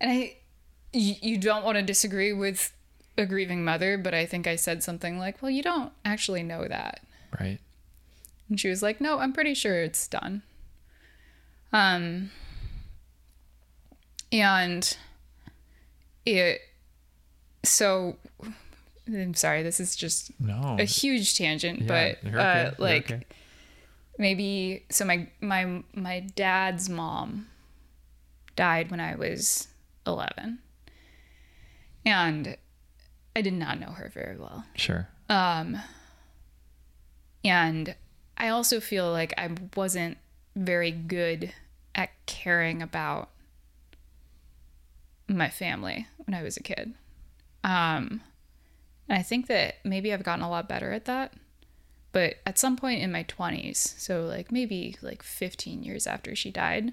and 0.00 0.10
I, 0.12 0.36
you, 0.94 1.14
you 1.22 1.36
don't 1.38 1.64
want 1.64 1.76
to 1.76 1.82
disagree 1.82 2.32
with 2.32 2.72
a 3.18 3.26
grieving 3.26 3.64
mother, 3.64 3.98
but 3.98 4.14
I 4.14 4.26
think 4.26 4.46
I 4.46 4.56
said 4.56 4.82
something 4.82 5.18
like, 5.18 5.40
"Well, 5.42 5.50
you 5.50 5.62
don't 5.62 5.92
actually 6.04 6.42
know 6.42 6.66
that," 6.68 7.00
Right. 7.40 7.58
and 8.48 8.58
she 8.58 8.68
was 8.68 8.82
like, 8.82 9.00
"No, 9.00 9.18
I'm 9.18 9.32
pretty 9.32 9.54
sure 9.54 9.82
it's 9.82 10.06
done." 10.08 10.42
Um, 11.72 12.30
and 14.32 14.96
it, 16.26 16.60
so, 17.62 18.16
I'm 19.06 19.34
sorry, 19.34 19.62
this 19.62 19.80
is 19.80 19.94
just 19.96 20.30
No. 20.40 20.76
a 20.78 20.84
huge 20.84 21.36
tangent, 21.36 21.82
Yeah, 21.82 21.86
but 22.22 22.24
you're 22.30 22.40
uh, 22.40 22.74
like 22.78 23.10
okay. 23.12 23.24
maybe 24.18 24.84
so 24.90 25.04
my 25.04 25.28
my 25.40 25.82
my 25.94 26.20
dad's 26.20 26.88
mom 26.88 27.48
died 28.56 28.90
when 28.90 29.00
I 29.00 29.14
was 29.16 29.68
11. 30.06 30.58
And 32.04 32.56
I 33.34 33.40
did 33.40 33.54
not 33.54 33.80
know 33.80 33.90
her 33.90 34.10
very 34.12 34.36
well. 34.36 34.64
Sure. 34.76 35.08
And 37.44 37.94
I 38.36 38.48
also 38.48 38.80
feel 38.80 39.10
like 39.10 39.34
I 39.36 39.50
wasn't 39.76 40.18
very 40.56 40.90
good 40.90 41.52
at 41.94 42.10
caring 42.26 42.82
about 42.82 43.30
my 45.28 45.48
family 45.48 46.06
when 46.18 46.34
I 46.34 46.42
was 46.42 46.56
a 46.56 46.62
kid. 46.62 46.94
Um, 47.62 48.20
and 49.08 49.18
I 49.18 49.22
think 49.22 49.46
that 49.46 49.76
maybe 49.84 50.12
I've 50.12 50.22
gotten 50.22 50.44
a 50.44 50.50
lot 50.50 50.68
better 50.68 50.92
at 50.92 51.04
that. 51.06 51.34
But 52.12 52.36
at 52.46 52.58
some 52.58 52.76
point 52.76 53.02
in 53.02 53.10
my 53.10 53.24
20s, 53.24 53.98
so 53.98 54.22
like 54.22 54.52
maybe 54.52 54.96
like 55.02 55.22
15 55.22 55.82
years 55.82 56.06
after 56.06 56.36
she 56.36 56.50
died, 56.50 56.92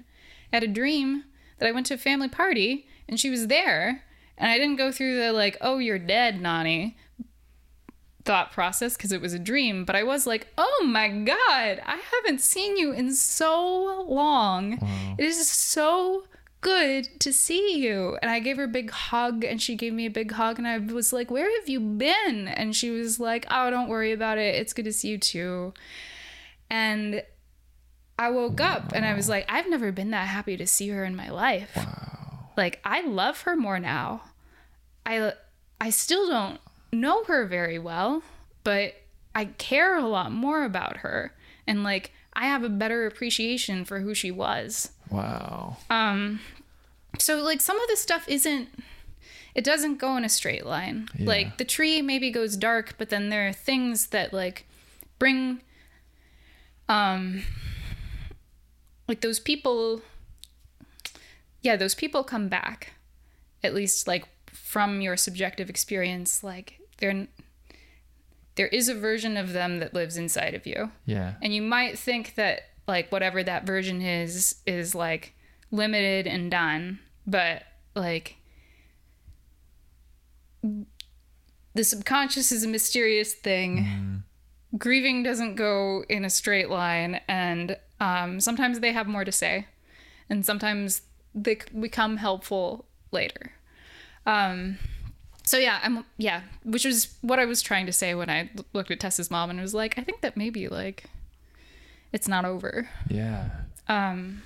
I 0.52 0.56
had 0.56 0.64
a 0.64 0.68
dream 0.68 1.24
that 1.58 1.68
I 1.68 1.72
went 1.72 1.86
to 1.86 1.94
a 1.94 1.98
family 1.98 2.28
party 2.28 2.88
and 3.08 3.20
she 3.20 3.30
was 3.30 3.46
there. 3.46 4.02
And 4.38 4.50
I 4.50 4.58
didn't 4.58 4.76
go 4.76 4.90
through 4.90 5.18
the 5.18 5.32
like, 5.32 5.56
oh, 5.60 5.78
you're 5.78 5.98
dead, 5.98 6.40
Nani. 6.40 6.96
thought 8.24 8.52
process 8.52 8.96
because 8.96 9.12
it 9.12 9.20
was 9.20 9.34
a 9.34 9.38
dream, 9.38 9.84
but 9.84 9.96
I 9.96 10.02
was 10.02 10.26
like, 10.26 10.46
oh 10.56 10.86
my 10.86 11.08
God, 11.08 11.80
I 11.84 12.00
haven't 12.14 12.40
seen 12.40 12.76
you 12.76 12.92
in 12.92 13.14
so 13.14 14.04
long. 14.08 14.78
It 15.18 15.24
is 15.24 15.48
so 15.48 16.24
good 16.60 17.08
to 17.20 17.32
see 17.32 17.78
you. 17.78 18.16
And 18.22 18.30
I 18.30 18.38
gave 18.38 18.56
her 18.56 18.64
a 18.64 18.68
big 18.68 18.90
hug 18.90 19.44
and 19.44 19.60
she 19.60 19.74
gave 19.74 19.92
me 19.92 20.06
a 20.06 20.10
big 20.10 20.30
hug 20.32 20.58
and 20.58 20.68
I 20.68 20.78
was 20.78 21.12
like, 21.12 21.30
where 21.30 21.50
have 21.58 21.68
you 21.68 21.80
been? 21.80 22.48
And 22.48 22.74
she 22.76 22.90
was 22.90 23.18
like, 23.18 23.46
oh, 23.50 23.70
don't 23.70 23.88
worry 23.88 24.12
about 24.12 24.38
it. 24.38 24.54
It's 24.54 24.72
good 24.72 24.84
to 24.84 24.92
see 24.92 25.08
you 25.08 25.18
too. 25.18 25.74
And 26.70 27.22
I 28.18 28.30
woke 28.30 28.60
up 28.60 28.92
and 28.94 29.04
I 29.04 29.14
was 29.14 29.28
like, 29.28 29.44
I've 29.48 29.68
never 29.68 29.90
been 29.90 30.10
that 30.12 30.28
happy 30.28 30.56
to 30.56 30.66
see 30.66 30.88
her 30.90 31.04
in 31.04 31.16
my 31.16 31.30
life. 31.30 31.76
Like 32.56 32.80
I 32.84 33.02
love 33.02 33.42
her 33.42 33.56
more 33.56 33.78
now. 33.78 34.22
I 35.04 35.32
I 35.80 35.90
still 35.90 36.28
don't 36.28 36.60
know 36.92 37.24
her 37.24 37.46
very 37.46 37.78
well, 37.78 38.22
but 38.64 38.94
I 39.34 39.46
care 39.46 39.96
a 39.96 40.06
lot 40.06 40.30
more 40.32 40.64
about 40.64 40.98
her 40.98 41.34
and 41.66 41.82
like 41.82 42.12
I 42.34 42.46
have 42.46 42.62
a 42.64 42.68
better 42.68 43.06
appreciation 43.06 43.84
for 43.84 44.00
who 44.00 44.14
she 44.14 44.30
was. 44.30 44.92
Wow. 45.10 45.78
Um 45.90 46.40
so 47.18 47.36
like 47.42 47.60
some 47.60 47.80
of 47.80 47.88
this 47.88 48.00
stuff 48.00 48.28
isn't 48.28 48.68
it 49.54 49.64
doesn't 49.64 49.98
go 49.98 50.16
in 50.16 50.24
a 50.24 50.30
straight 50.30 50.64
line. 50.64 51.08
Like 51.18 51.58
the 51.58 51.64
tree 51.64 52.00
maybe 52.00 52.30
goes 52.30 52.56
dark, 52.56 52.94
but 52.96 53.10
then 53.10 53.28
there 53.28 53.48
are 53.48 53.52
things 53.52 54.08
that 54.08 54.32
like 54.32 54.66
bring 55.18 55.60
um 56.88 57.42
like 59.08 59.20
those 59.20 59.38
people 59.40 60.00
yeah, 61.62 61.76
those 61.76 61.94
people 61.94 62.24
come 62.24 62.48
back. 62.48 62.94
At 63.64 63.74
least 63.74 64.08
like 64.08 64.24
from 64.52 65.00
your 65.00 65.16
subjective 65.16 65.70
experience, 65.70 66.42
like 66.44 66.80
they're 66.98 67.28
there 68.56 68.66
is 68.66 68.88
a 68.88 68.94
version 68.94 69.36
of 69.36 69.52
them 69.52 69.78
that 69.78 69.94
lives 69.94 70.16
inside 70.16 70.54
of 70.54 70.66
you. 70.66 70.90
Yeah. 71.06 71.34
And 71.40 71.54
you 71.54 71.62
might 71.62 71.98
think 71.98 72.34
that 72.34 72.62
like 72.86 73.10
whatever 73.10 73.42
that 73.42 73.64
version 73.64 74.02
is 74.02 74.56
is 74.66 74.94
like 74.94 75.34
limited 75.70 76.26
and 76.26 76.50
done, 76.50 76.98
but 77.26 77.62
like 77.94 78.36
the 81.74 81.84
subconscious 81.84 82.52
is 82.52 82.64
a 82.64 82.68
mysterious 82.68 83.32
thing. 83.32 84.22
Grieving 84.76 85.22
doesn't 85.22 85.54
go 85.54 86.04
in 86.08 86.24
a 86.24 86.30
straight 86.30 86.70
line, 86.70 87.20
and 87.28 87.76
um, 88.00 88.40
sometimes 88.40 88.80
they 88.80 88.92
have 88.92 89.06
more 89.06 89.24
to 89.24 89.32
say, 89.32 89.66
and 90.30 90.46
sometimes 90.46 91.02
they 91.34 91.58
become 91.78 92.16
helpful 92.18 92.84
later. 93.10 93.52
Um, 94.26 94.78
so 95.44 95.58
yeah, 95.58 95.80
I'm 95.82 96.04
yeah, 96.18 96.42
which 96.64 96.84
was 96.84 97.14
what 97.20 97.38
I 97.38 97.44
was 97.44 97.62
trying 97.62 97.86
to 97.86 97.92
say 97.92 98.14
when 98.14 98.30
I 98.30 98.50
looked 98.72 98.90
at 98.90 99.00
Tess's 99.00 99.30
mom 99.30 99.50
and 99.50 99.60
was 99.60 99.74
like, 99.74 99.98
I 99.98 100.02
think 100.02 100.20
that 100.20 100.36
maybe 100.36 100.68
like 100.68 101.04
it's 102.12 102.28
not 102.28 102.44
over. 102.44 102.88
Yeah. 103.08 103.48
Um, 103.88 104.42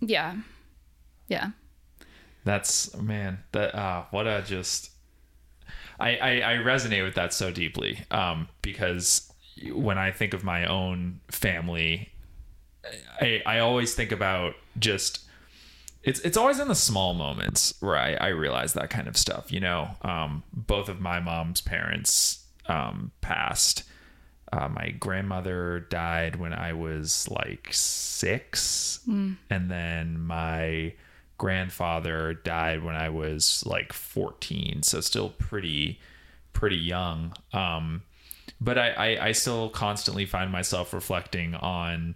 yeah, 0.00 0.36
yeah, 1.28 1.50
That's 2.44 2.94
man. 2.96 3.38
That 3.52 3.74
uh, 3.74 4.04
what 4.10 4.26
a 4.26 4.42
just. 4.46 4.90
I, 5.98 6.16
I 6.16 6.30
I 6.40 6.54
resonate 6.58 7.02
with 7.02 7.14
that 7.14 7.32
so 7.32 7.50
deeply. 7.50 8.04
Um, 8.10 8.48
because 8.62 9.32
when 9.72 9.98
I 9.98 10.10
think 10.12 10.34
of 10.34 10.44
my 10.44 10.66
own 10.66 11.20
family, 11.28 12.12
I 13.20 13.42
I 13.44 13.58
always 13.58 13.94
think 13.94 14.12
about 14.12 14.54
just. 14.78 15.25
It's, 16.06 16.20
it's 16.20 16.36
always 16.36 16.60
in 16.60 16.68
the 16.68 16.74
small 16.76 17.14
moments 17.14 17.74
where 17.80 17.96
I, 17.96 18.14
I 18.14 18.28
realize 18.28 18.72
that 18.74 18.90
kind 18.90 19.08
of 19.08 19.16
stuff. 19.16 19.50
You 19.52 19.60
know, 19.60 19.90
um, 20.02 20.44
both 20.52 20.88
of 20.88 21.00
my 21.00 21.18
mom's 21.20 21.60
parents 21.60 22.44
um, 22.68 23.10
passed. 23.20 23.82
Uh, 24.52 24.68
my 24.68 24.90
grandmother 24.90 25.80
died 25.90 26.36
when 26.36 26.52
I 26.52 26.72
was 26.72 27.28
like 27.28 27.68
six, 27.72 29.00
and 29.50 29.70
then 29.70 30.20
my 30.20 30.94
grandfather 31.38 32.34
died 32.34 32.84
when 32.84 32.94
I 32.94 33.08
was 33.08 33.64
like 33.66 33.92
14, 33.92 34.84
so 34.84 35.00
still 35.00 35.30
pretty 35.30 35.98
pretty 36.52 36.76
young. 36.76 37.34
Um, 37.52 38.02
but 38.60 38.78
I, 38.78 38.90
I 38.90 39.26
I 39.26 39.32
still 39.32 39.68
constantly 39.68 40.24
find 40.24 40.52
myself 40.52 40.94
reflecting 40.94 41.56
on, 41.56 42.14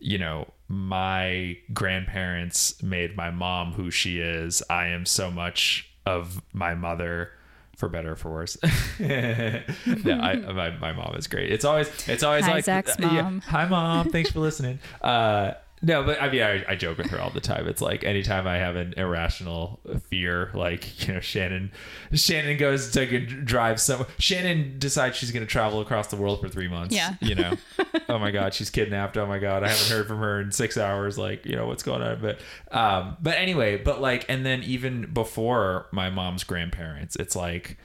you 0.00 0.18
know, 0.18 0.48
my 0.72 1.54
grandparents 1.74 2.82
made 2.82 3.14
my 3.14 3.30
mom 3.30 3.74
who 3.74 3.90
she 3.90 4.20
is. 4.20 4.62
I 4.70 4.86
am 4.86 5.04
so 5.04 5.30
much 5.30 5.90
of 6.06 6.40
my 6.54 6.74
mother 6.74 7.30
for 7.76 7.90
better 7.90 8.12
or 8.12 8.16
for 8.16 8.32
worse. 8.32 8.56
yeah, 8.98 9.64
I, 10.08 10.36
my, 10.36 10.70
my 10.78 10.92
mom 10.92 11.14
is 11.14 11.26
great. 11.26 11.52
It's 11.52 11.66
always 11.66 11.90
it's 12.08 12.22
always 12.22 12.46
Hi, 12.46 12.52
like 12.52 12.64
Zach's 12.64 12.96
yeah, 12.98 13.20
mom. 13.20 13.40
hi 13.42 13.66
mom, 13.66 14.08
thanks 14.08 14.30
for 14.30 14.40
listening. 14.40 14.78
Uh, 15.02 15.52
no, 15.84 16.04
but 16.04 16.22
I 16.22 16.30
mean, 16.30 16.42
I, 16.42 16.64
I 16.68 16.76
joke 16.76 16.98
with 16.98 17.10
her 17.10 17.20
all 17.20 17.30
the 17.30 17.40
time. 17.40 17.66
It's 17.66 17.80
like 17.82 18.04
anytime 18.04 18.46
I 18.46 18.58
have 18.58 18.76
an 18.76 18.94
irrational 18.96 19.80
fear, 20.08 20.50
like 20.54 21.06
you 21.06 21.14
know, 21.14 21.20
Shannon, 21.20 21.72
Shannon 22.12 22.56
goes 22.56 22.92
to 22.92 23.20
drive 23.26 23.80
some. 23.80 24.06
Shannon 24.18 24.78
decides 24.78 25.16
she's 25.16 25.32
going 25.32 25.44
to 25.44 25.50
travel 25.50 25.80
across 25.80 26.06
the 26.06 26.16
world 26.16 26.40
for 26.40 26.48
three 26.48 26.68
months. 26.68 26.94
Yeah. 26.94 27.16
you 27.20 27.34
know, 27.34 27.54
oh 28.08 28.18
my 28.20 28.30
god, 28.30 28.54
she's 28.54 28.70
kidnapped. 28.70 29.16
Oh 29.16 29.26
my 29.26 29.40
god, 29.40 29.64
I 29.64 29.70
haven't 29.70 29.96
heard 29.96 30.06
from 30.06 30.18
her 30.18 30.40
in 30.40 30.52
six 30.52 30.78
hours. 30.78 31.18
Like 31.18 31.44
you 31.44 31.56
know 31.56 31.66
what's 31.66 31.82
going 31.82 32.02
on. 32.02 32.20
But 32.20 32.38
um, 32.70 33.16
but 33.20 33.36
anyway, 33.36 33.76
but 33.76 34.00
like, 34.00 34.24
and 34.28 34.46
then 34.46 34.62
even 34.62 35.12
before 35.12 35.88
my 35.90 36.10
mom's 36.10 36.44
grandparents, 36.44 37.16
it's 37.16 37.34
like 37.34 37.76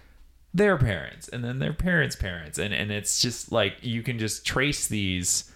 their 0.53 0.77
parents 0.77 1.27
and 1.27 1.43
then 1.43 1.57
their 1.57 1.73
parents' 1.73 2.15
parents, 2.15 2.59
and 2.59 2.75
and 2.75 2.91
it's 2.91 3.21
just 3.21 3.51
like 3.51 3.77
you 3.81 4.03
can 4.03 4.19
just 4.19 4.45
trace 4.45 4.87
these 4.87 5.51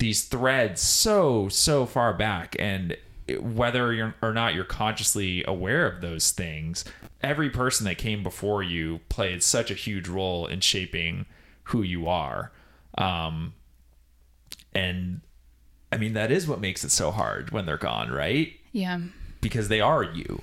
these 0.00 0.24
threads 0.24 0.80
so 0.80 1.48
so 1.48 1.86
far 1.86 2.12
back 2.12 2.56
and 2.58 2.96
whether 3.38 3.92
you're 3.92 4.14
or 4.22 4.32
not 4.32 4.54
you're 4.54 4.64
consciously 4.64 5.44
aware 5.46 5.86
of 5.86 6.00
those 6.00 6.32
things 6.32 6.84
every 7.22 7.50
person 7.50 7.84
that 7.84 7.98
came 7.98 8.22
before 8.22 8.62
you 8.62 9.00
played 9.08 9.42
such 9.42 9.70
a 9.70 9.74
huge 9.74 10.08
role 10.08 10.46
in 10.46 10.60
shaping 10.60 11.26
who 11.64 11.82
you 11.82 12.08
are. 12.08 12.50
Um 12.98 13.54
and 14.74 15.20
i 15.92 15.96
mean 15.96 16.12
that 16.14 16.30
is 16.30 16.46
what 16.46 16.60
makes 16.60 16.84
it 16.84 16.90
so 16.90 17.10
hard 17.10 17.50
when 17.50 17.66
they're 17.66 17.76
gone 17.76 18.10
right? 18.10 18.52
Yeah, 18.72 19.00
because 19.40 19.68
they 19.68 19.80
are 19.80 20.02
you. 20.02 20.40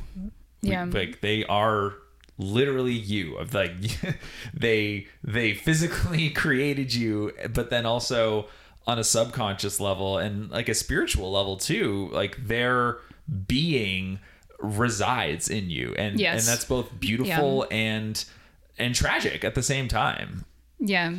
Yeah. 0.61 0.85
like 0.85 1.21
they 1.21 1.45
are 1.45 1.93
literally 2.37 2.93
you. 2.93 3.35
Of 3.37 3.53
like 3.53 3.73
they 4.53 5.07
they 5.23 5.53
physically 5.53 6.29
created 6.43 6.93
you 6.93 7.33
but 7.53 7.69
then 7.69 7.85
also 7.85 8.47
on 8.87 8.97
a 8.97 9.03
subconscious 9.03 9.79
level 9.79 10.17
and 10.17 10.49
like 10.49 10.67
a 10.69 10.73
spiritual 10.73 11.31
level 11.31 11.57
too 11.57 12.09
like 12.11 12.47
their 12.47 12.97
being 13.45 14.17
resides 14.59 15.49
in 15.49 15.69
you 15.69 15.93
and 15.97 16.19
Yes. 16.19 16.39
and 16.39 16.51
that's 16.51 16.65
both 16.65 16.99
beautiful 16.99 17.67
and 17.69 18.23
and 18.79 18.95
tragic 18.95 19.43
at 19.43 19.53
the 19.55 19.61
same 19.63 19.87
time 19.87 20.45
Yeah. 20.79 21.13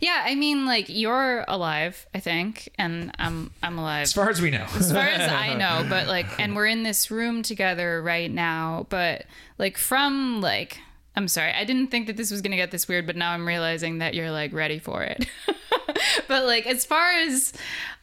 Yeah, 0.00 0.22
I 0.26 0.34
mean 0.34 0.66
like 0.66 0.86
you're 0.88 1.44
alive, 1.48 2.06
I 2.14 2.20
think, 2.20 2.68
and 2.78 3.12
I'm 3.18 3.50
I'm 3.62 3.78
alive. 3.78 4.02
as 4.02 4.12
far 4.12 4.28
as 4.28 4.40
we 4.42 4.50
know 4.50 4.66
as 4.76 4.90
far 4.92 5.02
as 5.06 5.30
I 5.46 5.54
know, 5.54 5.86
but 5.88 6.08
like 6.08 6.26
and 6.40 6.54
we're 6.56 6.66
in 6.66 6.82
this 6.82 7.10
room 7.10 7.42
together 7.42 8.02
right 8.02 8.30
now, 8.30 8.86
but 8.90 9.24
like 9.56 9.78
from 9.78 10.40
like 10.40 10.80
I'm 11.18 11.26
sorry, 11.26 11.52
I 11.52 11.64
didn't 11.64 11.88
think 11.88 12.06
that 12.06 12.16
this 12.16 12.30
was 12.30 12.42
going 12.42 12.52
to 12.52 12.56
get 12.56 12.70
this 12.70 12.86
weird, 12.86 13.04
but 13.04 13.16
now 13.16 13.32
I'm 13.32 13.44
realizing 13.44 13.98
that 13.98 14.14
you're 14.14 14.30
like 14.30 14.52
ready 14.52 14.78
for 14.78 15.02
it. 15.02 15.26
but 16.28 16.44
like 16.44 16.64
as 16.64 16.84
far 16.84 17.10
as 17.10 17.52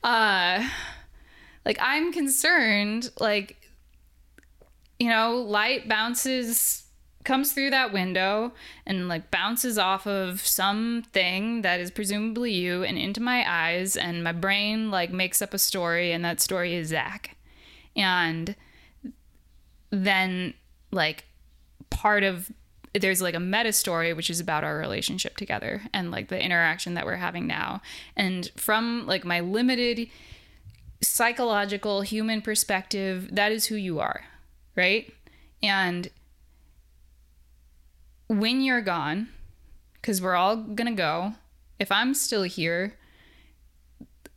uh 0.04 0.68
like 1.64 1.78
I'm 1.80 2.12
concerned, 2.12 3.10
like 3.18 3.56
you 5.00 5.08
know, 5.08 5.38
light 5.38 5.88
bounces 5.88 6.84
comes 7.24 7.54
through 7.54 7.70
that 7.70 7.94
window 7.94 8.52
and 8.86 9.08
like 9.08 9.32
bounces 9.32 9.78
off 9.78 10.06
of 10.06 10.46
something 10.46 11.62
that 11.62 11.80
is 11.80 11.92
presumably 11.92 12.52
you 12.52 12.84
and 12.84 12.98
into 12.98 13.22
my 13.22 13.46
eyes 13.50 13.96
and 13.96 14.26
my 14.26 14.34
brain 14.34 14.92
like 14.92 15.14
makes 15.14 15.42
up 15.42 15.54
a 15.54 15.58
story 15.58 16.12
and 16.12 16.26
that 16.26 16.42
story 16.42 16.76
is 16.76 16.90
Zach. 16.90 17.38
And 17.96 18.58
then 19.90 20.54
like 20.92 21.24
part 21.90 22.24
of 22.24 22.52
there's 23.02 23.22
like 23.22 23.36
a 23.36 23.40
meta 23.40 23.74
story 23.74 24.14
which 24.14 24.30
is 24.30 24.40
about 24.40 24.64
our 24.64 24.78
relationship 24.78 25.38
together 25.38 25.84
and 25.94 26.12
like 26.12 26.30
the 26.30 26.42
interaction 26.42 26.94
that 26.94 27.06
we're 27.06 27.16
having 27.16 27.48
now. 27.48 27.82
And 28.16 28.50
from 28.56 29.06
like 29.06 29.26
my 29.26 29.40
limited 29.40 30.10
psychological 31.02 32.02
human 32.02 32.42
perspective, 32.42 33.30
that 33.36 33.52
is 33.52 33.66
who 33.66 33.76
you 33.76 34.00
are, 34.00 34.26
right? 34.76 35.14
And 35.62 36.10
when 38.28 38.62
you're 38.62 38.82
gone, 38.82 39.30
because 40.02 40.22
we're 40.22 40.36
all 40.36 40.56
gonna 40.56 40.94
go, 40.94 41.34
if 41.80 41.92
I'm 41.92 42.14
still 42.14 42.44
here, 42.44 42.96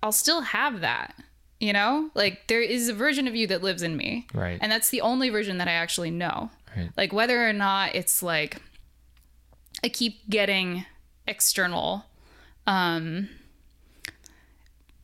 I'll 0.02 0.12
still 0.12 0.40
have 0.42 0.80
that. 0.80 1.14
You 1.60 1.72
know? 1.72 2.10
Like 2.14 2.46
there 2.46 2.62
is 2.62 2.88
a 2.88 2.94
version 2.94 3.26
of 3.26 3.34
you 3.34 3.46
that 3.48 3.62
lives 3.62 3.82
in 3.82 3.96
me. 3.96 4.26
Right. 4.32 4.58
And 4.60 4.70
that's 4.70 4.90
the 4.90 5.00
only 5.00 5.28
version 5.28 5.58
that 5.58 5.68
I 5.68 5.72
actually 5.72 6.10
know. 6.10 6.50
Right. 6.76 6.90
Like 6.96 7.12
whether 7.12 7.48
or 7.48 7.52
not 7.52 7.94
it's 7.94 8.22
like 8.22 8.60
I 9.82 9.88
keep 9.88 10.28
getting 10.28 10.84
external 11.26 12.04
um 12.66 13.28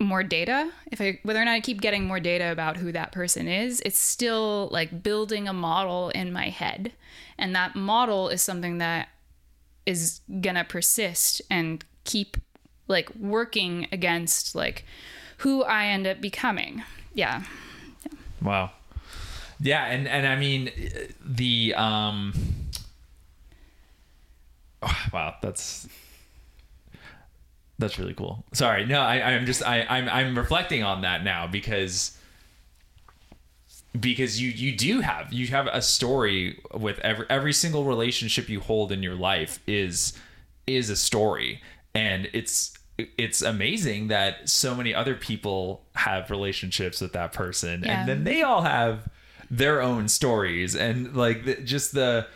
more 0.00 0.22
data 0.22 0.70
if 0.90 1.00
i 1.00 1.18
whether 1.22 1.40
or 1.40 1.44
not 1.44 1.52
i 1.52 1.60
keep 1.60 1.80
getting 1.80 2.04
more 2.06 2.18
data 2.18 2.50
about 2.50 2.78
who 2.78 2.90
that 2.90 3.12
person 3.12 3.46
is 3.46 3.80
it's 3.84 3.98
still 3.98 4.68
like 4.72 5.02
building 5.02 5.46
a 5.46 5.52
model 5.52 6.08
in 6.10 6.32
my 6.32 6.48
head 6.48 6.92
and 7.38 7.54
that 7.54 7.76
model 7.76 8.28
is 8.28 8.42
something 8.42 8.78
that 8.78 9.08
is 9.86 10.20
gonna 10.40 10.64
persist 10.64 11.42
and 11.50 11.84
keep 12.04 12.38
like 12.88 13.14
working 13.14 13.86
against 13.92 14.54
like 14.54 14.84
who 15.38 15.62
i 15.62 15.86
end 15.86 16.06
up 16.06 16.20
becoming 16.20 16.82
yeah 17.12 17.42
Wow. 18.42 18.72
Yeah, 19.64 19.86
and 19.86 20.06
and 20.06 20.26
I 20.26 20.36
mean 20.36 20.70
the 21.24 21.74
um 21.74 22.34
oh, 24.82 25.02
wow, 25.12 25.34
that's 25.40 25.88
that's 27.78 27.98
really 27.98 28.12
cool. 28.14 28.44
Sorry. 28.52 28.84
No, 28.84 29.00
I 29.00 29.22
I'm 29.32 29.46
just 29.46 29.62
I 29.66 29.82
I'm 29.88 30.08
I'm 30.08 30.36
reflecting 30.38 30.82
on 30.82 31.00
that 31.00 31.24
now 31.24 31.46
because 31.46 32.16
because 33.98 34.40
you 34.40 34.50
you 34.50 34.76
do 34.76 35.00
have 35.00 35.32
you 35.32 35.46
have 35.46 35.66
a 35.68 35.80
story 35.80 36.60
with 36.74 36.98
every 36.98 37.24
every 37.30 37.52
single 37.54 37.84
relationship 37.84 38.48
you 38.50 38.60
hold 38.60 38.92
in 38.92 39.02
your 39.02 39.14
life 39.14 39.60
is 39.66 40.12
is 40.66 40.90
a 40.90 40.96
story 40.96 41.60
and 41.94 42.28
it's 42.34 42.74
it's 42.98 43.40
amazing 43.40 44.08
that 44.08 44.48
so 44.48 44.74
many 44.74 44.94
other 44.94 45.14
people 45.14 45.82
have 45.94 46.28
relationships 46.30 47.00
with 47.00 47.12
that 47.12 47.32
person 47.32 47.82
Yeah. 47.84 48.00
and 48.00 48.08
then 48.08 48.24
they 48.24 48.42
all 48.42 48.62
have 48.62 49.08
their 49.50 49.82
own 49.82 50.08
stories 50.08 50.74
and 50.74 51.16
like 51.16 51.44
the, 51.44 51.56
just 51.56 51.92
the 51.92 52.26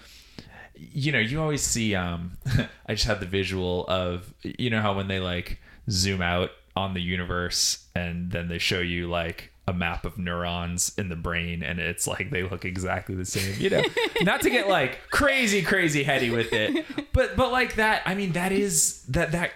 you 0.74 1.12
know 1.12 1.18
you 1.18 1.40
always 1.40 1.62
see 1.62 1.94
um 1.94 2.36
i 2.86 2.94
just 2.94 3.06
had 3.06 3.20
the 3.20 3.26
visual 3.26 3.86
of 3.88 4.32
you 4.42 4.70
know 4.70 4.80
how 4.80 4.94
when 4.94 5.08
they 5.08 5.20
like 5.20 5.60
zoom 5.90 6.22
out 6.22 6.50
on 6.76 6.94
the 6.94 7.00
universe 7.00 7.86
and 7.94 8.30
then 8.30 8.48
they 8.48 8.58
show 8.58 8.78
you 8.80 9.08
like 9.08 9.52
a 9.66 9.72
map 9.72 10.04
of 10.06 10.16
neurons 10.16 10.92
in 10.96 11.08
the 11.08 11.16
brain 11.16 11.62
and 11.62 11.78
it's 11.78 12.06
like 12.06 12.30
they 12.30 12.42
look 12.42 12.64
exactly 12.64 13.14
the 13.14 13.24
same 13.24 13.54
you 13.58 13.68
know? 13.68 13.82
Not 14.22 14.40
to 14.42 14.50
get 14.50 14.68
like 14.68 15.00
crazy 15.10 15.62
crazy 15.62 16.04
heady 16.04 16.30
with 16.30 16.52
it 16.52 16.86
but 17.12 17.36
but 17.36 17.52
like 17.52 17.74
that 17.74 18.02
i 18.06 18.14
mean 18.14 18.32
that 18.32 18.52
is 18.52 19.02
that 19.06 19.32
that 19.32 19.52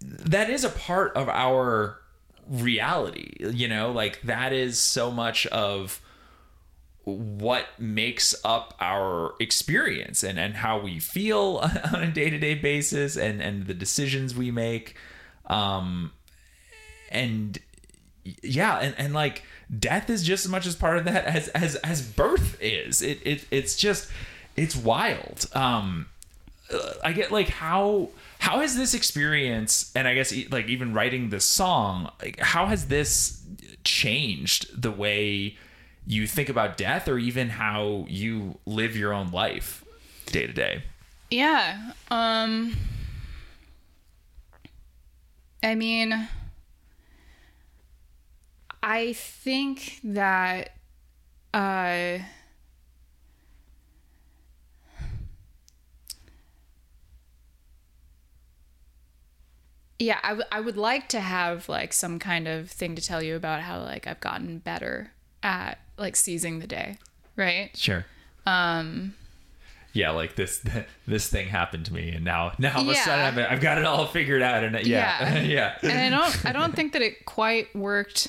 that 0.00 0.50
is 0.50 0.64
a 0.64 0.68
part 0.70 1.16
of 1.16 1.28
our 1.28 1.98
reality 2.48 3.32
you 3.38 3.68
know? 3.68 3.92
Like 3.92 4.20
that 4.22 4.52
is 4.52 4.78
so 4.78 5.10
much 5.10 5.46
of 5.48 6.00
what 7.10 7.66
makes 7.78 8.34
up 8.44 8.74
our 8.80 9.34
experience 9.40 10.22
and 10.22 10.38
and 10.38 10.54
how 10.56 10.78
we 10.78 10.98
feel 10.98 11.62
on 11.92 12.02
a 12.02 12.10
day-to-day 12.10 12.54
basis 12.54 13.16
and 13.16 13.40
and 13.40 13.66
the 13.66 13.74
decisions 13.74 14.34
we 14.34 14.50
make. 14.50 14.96
Um 15.46 16.12
and 17.10 17.58
yeah 18.42 18.78
and, 18.78 18.94
and 18.98 19.14
like 19.14 19.42
death 19.78 20.10
is 20.10 20.22
just 20.22 20.44
as 20.44 20.50
much 20.50 20.66
as 20.66 20.76
part 20.76 20.98
of 20.98 21.04
that 21.04 21.24
as 21.24 21.48
as 21.48 21.76
as 21.76 22.02
birth 22.02 22.56
is. 22.60 23.02
It, 23.02 23.20
it 23.24 23.46
it's 23.50 23.76
just 23.76 24.10
it's 24.56 24.76
wild. 24.76 25.46
Um 25.54 26.06
uh, 26.72 26.92
I 27.02 27.12
get 27.12 27.32
like 27.32 27.48
how 27.48 28.10
how 28.38 28.60
has 28.60 28.76
this 28.76 28.94
experience 28.94 29.92
and 29.94 30.06
I 30.08 30.14
guess 30.14 30.32
like 30.50 30.68
even 30.68 30.94
writing 30.94 31.30
this 31.30 31.44
song 31.44 32.10
like 32.22 32.38
how 32.40 32.66
has 32.66 32.86
this 32.86 33.42
changed 33.84 34.80
the 34.80 34.90
way 34.90 35.56
you 36.06 36.26
think 36.26 36.48
about 36.48 36.76
death 36.76 37.08
or 37.08 37.18
even 37.18 37.50
how 37.50 38.04
you 38.08 38.58
live 38.66 38.96
your 38.96 39.12
own 39.12 39.30
life 39.30 39.84
day 40.26 40.46
to 40.46 40.52
day? 40.52 40.82
Yeah. 41.30 41.92
Um 42.10 42.76
I 45.62 45.74
mean 45.74 46.28
I 48.82 49.12
think 49.12 50.00
that 50.04 50.70
uh 51.52 52.18
Yeah, 59.98 60.18
I, 60.22 60.28
w- 60.30 60.46
I 60.50 60.60
would 60.60 60.78
like 60.78 61.10
to 61.10 61.20
have 61.20 61.68
like 61.68 61.92
some 61.92 62.18
kind 62.18 62.48
of 62.48 62.70
thing 62.70 62.94
to 62.96 63.02
tell 63.02 63.22
you 63.22 63.36
about 63.36 63.60
how 63.60 63.82
like 63.82 64.06
I've 64.06 64.20
gotten 64.20 64.58
better 64.58 65.12
at 65.42 65.78
like 66.00 66.16
seizing 66.16 66.58
the 66.58 66.66
day, 66.66 66.96
right? 67.36 67.70
Sure. 67.76 68.04
Um 68.46 69.14
yeah, 69.92 70.10
like 70.10 70.34
this 70.36 70.64
this 71.06 71.28
thing 71.28 71.48
happened 71.48 71.84
to 71.86 71.92
me 71.94 72.10
and 72.10 72.24
now 72.24 72.52
now 72.58 72.74
all 72.76 72.82
of 72.82 72.88
a 72.88 72.92
Yeah. 72.92 73.04
sudden 73.04 73.38
I've, 73.44 73.52
I've 73.52 73.60
got 73.60 73.78
it 73.78 73.84
all 73.84 74.06
figured 74.06 74.42
out 74.42 74.64
and 74.64 74.74
yeah. 74.86 75.34
Yeah. 75.40 75.44
Yeah. 75.82 75.90
and 75.90 76.14
I 76.14 76.18
don't 76.18 76.46
I 76.46 76.52
don't 76.52 76.74
think 76.74 76.92
that 76.94 77.02
it 77.02 77.24
quite 77.26 77.74
worked 77.76 78.28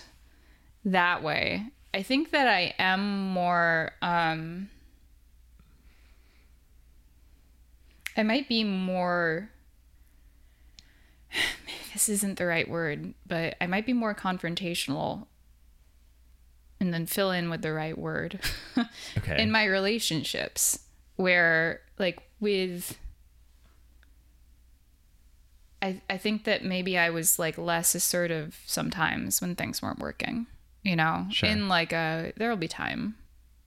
that 0.85 1.23
way. 1.23 1.65
I 1.93 2.03
think 2.03 2.31
that 2.31 2.47
I 2.47 2.73
am 2.79 3.29
more 3.29 3.91
um 4.01 4.69
I 8.17 8.23
might 8.23 8.47
be 8.49 8.63
more 8.63 9.49
this 11.93 12.09
isn't 12.09 12.37
the 12.37 12.45
right 12.45 12.69
word, 12.69 13.13
but 13.27 13.55
I 13.61 13.67
might 13.67 13.85
be 13.85 13.93
more 13.93 14.13
confrontational 14.15 15.27
and 16.81 16.93
then 16.93 17.05
fill 17.05 17.31
in 17.31 17.49
with 17.49 17.61
the 17.61 17.71
right 17.71 17.97
word 17.97 18.39
okay. 19.17 19.41
in 19.41 19.51
my 19.51 19.63
relationships 19.65 20.79
where 21.15 21.79
like 21.99 22.19
with 22.41 22.97
I 25.81 26.01
I 26.09 26.17
think 26.17 26.43
that 26.45 26.63
maybe 26.63 26.97
I 26.97 27.09
was 27.09 27.39
like 27.39 27.57
less 27.57 27.95
assertive 27.95 28.61
sometimes 28.65 29.41
when 29.41 29.55
things 29.55 29.81
weren't 29.81 29.99
working, 29.99 30.47
you 30.83 30.95
know, 30.95 31.27
Sure. 31.31 31.49
in 31.49 31.67
like 31.69 31.93
a 31.93 32.33
there'll 32.37 32.57
be 32.57 32.67
time 32.67 33.15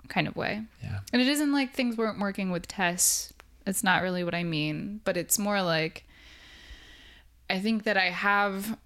kind 0.08 0.28
of 0.28 0.36
way. 0.36 0.62
yeah. 0.82 1.00
And 1.12 1.22
it 1.22 1.28
isn't 1.28 1.52
like 1.52 1.72
things 1.72 1.96
weren't 1.96 2.18
working 2.20 2.50
with 2.50 2.68
Tess. 2.68 3.32
It's 3.66 3.82
not 3.82 4.02
really 4.02 4.22
what 4.22 4.34
I 4.34 4.42
mean, 4.44 5.00
but 5.04 5.16
it's 5.16 5.38
more 5.38 5.62
like 5.62 6.04
I 7.48 7.58
think 7.60 7.84
that 7.84 7.96
I 7.96 8.10
have 8.10 8.76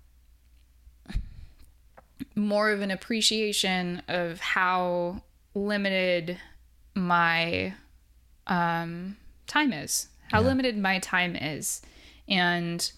more 2.39 2.70
of 2.70 2.80
an 2.80 2.91
appreciation 2.91 4.03
of 4.09 4.41
how 4.41 5.22
limited 5.55 6.39
my 6.95 7.74
um, 8.47 9.16
time 9.47 9.72
is, 9.72 10.09
how 10.30 10.41
limited 10.41 10.78
my 10.78 10.99
time 11.01 11.36
is. 11.36 11.82
And 12.28 12.91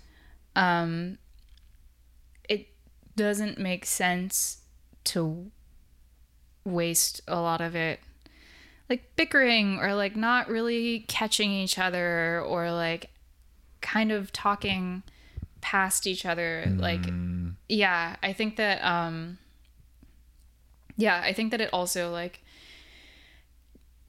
um, 0.54 1.18
it 2.48 2.68
doesn't 3.16 3.58
make 3.58 3.86
sense 3.86 4.58
to 5.04 5.50
waste 6.64 7.20
a 7.26 7.40
lot 7.40 7.60
of 7.60 7.74
it 7.74 8.00
like 8.90 9.14
bickering 9.14 9.78
or 9.78 9.94
like 9.94 10.16
not 10.16 10.48
really 10.48 11.04
catching 11.08 11.52
each 11.52 11.78
other 11.78 12.42
or 12.42 12.72
like 12.72 13.10
kind 13.80 14.10
of 14.10 14.32
talking 14.32 15.02
past 15.60 16.06
each 16.06 16.26
other 16.26 16.64
like 16.76 17.06
yeah 17.70 18.16
i 18.22 18.32
think 18.32 18.56
that 18.56 18.82
um 18.84 19.38
yeah 20.96 21.20
i 21.24 21.32
think 21.32 21.50
that 21.50 21.60
it 21.60 21.70
also 21.72 22.10
like 22.10 22.42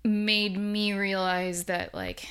made 0.03 0.57
me 0.57 0.93
realize 0.93 1.65
that 1.65 1.93
like 1.93 2.27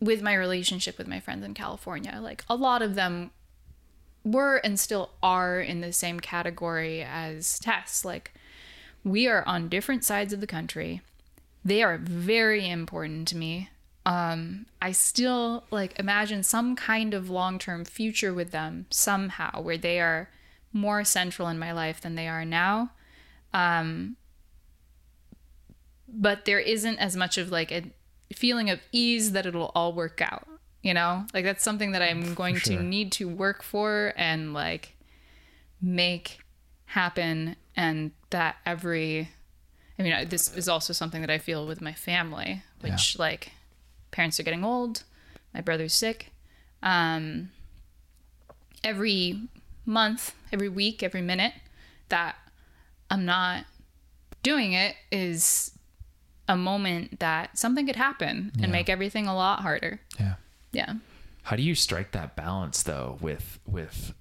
with 0.00 0.22
my 0.22 0.34
relationship 0.34 0.96
with 0.96 1.08
my 1.08 1.20
friends 1.20 1.44
in 1.44 1.54
california 1.54 2.18
like 2.22 2.44
a 2.48 2.54
lot 2.54 2.82
of 2.82 2.94
them 2.94 3.30
were 4.24 4.56
and 4.56 4.80
still 4.80 5.10
are 5.22 5.60
in 5.60 5.80
the 5.80 5.92
same 5.92 6.18
category 6.18 7.02
as 7.02 7.58
Tess. 7.58 8.04
Like, 8.04 8.32
we 9.04 9.28
are 9.28 9.46
on 9.46 9.68
different 9.68 10.04
sides 10.04 10.32
of 10.32 10.40
the 10.40 10.46
country. 10.46 11.02
They 11.64 11.82
are 11.82 11.98
very 11.98 12.68
important 12.68 13.28
to 13.28 13.36
me. 13.36 13.70
Um, 14.06 14.66
I 14.82 14.92
still 14.92 15.64
like 15.70 15.98
imagine 15.98 16.42
some 16.42 16.76
kind 16.76 17.14
of 17.14 17.30
long 17.30 17.58
term 17.58 17.86
future 17.86 18.34
with 18.34 18.50
them 18.50 18.84
somehow 18.90 19.62
where 19.62 19.78
they 19.78 19.98
are 19.98 20.28
more 20.74 21.04
central 21.04 21.48
in 21.48 21.58
my 21.58 21.72
life 21.72 22.00
than 22.00 22.16
they 22.16 22.28
are 22.28 22.44
now. 22.44 22.90
Um, 23.52 24.16
but 26.08 26.44
there 26.44 26.58
isn't 26.58 26.98
as 26.98 27.16
much 27.16 27.38
of 27.38 27.50
like 27.50 27.72
a 27.72 27.84
feeling 28.34 28.68
of 28.68 28.80
ease 28.92 29.32
that 29.32 29.46
it'll 29.46 29.72
all 29.74 29.92
work 29.92 30.20
out 30.20 30.46
you 30.82 30.94
know 30.94 31.24
like 31.34 31.44
that's 31.44 31.64
something 31.64 31.92
that 31.92 32.02
i'm 32.02 32.34
going 32.34 32.56
sure. 32.56 32.76
to 32.76 32.82
need 32.82 33.10
to 33.10 33.28
work 33.28 33.62
for 33.62 34.12
and 34.16 34.52
like 34.54 34.96
make 35.80 36.38
happen 36.86 37.56
and 37.76 38.12
that 38.30 38.56
every 38.64 39.30
i 39.98 40.02
mean 40.02 40.28
this 40.28 40.54
is 40.56 40.68
also 40.68 40.92
something 40.92 41.20
that 41.20 41.30
i 41.30 41.38
feel 41.38 41.66
with 41.66 41.80
my 41.80 41.92
family 41.92 42.62
which 42.80 43.18
like 43.18 43.52
parents 44.10 44.38
are 44.38 44.44
getting 44.44 44.64
old 44.64 45.02
my 45.52 45.60
brother's 45.60 45.94
sick 45.94 46.30
um 46.82 47.50
every 48.84 49.40
month 49.86 50.34
every 50.52 50.68
week 50.68 51.02
every 51.02 51.22
minute 51.22 51.52
that 52.08 52.36
i'm 53.10 53.24
not 53.24 53.64
doing 54.42 54.72
it 54.72 54.94
is 55.12 55.70
a 56.48 56.56
moment 56.56 57.18
that 57.20 57.56
something 57.58 57.86
could 57.86 57.96
happen 57.96 58.52
and 58.62 58.70
make 58.70 58.88
everything 58.90 59.26
a 59.26 59.34
lot 59.34 59.60
harder 59.60 60.00
Yeah. 60.18 60.34
yeah 60.72 60.94
how 61.42 61.56
do 61.56 61.62
you 61.62 61.74
strike 61.74 62.12
that 62.12 62.36
balance 62.36 62.82
though 62.82 63.18
with 63.20 63.58
with 63.66 64.14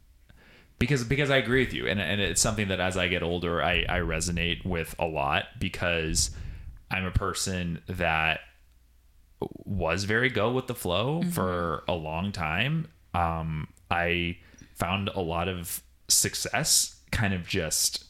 because 0.79 1.03
because 1.05 1.29
I 1.29 1.37
agree 1.37 1.63
with 1.63 1.73
you 1.73 1.87
and 1.87 2.01
and 2.01 2.19
it's 2.19 2.41
something 2.41 2.67
that 2.67 2.81
as 2.81 2.97
I 2.97 3.07
get 3.07 3.23
older 3.23 3.61
I 3.63 3.85
I 3.87 3.99
resonate 3.99 4.65
with 4.65 4.93
a 4.99 5.05
lot 5.05 5.45
because 5.59 6.31
I'm 6.91 7.05
a 7.05 7.11
person 7.11 7.79
that 7.87 8.41
was 9.65 10.03
very 10.03 10.29
go 10.29 10.51
with 10.51 10.67
the 10.67 10.75
flow 10.75 11.21
for 11.31 11.83
a 11.87 11.93
long 11.93 12.31
time. 12.31 12.87
Um, 13.13 13.67
I 13.89 14.37
found 14.75 15.09
a 15.09 15.21
lot 15.21 15.47
of 15.47 15.81
success 16.07 16.97
kind 17.11 17.33
of 17.33 17.47
just, 17.47 18.05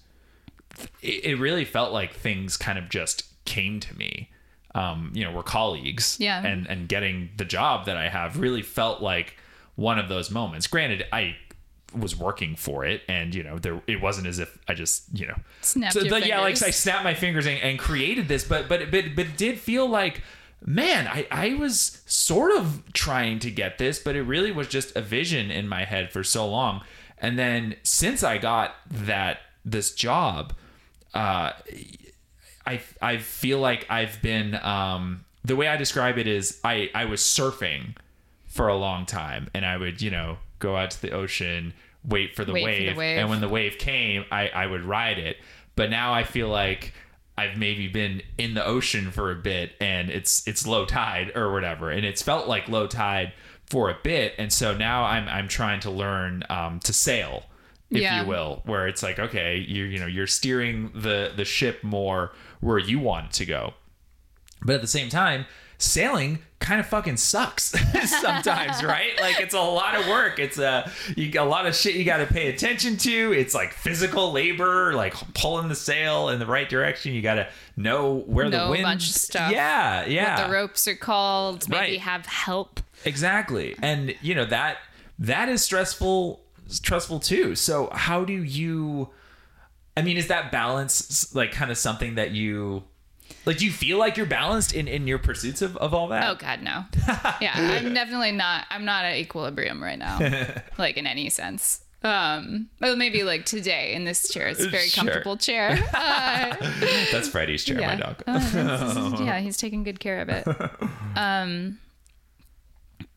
it, 1.02 1.26
it 1.26 1.36
really 1.40 1.66
felt 1.66 1.92
like 1.92 2.14
things 2.14 2.58
kind 2.58 2.78
of 2.78 2.90
just 2.90 3.26
came 3.46 3.80
to 3.80 3.98
me. 3.98 4.30
Um, 4.76 5.12
you 5.14 5.24
know, 5.24 5.32
we're 5.32 5.44
colleagues. 5.44 6.18
Yeah. 6.20 6.44
And, 6.44 6.68
and 6.68 6.88
getting 6.88 7.30
the 7.38 7.46
job 7.46 7.86
that 7.86 7.98
I 7.98 8.10
have 8.10 8.40
really 8.40 8.64
felt 8.64 9.02
like 9.02 9.38
one 9.76 10.00
of 10.00 10.10
those 10.10 10.32
moments. 10.32 10.68
Granted, 10.68 11.06
I 11.12 11.36
was 11.98 12.16
working 12.18 12.56
for 12.56 12.86
it 12.86 13.02
and 13.08 13.36
you 13.36 13.44
know 13.44 13.60
there 13.60 13.80
it 13.88 14.02
wasn't 14.02 14.26
as 14.26 14.40
if 14.40 14.58
i 14.68 14.74
just 14.74 15.04
you 15.14 15.28
know 15.28 15.36
Snapped 15.62 15.96
your 15.96 16.10
but 16.10 16.26
yeah 16.26 16.40
like 16.40 16.62
i 16.64 16.72
snapped 16.72 17.04
my 17.04 17.14
fingers 17.14 17.46
and, 17.46 17.60
and 17.60 17.78
created 17.78 18.28
this 18.28 18.44
but 18.44 18.68
but 18.68 18.90
but 18.92 19.16
but 19.16 19.28
it 19.28 19.38
did 19.38 19.60
feel 19.60 19.88
like 19.88 20.22
man 20.66 21.08
I, 21.08 21.28
I 21.32 21.54
was 21.56 22.02
sort 22.06 22.56
of 22.56 22.84
trying 22.94 23.40
to 23.40 23.52
get 23.52 23.78
this 23.78 24.00
but 24.00 24.16
it 24.16 24.24
really 24.24 24.52
was 24.52 24.68
just 24.68 24.96
a 24.96 25.02
vision 25.02 25.52
in 25.52 25.68
my 25.68 25.84
head 25.86 26.12
for 26.12 26.24
so 26.24 26.48
long 26.48 26.82
and 27.18 27.38
then 27.38 27.76
since 27.84 28.24
i 28.24 28.38
got 28.38 28.76
that 28.90 29.40
this 29.66 29.94
job 29.94 30.54
uh 31.14 31.52
i 32.66 32.80
i 33.02 33.18
feel 33.18 33.60
like 33.60 33.86
i've 33.90 34.22
been 34.22 34.56
um 34.64 35.26
the 35.44 35.56
way 35.56 35.68
i 35.68 35.76
describe 35.76 36.18
it 36.18 36.28
is 36.28 36.60
i 36.64 36.90
i 36.96 37.06
was 37.06 37.22
surfing 37.22 37.96
for 38.48 38.68
a 38.68 38.76
long 38.76 39.06
time 39.06 39.50
and 39.54 39.66
i 39.66 39.76
would 39.78 40.02
you 40.02 40.12
know 40.12 40.38
go 40.60 40.76
out 40.78 40.92
to 40.92 41.02
the 41.02 41.12
ocean 41.12 41.74
wait 42.06 42.36
for 42.36 42.46
the, 42.46 42.52
Wait 42.54 42.62
for 42.64 42.72
the 42.72 42.86
wave, 42.88 42.98
wave. 42.98 43.18
and 43.18 43.30
when 43.30 43.42
the 43.42 43.50
wave 43.50 43.78
came 43.78 44.24
i 44.32 44.48
i 44.50 44.66
would 44.66 44.84
ride 44.84 45.18
it 45.20 45.38
but 45.76 45.90
now 45.90 46.14
i 46.14 46.24
feel 46.24 46.48
like 46.48 46.94
i've 47.38 47.58
maybe 47.58 47.88
been 47.88 48.22
in 48.38 48.54
the 48.54 48.66
ocean 48.66 49.10
for 49.12 49.32
a 49.32 49.36
bit 49.36 49.72
and 49.82 50.10
it's 50.10 50.48
it's 50.48 50.68
low 50.68 50.86
tide 50.86 51.32
or 51.36 51.52
whatever. 51.52 51.90
And 51.90 52.06
it's 52.06 52.22
felt 52.22 52.48
like 52.48 52.68
low 52.70 52.88
tide 52.88 53.34
for 53.66 53.90
a 53.90 53.98
bit. 54.04 54.34
And 54.38 54.52
so 54.54 54.76
now 54.76 55.04
i'm 55.06 55.28
i'm 55.28 55.48
trying 55.48 55.80
to 55.82 55.90
learn 55.92 56.44
um 56.50 56.80
to 56.82 56.94
sail 56.94 57.44
if 57.90 58.02
Yeah. 58.02 58.22
you 58.22 58.28
will 58.28 58.62
where 58.66 58.88
it's 58.88 59.02
like 59.04 59.20
okay 59.20 59.58
you 59.58 59.84
you 59.86 60.00
know 60.00 60.06
you're 60.08 60.28
steering 60.28 60.92
the 60.94 61.32
the 61.36 61.46
ship 61.46 61.84
more 61.84 62.34
where 62.60 62.78
you 62.80 63.00
want 63.00 63.28
it 63.28 63.32
to 63.34 63.46
go. 63.46 63.74
But 64.66 64.76
at 64.76 64.82
the 64.82 64.88
same 64.88 65.10
time, 65.10 65.46
sailing 65.84 66.40
kind 66.60 66.80
of 66.80 66.86
fucking 66.88 67.18
sucks 67.18 67.64
sometimes, 68.22 68.82
right? 68.86 69.20
Like 69.20 69.40
it's 69.42 69.54
a 69.54 69.60
lot 69.60 69.96
of 70.00 70.08
work. 70.08 70.40
It's 70.40 70.58
a 70.58 70.90
you 71.18 71.32
a 71.40 71.44
lot 71.44 71.66
of 71.66 71.76
shit 71.76 71.96
you 71.96 72.06
got 72.06 72.18
to 72.18 72.26
pay 72.26 72.48
attention 72.50 72.96
to. 72.98 73.34
It's 73.34 73.54
like 73.54 73.74
physical 73.74 74.32
labor, 74.32 74.94
like 74.94 75.14
pulling 75.34 75.68
the 75.68 75.76
sail 75.76 76.30
in 76.30 76.40
the 76.40 76.46
right 76.46 76.70
direction. 76.70 77.14
You 77.14 77.22
got 77.22 77.36
to 77.36 77.50
know 77.76 78.20
where 78.28 78.48
Know 78.50 78.66
the 78.66 78.72
wind. 78.72 78.84
bunch 78.84 79.10
of 79.10 79.16
stuff. 79.16 79.52
Yeah, 79.52 80.06
yeah. 80.06 80.40
What 80.40 80.48
the 80.48 80.54
ropes 80.54 80.88
are 80.88 80.96
called. 80.96 81.68
Maybe 81.68 81.80
Right. 81.94 82.00
have 82.00 82.26
help. 82.28 82.80
Exactly. 83.04 83.76
And 83.82 84.16
you 84.22 84.34
know 84.34 84.46
that 84.46 84.78
that 85.20 85.50
is 85.50 85.62
stressful 85.62 86.40
stressful 86.68 87.20
too. 87.20 87.56
So 87.56 87.90
how 87.92 88.24
do 88.24 88.34
you 88.34 89.10
I 89.98 90.02
mean 90.02 90.16
is 90.18 90.28
that 90.28 90.52
balance 90.52 91.36
like 91.36 91.52
kind 91.52 91.70
of 91.72 91.78
something 91.78 92.16
that 92.16 92.32
you 92.32 92.84
like 93.46 93.58
do 93.58 93.66
you 93.66 93.72
feel 93.72 93.98
like 93.98 94.18
you're 94.18 94.26
balanced 94.26 94.74
in 94.74 94.88
in 94.88 95.08
your 95.08 95.20
pursuits 95.20 95.62
of, 95.62 95.76
of 95.78 95.94
all 95.94 96.08
that? 96.10 96.30
Oh 96.30 96.36
God, 96.36 96.62
no. 96.62 96.86
Yeah, 97.42 97.52
I'm 97.56 97.94
definitely 97.94 98.32
not. 98.32 98.66
I'm 98.70 98.86
not 98.86 99.06
at 99.06 99.16
equilibrium 99.18 99.82
right 99.84 100.00
now, 100.00 100.20
like 100.78 100.98
in 100.98 101.06
any 101.08 101.30
sense. 101.30 101.82
Um, 102.04 102.68
well, 102.82 102.98
maybe 102.98 103.24
like 103.24 103.46
today 103.46 103.94
in 103.94 104.04
this 104.04 104.28
chair. 104.30 104.48
It's 104.48 104.60
a 104.60 104.68
very 104.70 104.88
Sure. 104.88 105.04
comfortable 105.06 105.38
chair. 105.38 105.78
Uh, 105.94 106.54
That's 107.14 107.30
Freddie's 107.30 107.64
chair, 107.64 107.80
my 107.80 107.96
dog. 107.96 108.22
Uh, 108.28 109.16
yeah, 109.24 109.40
he's 109.40 109.56
taking 109.58 109.84
good 109.84 110.00
care 110.02 110.20
of 110.20 110.28
it. 110.30 110.46
Um, 111.16 111.80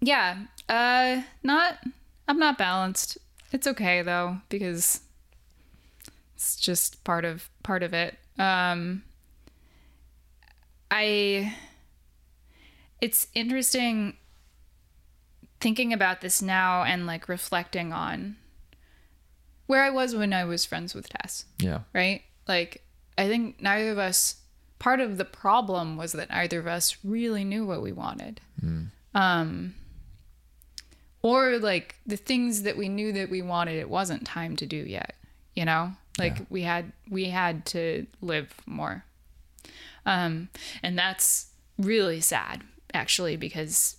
yeah. 0.01 0.39
Uh, 0.69 1.23
not. 1.43 1.79
I'm 2.29 2.39
not 2.39 2.59
balanced. 2.59 3.19
It's 3.53 3.67
okay 3.67 4.03
though 4.03 4.39
because 4.49 5.01
it's 6.35 6.57
just 6.57 7.03
part 7.05 7.25
of 7.25 7.49
part 7.63 7.83
of 7.83 7.93
it. 7.95 8.17
Um, 8.39 9.03
I. 10.91 11.55
It's 13.01 13.29
interesting 13.35 14.17
thinking 15.61 15.93
about 15.93 16.21
this 16.21 16.41
now 16.41 16.83
and 16.83 17.07
like 17.07 17.29
reflecting 17.29 17.93
on 17.93 18.37
where 19.67 19.83
I 19.83 19.91
was 19.91 20.15
when 20.15 20.33
I 20.33 20.45
was 20.45 20.65
friends 20.65 20.95
with 20.95 21.09
Tess 21.09 21.45
yeah. 21.59 21.81
right? 21.93 22.23
Like, 22.47 22.85
I 23.19 23.29
think 23.29 23.61
neither 23.61 23.91
of 23.91 23.99
us, 23.99 24.37
part 24.79 25.01
of 25.01 25.19
the 25.19 25.25
problem 25.25 25.97
was 25.97 26.13
that 26.13 26.31
neither 26.31 26.61
of 26.61 26.67
us 26.67 26.97
really 27.03 27.45
knew 27.45 27.67
what 27.67 27.83
we 27.83 27.93
wanted. 27.93 28.41
Um, 29.15 29.75
or 31.23 31.59
like 31.59 31.97
the 32.07 32.17
things 32.17 32.63
that 32.63 32.77
we 32.77 32.89
knew 32.89 33.13
that 33.13 33.31
we 33.31 33.43
wanted, 33.43 33.77
it 33.77 33.89
wasn't 33.89 34.25
time 34.25 34.55
to 34.57 34.67
do 34.67 34.77
yet, 34.77 35.15
you 35.55 35.65
know? 35.65 35.93
Like 36.19 36.47
we 36.49 36.63
had, 36.63 36.93
we 37.11 37.25
had 37.25 37.67
to 37.67 38.07
live 38.21 38.55
more. 38.65 39.05
Um, 40.07 40.49
and 40.83 40.97
that's 40.99 41.49
really 41.79 42.21
sad 42.23 42.63
actually, 42.95 43.37
because 43.37 43.97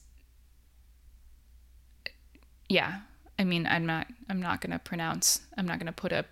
yeah, 2.69 3.01
I 3.39 3.43
mean, 3.43 3.65
I'm 3.67 3.85
not, 3.85 4.07
I'm 4.29 4.41
not 4.41 4.61
going 4.61 4.71
to 4.71 4.79
pronounce, 4.79 5.41
I'm 5.57 5.65
not 5.67 5.77
going 5.79 5.85
to 5.87 5.91
put 5.93 6.11
a 6.11 6.25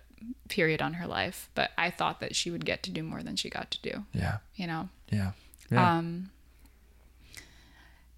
period 0.48 0.82
on 0.82 0.94
her 0.94 1.06
life, 1.06 1.48
but 1.54 1.70
I 1.78 1.90
thought 1.90 2.20
that 2.20 2.34
she 2.34 2.50
would 2.50 2.64
get 2.64 2.82
to 2.84 2.90
do 2.90 3.02
more 3.02 3.22
than 3.22 3.36
she 3.36 3.48
got 3.48 3.70
to 3.70 3.80
do, 3.82 4.04
Yeah. 4.12 4.38
you 4.54 4.66
know? 4.66 4.88
Yeah. 5.10 5.32
Yeah. 5.70 5.96
Um, 5.98 6.30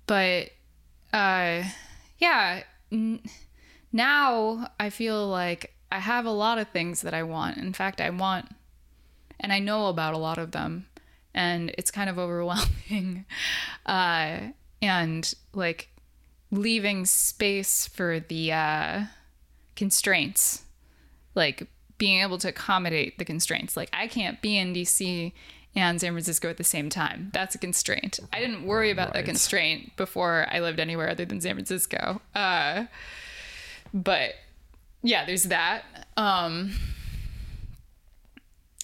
but, 0.06 0.50
uh, 1.12 1.64
yeah, 2.18 2.62
n- 2.90 3.20
now 3.92 4.70
I 4.80 4.90
feel 4.90 5.28
like 5.28 5.74
I 5.92 5.98
have 5.98 6.24
a 6.26 6.30
lot 6.30 6.59
of 6.59 6.68
things 6.68 7.02
that 7.02 7.14
I 7.14 7.22
want. 7.22 7.56
In 7.59 7.72
fact, 7.72 8.00
I 8.00 8.11
want, 8.11 8.48
and 9.38 9.52
I 9.52 9.59
know 9.59 9.86
about 9.86 10.14
a 10.14 10.18
lot 10.18 10.38
of 10.38 10.50
them, 10.52 10.86
and 11.34 11.72
it's 11.78 11.90
kind 11.90 12.10
of 12.10 12.18
overwhelming. 12.18 13.24
Uh, 13.86 14.40
and 14.82 15.32
like 15.54 15.88
leaving 16.50 17.06
space 17.06 17.86
for 17.86 18.20
the 18.20 18.52
uh, 18.52 19.04
constraints, 19.76 20.64
like 21.34 21.66
being 21.96 22.20
able 22.20 22.36
to 22.38 22.48
accommodate 22.48 23.18
the 23.18 23.24
constraints. 23.24 23.76
Like 23.76 23.88
I 23.94 24.06
can't 24.06 24.40
be 24.42 24.58
in 24.58 24.74
DC 24.74 25.32
and 25.74 26.00
San 26.00 26.12
Francisco 26.12 26.48
at 26.48 26.56
the 26.56 26.64
same 26.64 26.88
time. 26.90 27.30
That's 27.32 27.54
a 27.54 27.58
constraint. 27.58 28.20
I 28.32 28.40
didn't 28.40 28.64
worry 28.64 28.90
about 28.90 29.14
that 29.14 29.24
constraint 29.24 29.96
before 29.96 30.46
I 30.50 30.60
lived 30.60 30.80
anywhere 30.80 31.08
other 31.08 31.24
than 31.24 31.40
San 31.40 31.54
Francisco. 31.54 32.20
Uh, 32.34 32.86
but 33.92 34.32
yeah, 35.02 35.24
there's 35.24 35.44
that. 35.44 35.84
Um, 36.16 36.72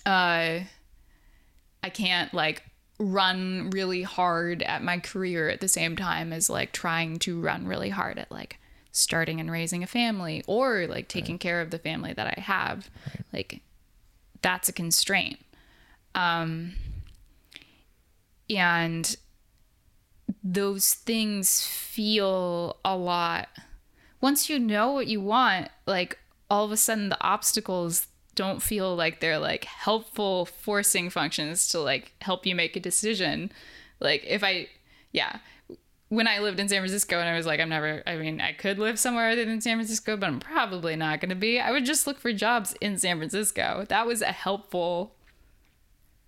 uh, 0.07 0.61
I 1.85 1.91
can't 1.91 2.33
like 2.33 2.63
run 2.99 3.69
really 3.69 4.01
hard 4.01 4.63
at 4.63 4.83
my 4.83 4.99
career 4.99 5.51
at 5.51 5.61
the 5.61 5.69
same 5.69 5.97
time 5.97 6.33
as 6.33 6.49
like 6.49 6.73
trying 6.73 7.19
to 7.19 7.39
run 7.39 7.67
really 7.67 7.91
hard 7.91 8.19
at 8.19 8.33
like 8.33 8.59
starting 8.91 9.39
and 9.39 9.51
raising 9.51 9.83
a 9.83 9.87
family 9.87 10.43
or 10.47 10.87
like 10.87 11.09
taking 11.09 11.39
care 11.39 11.61
of 11.61 11.71
the 11.71 11.79
family 11.79 12.15
that 12.15 12.27
I 12.27 12.41
have. 12.41 12.89
Like 13.35 13.61
that's 14.41 14.71
a 14.71 14.73
constraint. 14.73 15.41
Um 16.15 16.73
and 18.49 19.15
those 20.43 20.95
things 20.95 21.67
feel 21.67 22.79
a 22.83 22.97
lot 22.97 23.49
once 24.23 24.49
you 24.49 24.59
know 24.59 24.93
what 24.93 25.07
you 25.07 25.21
want, 25.21 25.69
like 25.87 26.19
all 26.49 26.65
of 26.65 26.73
a 26.73 26.79
sudden 26.79 27.11
the 27.11 27.23
obstacles 27.23 28.07
don't 28.35 28.63
feel 28.63 28.95
like 28.95 29.21
they're 29.21 29.39
like 29.39 29.65
helpful 29.65 30.47
forcing 30.47 31.11
functions 31.11 31.69
to 31.69 31.81
like 31.81 32.13
help 32.21 32.47
you 32.47 32.55
make 32.55 32.77
a 32.77 32.81
decision. 32.81 33.53
Like 34.01 34.25
if 34.27 34.43
I, 34.43 34.69
yeah, 35.13 35.39
when 36.09 36.29
I 36.29 36.39
lived 36.39 36.61
in 36.61 36.69
San 36.69 36.81
Francisco 36.81 37.19
and 37.19 37.29
I 37.29 37.37
was 37.37 37.47
like, 37.47 37.61
I'm 37.61 37.69
never, 37.69 38.03
I 38.07 38.17
mean, 38.17 38.41
I 38.41 38.53
could 38.53 38.79
live 38.79 38.99
somewhere 38.99 39.31
other 39.31 39.45
than 39.45 39.61
San 39.61 39.77
Francisco, 39.77 40.17
but 40.17 40.27
I'm 40.27 40.41
probably 40.41 40.97
not 40.97 41.21
going 41.21 41.31
to 41.31 41.35
be. 41.35 41.61
I 41.61 41.71
would 41.71 41.85
just 41.85 42.07
look 42.07 42.19
for 42.19 42.33
jobs 42.33 42.75
in 42.81 42.99
San 42.99 43.19
Francisco. 43.19 43.85
That 43.89 44.07
was 44.07 44.23
a 44.23 44.27
helpful, 44.27 45.15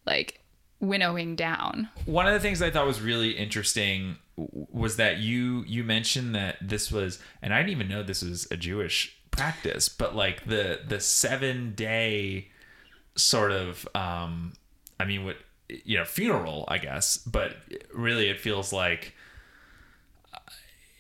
like, 0.05 0.41
winnowing 0.81 1.37
down. 1.37 1.89
one 2.05 2.27
of 2.27 2.35
the 2.35 2.41
things 2.41 2.61
I 2.61 2.71
thought 2.71 2.87
was 2.87 3.01
really 3.01 3.31
interesting 3.31 4.17
was 4.37 4.97
that 4.97 5.19
you 5.19 5.65
you 5.67 5.83
mentioned 5.83 6.35
that 6.35 6.57
this 6.61 6.93
was, 6.93 7.19
and 7.41 7.55
I 7.55 7.59
didn't 7.59 7.71
even 7.71 7.89
know 7.89 8.03
this 8.03 8.23
was 8.23 8.47
a 8.51 8.57
Jewish 8.57 9.17
practice, 9.37 9.89
but 9.89 10.15
like 10.15 10.47
the 10.47 10.81
the 10.87 11.01
seven 11.01 11.75
day 11.75 12.49
sort 13.17 13.53
of, 13.53 13.89
um, 13.95 14.55
I 15.01 15.05
mean, 15.05 15.25
what 15.25 15.37
you 15.69 15.97
know, 15.97 16.05
funeral, 16.05 16.65
I 16.69 16.79
guess, 16.79 17.19
but 17.19 17.57
really 17.93 18.29
it 18.29 18.41
feels 18.41 18.73
like 18.73 19.15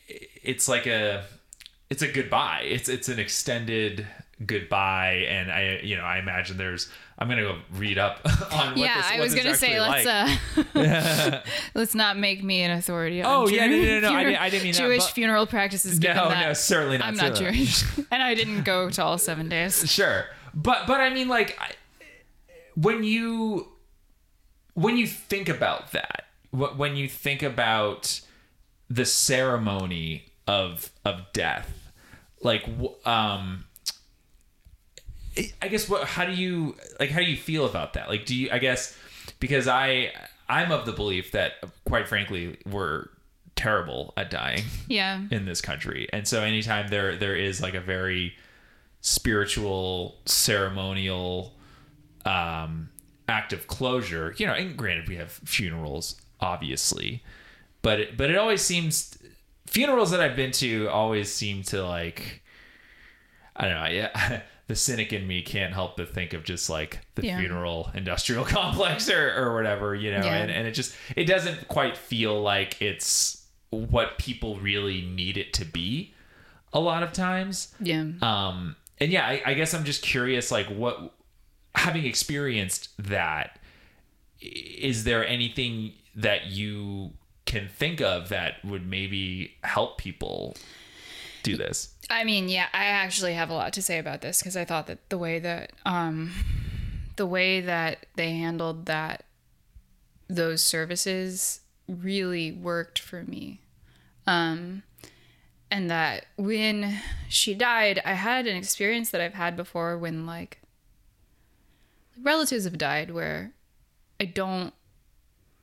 it's 0.08 0.68
like 0.68 0.86
a 0.86 1.24
it's 1.90 2.02
a 2.02 2.10
goodbye. 2.10 2.62
It's 2.64 2.88
it's 2.88 3.08
an 3.08 3.18
extended 3.18 4.06
goodbye, 4.44 5.24
and 5.28 5.50
I 5.50 5.80
you 5.82 5.96
know 5.96 6.02
I 6.02 6.18
imagine 6.18 6.56
there's 6.58 6.90
I'm 7.18 7.28
gonna 7.28 7.42
go 7.42 7.58
read 7.72 7.96
up 7.98 8.20
on 8.52 8.68
what 8.70 8.76
yeah, 8.78 8.96
this, 8.96 9.06
I 9.10 9.20
was 9.20 9.34
gonna 9.34 9.54
say 9.54 9.80
let's 9.80 10.04
like. 10.04 10.66
uh 10.76 11.40
let's 11.74 11.94
not 11.94 12.18
make 12.18 12.42
me 12.44 12.62
an 12.62 12.72
authority. 12.72 13.22
On 13.22 13.44
Oh, 13.44 13.48
yeah, 13.48 13.66
no, 13.66 13.72
no, 13.72 13.78
Jewish 13.78 14.02
no, 14.02 14.08
I 14.08 14.10
funeral- 14.10 14.24
didn't- 14.24 14.40
I 14.42 14.50
didn't 14.50 14.62
mean 14.64 14.72
that, 14.72 14.78
Jewish 14.78 15.04
but- 15.04 15.12
funeral 15.12 15.46
practices. 15.46 16.00
No, 16.00 16.12
that 16.28 16.46
no, 16.48 16.52
certainly 16.52 16.98
not, 16.98 17.08
I'm 17.08 17.14
not 17.16 17.36
certainly. 17.36 17.64
Jewish, 17.64 17.84
and 18.10 18.22
I 18.22 18.34
didn't 18.34 18.64
go 18.64 18.90
to 18.90 19.02
all 19.02 19.16
seven 19.18 19.48
days. 19.48 19.90
Sure, 19.90 20.26
but 20.54 20.86
but 20.86 21.00
I 21.00 21.08
mean, 21.10 21.28
like, 21.28 21.58
I, 21.60 21.70
when 22.74 23.04
you 23.04 23.68
when 24.74 24.98
you 24.98 25.06
think 25.06 25.48
about 25.48 25.92
that, 25.92 26.24
when 26.50 26.96
you 26.96 27.08
think 27.08 27.42
about 27.42 28.20
the 28.90 29.06
ceremony 29.06 30.26
of 30.46 30.90
of 31.04 31.22
death, 31.32 31.90
like, 32.42 32.68
um, 33.06 33.64
I 35.62 35.68
guess 35.68 35.88
what? 35.88 36.04
How 36.04 36.24
do 36.24 36.32
you 36.32 36.76
like? 36.98 37.10
How 37.10 37.20
do 37.20 37.26
you 37.26 37.36
feel 37.36 37.66
about 37.66 37.94
that? 37.94 38.08
Like, 38.08 38.26
do 38.26 38.34
you? 38.34 38.48
I 38.50 38.58
guess 38.58 38.96
because 39.40 39.68
I 39.68 40.12
I'm 40.48 40.72
of 40.72 40.86
the 40.86 40.92
belief 40.92 41.32
that, 41.32 41.52
quite 41.84 42.08
frankly, 42.08 42.58
we're 42.66 43.08
terrible 43.54 44.12
at 44.16 44.30
dying 44.30 44.62
Yeah, 44.86 45.22
in 45.30 45.46
this 45.46 45.60
country. 45.60 46.08
And 46.12 46.26
so 46.28 46.42
anytime 46.42 46.88
there 46.88 47.16
there 47.16 47.34
is 47.34 47.60
like 47.60 47.74
a 47.74 47.80
very 47.80 48.34
spiritual 49.00 50.16
ceremonial 50.26 51.54
um 52.24 52.90
act 53.28 53.52
of 53.52 53.66
closure, 53.66 54.34
you 54.38 54.46
know, 54.46 54.52
and 54.52 54.76
granted 54.76 55.08
we 55.08 55.16
have 55.16 55.32
funerals 55.32 56.20
obviously, 56.40 57.22
but 57.82 58.00
it, 58.00 58.16
but 58.16 58.30
it 58.30 58.36
always 58.36 58.62
seems 58.62 59.16
funerals 59.66 60.10
that 60.10 60.20
I've 60.20 60.36
been 60.36 60.52
to 60.52 60.88
always 60.88 61.32
seem 61.32 61.62
to 61.64 61.82
like 61.84 62.42
I 63.54 63.68
don't 63.68 63.74
know, 63.74 63.90
yeah. 63.90 64.42
The 64.68 64.74
cynic 64.76 65.12
in 65.12 65.26
me 65.28 65.42
can't 65.42 65.72
help 65.72 65.96
but 65.96 66.12
think 66.12 66.32
of 66.32 66.42
just 66.42 66.68
like 66.68 67.00
the 67.14 67.24
Yeah. 67.26 67.38
funeral 67.38 67.90
industrial 67.94 68.44
complex 68.58 69.08
or, 69.08 69.32
or 69.36 69.54
whatever, 69.54 69.94
you 69.94 70.10
know, 70.10 70.24
Yeah. 70.24 70.34
and, 70.36 70.50
and 70.50 70.66
it 70.66 70.72
just 70.72 70.94
it 71.14 71.24
doesn't 71.24 71.68
quite 71.68 71.96
feel 71.96 72.40
like 72.42 72.80
it's 72.82 73.46
what 73.70 74.18
people 74.18 74.58
really 74.58 75.02
need 75.02 75.36
it 75.36 75.52
to 75.54 75.64
be 75.64 76.14
a 76.72 76.80
lot 76.80 77.02
of 77.02 77.12
times. 77.12 77.74
yeah. 77.80 78.04
Um, 78.22 78.76
and 78.98 79.12
yeah, 79.12 79.26
I, 79.26 79.42
I 79.46 79.54
guess 79.54 79.72
I'm 79.74 79.84
just 79.84 80.02
curious, 80.02 80.50
like, 80.50 80.66
what, 80.68 81.12
having 81.74 82.04
experienced 82.06 82.90
that, 82.98 83.58
is 84.40 85.04
there 85.04 85.26
anything 85.26 85.92
that 86.14 86.46
you 86.46 87.12
can 87.44 87.68
think 87.68 88.00
of 88.00 88.28
that 88.30 88.64
would 88.64 88.86
maybe 88.86 89.54
help 89.64 89.98
people 89.98 90.56
do 91.46 91.56
this? 91.56 91.94
I 92.10 92.24
mean, 92.24 92.48
yeah, 92.48 92.66
I 92.74 92.86
actually 92.86 93.34
have 93.34 93.50
a 93.50 93.54
lot 93.54 93.72
to 93.74 93.82
say 93.82 93.98
about 93.98 94.20
this 94.20 94.40
because 94.40 94.56
I 94.56 94.64
thought 94.64 94.88
that 94.88 95.08
the 95.08 95.18
way 95.18 95.38
that 95.38 95.72
um 95.84 96.32
the 97.16 97.26
way 97.26 97.60
that 97.60 98.06
they 98.16 98.32
handled 98.32 98.86
that 98.86 99.24
those 100.28 100.62
services 100.62 101.60
really 101.88 102.50
worked 102.50 102.98
for 102.98 103.22
me. 103.22 103.60
Um 104.26 104.82
and 105.70 105.90
that 105.90 106.26
when 106.36 107.00
she 107.28 107.54
died, 107.54 108.00
I 108.04 108.12
had 108.14 108.46
an 108.46 108.56
experience 108.56 109.10
that 109.10 109.20
I've 109.20 109.34
had 109.34 109.56
before 109.56 109.96
when 109.96 110.26
like 110.26 110.60
relatives 112.20 112.64
have 112.64 112.78
died 112.78 113.10
where 113.10 113.52
I 114.20 114.24
don't 114.24 114.74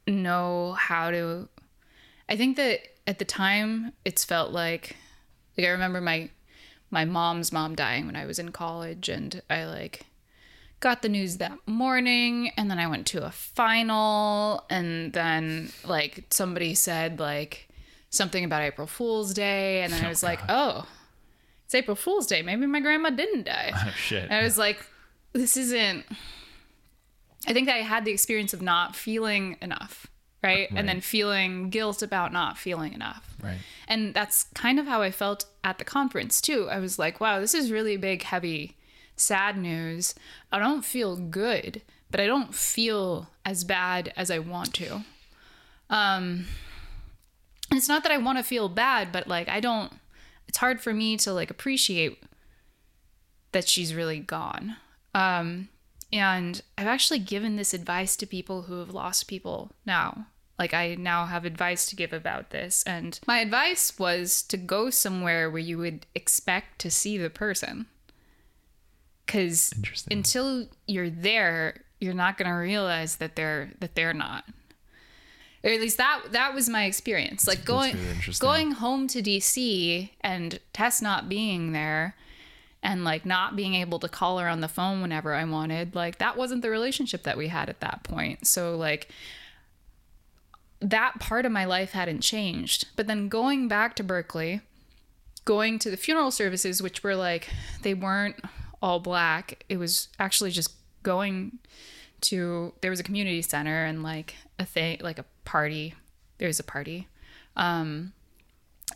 know 0.08 0.74
how 0.74 1.12
to 1.12 1.50
I 2.30 2.38
think 2.38 2.56
that 2.56 2.80
at 3.06 3.20
the 3.20 3.26
time 3.26 3.92
it's 4.06 4.24
felt 4.24 4.52
like 4.52 4.96
like 5.58 5.68
I 5.68 5.70
remember 5.70 6.02
my 6.02 6.30
my 6.90 7.06
mom's 7.06 7.52
mom 7.52 7.76
dying 7.76 8.06
when 8.06 8.16
I 8.16 8.26
was 8.26 8.40
in 8.40 8.52
college 8.52 9.10
and 9.10 9.42
I 9.50 9.66
like 9.66 10.06
got 10.80 11.02
the 11.02 11.10
news 11.10 11.38
that 11.38 11.58
morning 11.66 12.52
and 12.58 12.70
then 12.70 12.78
I 12.78 12.88
went 12.88 13.08
to 13.08 13.26
a 13.26 13.32
final 13.32 14.66
and 14.70 15.14
then 15.14 15.72
like 15.86 16.26
somebody 16.30 16.76
said 16.76 17.20
like 17.20 17.70
something 18.10 18.44
about 18.44 18.62
April 18.62 18.86
Fool's 18.86 19.34
Day 19.34 19.82
and 19.82 19.92
then 19.92 20.04
I 20.04 20.08
oh, 20.08 20.10
was 20.10 20.24
like, 20.24 20.40
"Oh, 20.48 20.88
it's 21.66 21.74
April 21.74 21.96
Fool's 21.96 22.28
Day. 22.28 22.42
Maybe 22.42 22.66
my 22.68 22.80
grandma 22.80 23.10
didn't 23.10 23.46
die." 23.46 23.72
Oh, 23.76 23.94
shit. 23.96 24.24
And 24.24 24.34
I 24.34 24.44
was 24.44 24.58
like, 24.58 24.86
this 25.34 25.58
isn't. 25.58 26.06
I 27.48 27.54
think 27.54 27.68
that 27.68 27.76
I 27.76 27.82
had 27.82 28.06
the 28.06 28.12
experience 28.12 28.54
of 28.54 28.62
not 28.62 28.96
feeling 28.96 29.58
enough, 29.62 30.08
right? 30.44 30.70
And 30.76 30.88
then 30.88 31.02
feeling 31.02 31.70
guilt 31.70 32.04
about 32.04 32.34
not 32.34 32.58
feeling 32.58 32.94
enough. 32.94 33.36
Right. 33.42 33.60
And 33.88 34.14
that's 34.14 34.44
kind 34.54 34.80
of 34.80 34.86
how 34.86 35.02
I 35.02 35.10
felt 35.10 35.46
at 35.64 35.78
the 35.78 35.86
conference, 35.86 36.42
too. 36.42 36.70
I 36.70 36.80
was 36.80 37.00
like, 37.00 37.20
wow, 37.20 37.40
this 37.40 37.54
is 37.54 37.72
really 37.72 37.98
big, 37.98 38.24
heavy, 38.24 38.76
sad 39.16 39.58
news. 39.58 40.14
I 40.52 40.60
don't 40.60 40.84
feel 40.84 41.16
good, 41.16 41.82
but 42.12 42.20
I 42.20 42.26
don't 42.26 42.54
feel 42.54 43.30
as 43.46 43.64
bad 43.64 44.14
as 44.16 44.30
I 44.30 44.40
want 44.40 44.74
to. 44.76 45.04
Um, 45.90 46.46
it's 47.72 47.88
not 47.88 48.04
that 48.04 48.12
I 48.12 48.18
want 48.18 48.38
to 48.38 48.44
feel 48.44 48.70
bad, 48.70 49.12
but 49.12 49.28
like, 49.28 49.50
I 49.50 49.60
don't, 49.60 49.94
it's 50.48 50.58
hard 50.58 50.82
for 50.82 50.94
me 50.94 51.18
to 51.18 51.34
like 51.34 51.50
appreciate 51.50 52.22
that 53.52 53.68
she's 53.68 53.96
really 53.96 54.20
gone. 54.20 54.76
Um, 55.16 55.70
and 56.12 56.62
I've 56.78 56.88
actually 56.88 57.20
given 57.20 57.56
this 57.56 57.74
advice 57.74 58.16
to 58.18 58.26
people 58.26 58.64
who 58.64 58.80
have 58.80 58.94
lost 58.94 59.28
people 59.28 59.72
now. 59.86 60.28
Like, 60.64 60.74
I 60.74 60.96
now 60.96 61.26
have 61.26 61.44
advice 61.44 61.88
to 61.88 61.96
give 61.98 62.14
about 62.14 62.52
this. 62.52 62.84
And 62.88 63.20
my 63.28 63.40
advice 63.40 64.00
was 64.00 64.42
to 64.44 64.56
go 64.56 64.90
somewhere 64.90 65.52
where 65.52 65.60
you 65.60 65.78
would 65.80 66.06
expect 66.16 66.80
to 66.80 66.90
see 66.90 67.18
the 67.18 67.30
person. 67.30 67.86
Because 69.26 69.74
until 70.10 70.68
you're 70.88 71.10
there, 71.10 71.84
you're 72.00 72.14
not 72.14 72.38
going 72.38 72.50
to 72.50 72.56
realize 72.56 73.18
that 73.18 73.36
they're 73.36 73.72
that 73.82 73.96
they're 73.96 74.14
not. 74.14 74.46
Or 75.66 75.70
at 75.70 75.82
least 75.82 75.98
that 75.98 76.22
that 76.32 76.54
was 76.54 76.70
my 76.70 76.86
experience. 76.86 77.46
Like 77.46 77.66
going 77.66 77.98
really 77.98 78.34
going 78.40 78.72
home 78.72 79.10
to 79.10 79.22
DC 79.22 80.12
and 80.22 80.62
Tess 80.72 81.02
not 81.02 81.28
being 81.28 81.74
there 81.74 82.16
and 82.82 83.04
like 83.04 83.26
not 83.26 83.58
being 83.58 83.76
able 83.76 84.00
to 84.00 84.08
call 84.08 84.40
her 84.40 84.48
on 84.48 84.62
the 84.62 84.70
phone 84.70 85.02
whenever 85.02 85.34
I 85.34 85.44
wanted, 85.44 85.94
like 85.94 86.20
that 86.20 86.38
wasn't 86.38 86.62
the 86.62 86.70
relationship 86.70 87.24
that 87.24 87.38
we 87.38 87.50
had 87.50 87.68
at 87.68 87.82
that 87.82 88.04
point. 88.04 88.48
So 88.48 88.78
like 88.78 89.10
that 90.84 91.20
part 91.20 91.46
of 91.46 91.52
my 91.52 91.66
life 91.66 91.94
hadn't 91.94 92.22
changed. 92.22 92.88
But 92.96 93.08
then 93.08 93.30
going 93.30 93.68
back 93.68 93.96
to 93.96 94.04
Berkeley, 94.04 94.62
going 95.46 95.80
to 95.80 95.90
the 95.90 95.98
funeral 95.98 96.30
services, 96.30 96.82
which 96.82 97.04
were 97.04 97.16
like 97.16 97.50
they 97.82 97.94
weren't 97.94 98.36
all 98.82 99.00
black. 99.00 99.64
It 99.70 99.78
was 99.78 100.10
actually 100.20 100.52
just 100.52 100.74
going 101.02 101.60
to 102.22 102.74
there 102.82 102.92
was 102.92 103.00
a 103.00 103.04
community 103.04 103.42
center 103.42 103.86
and 103.86 104.04
like 104.04 104.36
a 104.60 104.66
thing 104.66 105.00
like 105.02 105.20
a 105.20 105.26
party. 105.46 105.96
There 106.38 106.48
was 106.48 106.60
a 106.60 106.64
party. 106.64 107.08
Um 107.56 108.14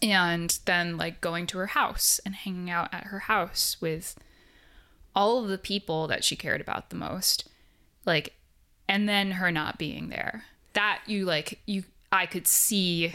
and 0.01 0.59
then 0.65 0.97
like 0.97 1.21
going 1.21 1.47
to 1.47 1.57
her 1.57 1.67
house 1.67 2.19
and 2.25 2.35
hanging 2.35 2.69
out 2.69 2.93
at 2.93 3.05
her 3.05 3.19
house 3.19 3.77
with 3.79 4.15
all 5.15 5.41
of 5.41 5.49
the 5.49 5.57
people 5.57 6.05
that 6.07 6.23
she 6.23 6.35
cared 6.35 6.61
about 6.61 6.89
the 6.89 6.95
most 6.95 7.47
like 8.05 8.33
and 8.87 9.07
then 9.07 9.31
her 9.31 9.51
not 9.51 9.77
being 9.77 10.09
there 10.09 10.43
that 10.77 11.01
you 11.07 11.25
like 11.25 11.59
you 11.65 11.83
i 12.11 12.27
could 12.27 12.47
see 12.47 13.11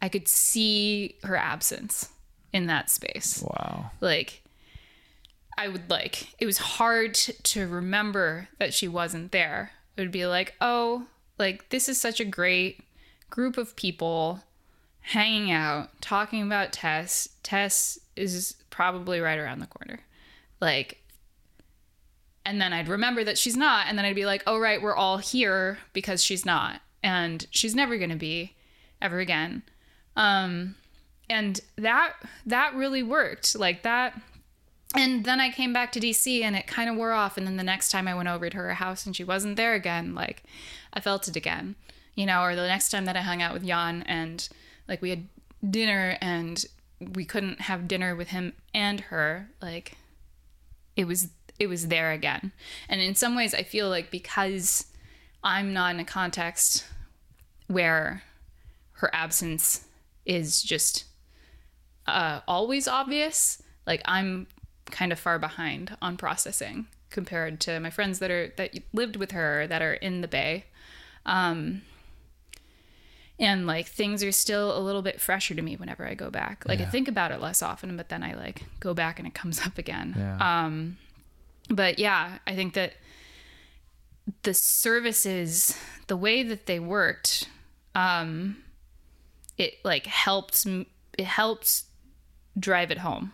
i 0.00 0.08
could 0.08 0.26
see 0.26 1.14
her 1.22 1.36
absence 1.36 2.08
in 2.52 2.66
that 2.66 2.88
space. 2.88 3.44
Wow. 3.46 3.90
like 4.00 4.42
i 5.58 5.68
would 5.68 5.90
like 5.90 6.28
it 6.38 6.46
was 6.46 6.56
hard 6.56 7.12
to 7.12 7.68
remember 7.68 8.48
that 8.58 8.72
she 8.72 8.88
wasn't 8.88 9.32
there. 9.32 9.72
It 9.96 10.00
would 10.00 10.10
be 10.10 10.26
like 10.26 10.54
oh 10.62 11.06
like 11.38 11.68
this 11.68 11.90
is 11.90 12.00
such 12.00 12.20
a 12.20 12.24
great 12.24 12.80
group 13.28 13.58
of 13.58 13.76
people 13.76 14.40
hanging 15.00 15.50
out 15.50 15.90
talking 16.00 16.40
about 16.40 16.72
tess 16.72 17.28
tess 17.42 17.98
is 18.16 18.56
probably 18.70 19.20
right 19.20 19.38
around 19.38 19.58
the 19.58 19.66
corner. 19.66 20.00
Like 20.58 21.02
and 22.46 22.60
then 22.60 22.72
i'd 22.72 22.88
remember 22.88 23.22
that 23.22 23.36
she's 23.36 23.56
not 23.56 23.86
and 23.86 23.98
then 23.98 24.06
i'd 24.06 24.16
be 24.16 24.24
like 24.24 24.42
oh 24.46 24.58
right 24.58 24.80
we're 24.80 24.96
all 24.96 25.18
here 25.18 25.78
because 25.92 26.24
she's 26.24 26.46
not 26.46 26.80
and 27.02 27.46
she's 27.50 27.74
never 27.74 27.98
going 27.98 28.10
to 28.10 28.16
be 28.16 28.54
ever 29.02 29.18
again 29.18 29.62
um 30.16 30.74
and 31.28 31.60
that 31.76 32.14
that 32.46 32.74
really 32.74 33.02
worked 33.02 33.58
like 33.58 33.82
that 33.82 34.18
and 34.94 35.24
then 35.24 35.40
I 35.40 35.50
came 35.50 35.72
back 35.72 35.92
to 35.92 36.00
DC 36.00 36.42
and 36.42 36.56
it 36.56 36.66
kind 36.66 36.88
of 36.88 36.96
wore 36.96 37.12
off. 37.12 37.36
And 37.36 37.46
then 37.46 37.56
the 37.56 37.62
next 37.64 37.90
time 37.90 38.08
I 38.08 38.14
went 38.14 38.28
over 38.28 38.48
to 38.48 38.56
her 38.56 38.74
house 38.74 39.04
and 39.04 39.14
she 39.14 39.24
wasn't 39.24 39.56
there 39.56 39.74
again, 39.74 40.14
like 40.14 40.42
I 40.92 41.00
felt 41.00 41.28
it 41.28 41.36
again, 41.36 41.76
you 42.14 42.24
know, 42.24 42.42
or 42.42 42.54
the 42.54 42.66
next 42.66 42.90
time 42.90 43.04
that 43.04 43.16
I 43.16 43.20
hung 43.20 43.42
out 43.42 43.52
with 43.52 43.66
Jan 43.66 44.02
and 44.04 44.48
like 44.88 45.02
we 45.02 45.10
had 45.10 45.28
dinner 45.68 46.16
and 46.20 46.64
we 47.00 47.24
couldn't 47.24 47.62
have 47.62 47.88
dinner 47.88 48.14
with 48.14 48.28
him 48.28 48.54
and 48.72 49.00
her, 49.00 49.50
like 49.60 49.96
it 50.94 51.06
was 51.06 51.28
it 51.58 51.66
was 51.68 51.88
there 51.88 52.12
again. 52.12 52.52
And 52.88 53.00
in 53.00 53.14
some 53.14 53.34
ways 53.36 53.54
I 53.54 53.62
feel 53.62 53.88
like 53.88 54.10
because 54.10 54.86
I'm 55.42 55.72
not 55.72 55.94
in 55.94 56.00
a 56.00 56.04
context 56.04 56.84
where 57.68 58.22
her 58.92 59.10
absence 59.14 59.86
is 60.24 60.62
just 60.62 61.04
uh, 62.06 62.40
always 62.46 62.88
obvious. 62.88 63.62
Like 63.86 64.02
I'm 64.04 64.46
kind 64.90 65.12
of 65.12 65.18
far 65.18 65.38
behind 65.38 65.96
on 66.00 66.16
processing 66.16 66.86
compared 67.10 67.60
to 67.60 67.80
my 67.80 67.90
friends 67.90 68.18
that 68.18 68.30
are 68.30 68.52
that 68.56 68.74
lived 68.92 69.16
with 69.16 69.32
her 69.32 69.66
that 69.66 69.82
are 69.82 69.94
in 69.94 70.20
the 70.20 70.28
Bay. 70.28 70.64
Um, 71.24 71.82
and 73.38 73.66
like 73.66 73.86
things 73.86 74.22
are 74.24 74.32
still 74.32 74.76
a 74.76 74.80
little 74.80 75.02
bit 75.02 75.20
fresher 75.20 75.54
to 75.54 75.62
me 75.62 75.76
whenever 75.76 76.06
I 76.06 76.14
go 76.14 76.30
back. 76.30 76.64
Like 76.66 76.80
I 76.80 76.86
think 76.86 77.06
about 77.06 77.32
it 77.32 77.40
less 77.40 77.60
often, 77.62 77.96
but 77.96 78.08
then 78.08 78.22
I 78.22 78.34
like 78.34 78.62
go 78.80 78.94
back 78.94 79.18
and 79.18 79.28
it 79.28 79.34
comes 79.34 79.60
up 79.66 79.76
again. 79.78 80.14
Yeah. 80.16 80.64
Um, 80.64 80.96
but 81.68 81.98
yeah, 81.98 82.38
I 82.46 82.54
think 82.54 82.74
that 82.74 82.94
the 84.42 84.54
services, 84.54 85.78
the 86.06 86.16
way 86.16 86.42
that 86.42 86.66
they 86.66 86.78
worked, 86.78 87.48
um, 87.94 88.58
it 89.58 89.74
like 89.84 90.06
helped. 90.06 90.66
It 91.18 91.24
helped 91.24 91.84
drive 92.58 92.90
it 92.90 92.98
home, 92.98 93.32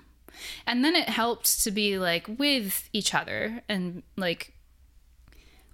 and 0.66 0.84
then 0.84 0.94
it 0.94 1.08
helped 1.08 1.62
to 1.64 1.70
be 1.70 1.98
like 1.98 2.26
with 2.38 2.88
each 2.92 3.14
other 3.14 3.62
and 3.68 4.02
like 4.16 4.54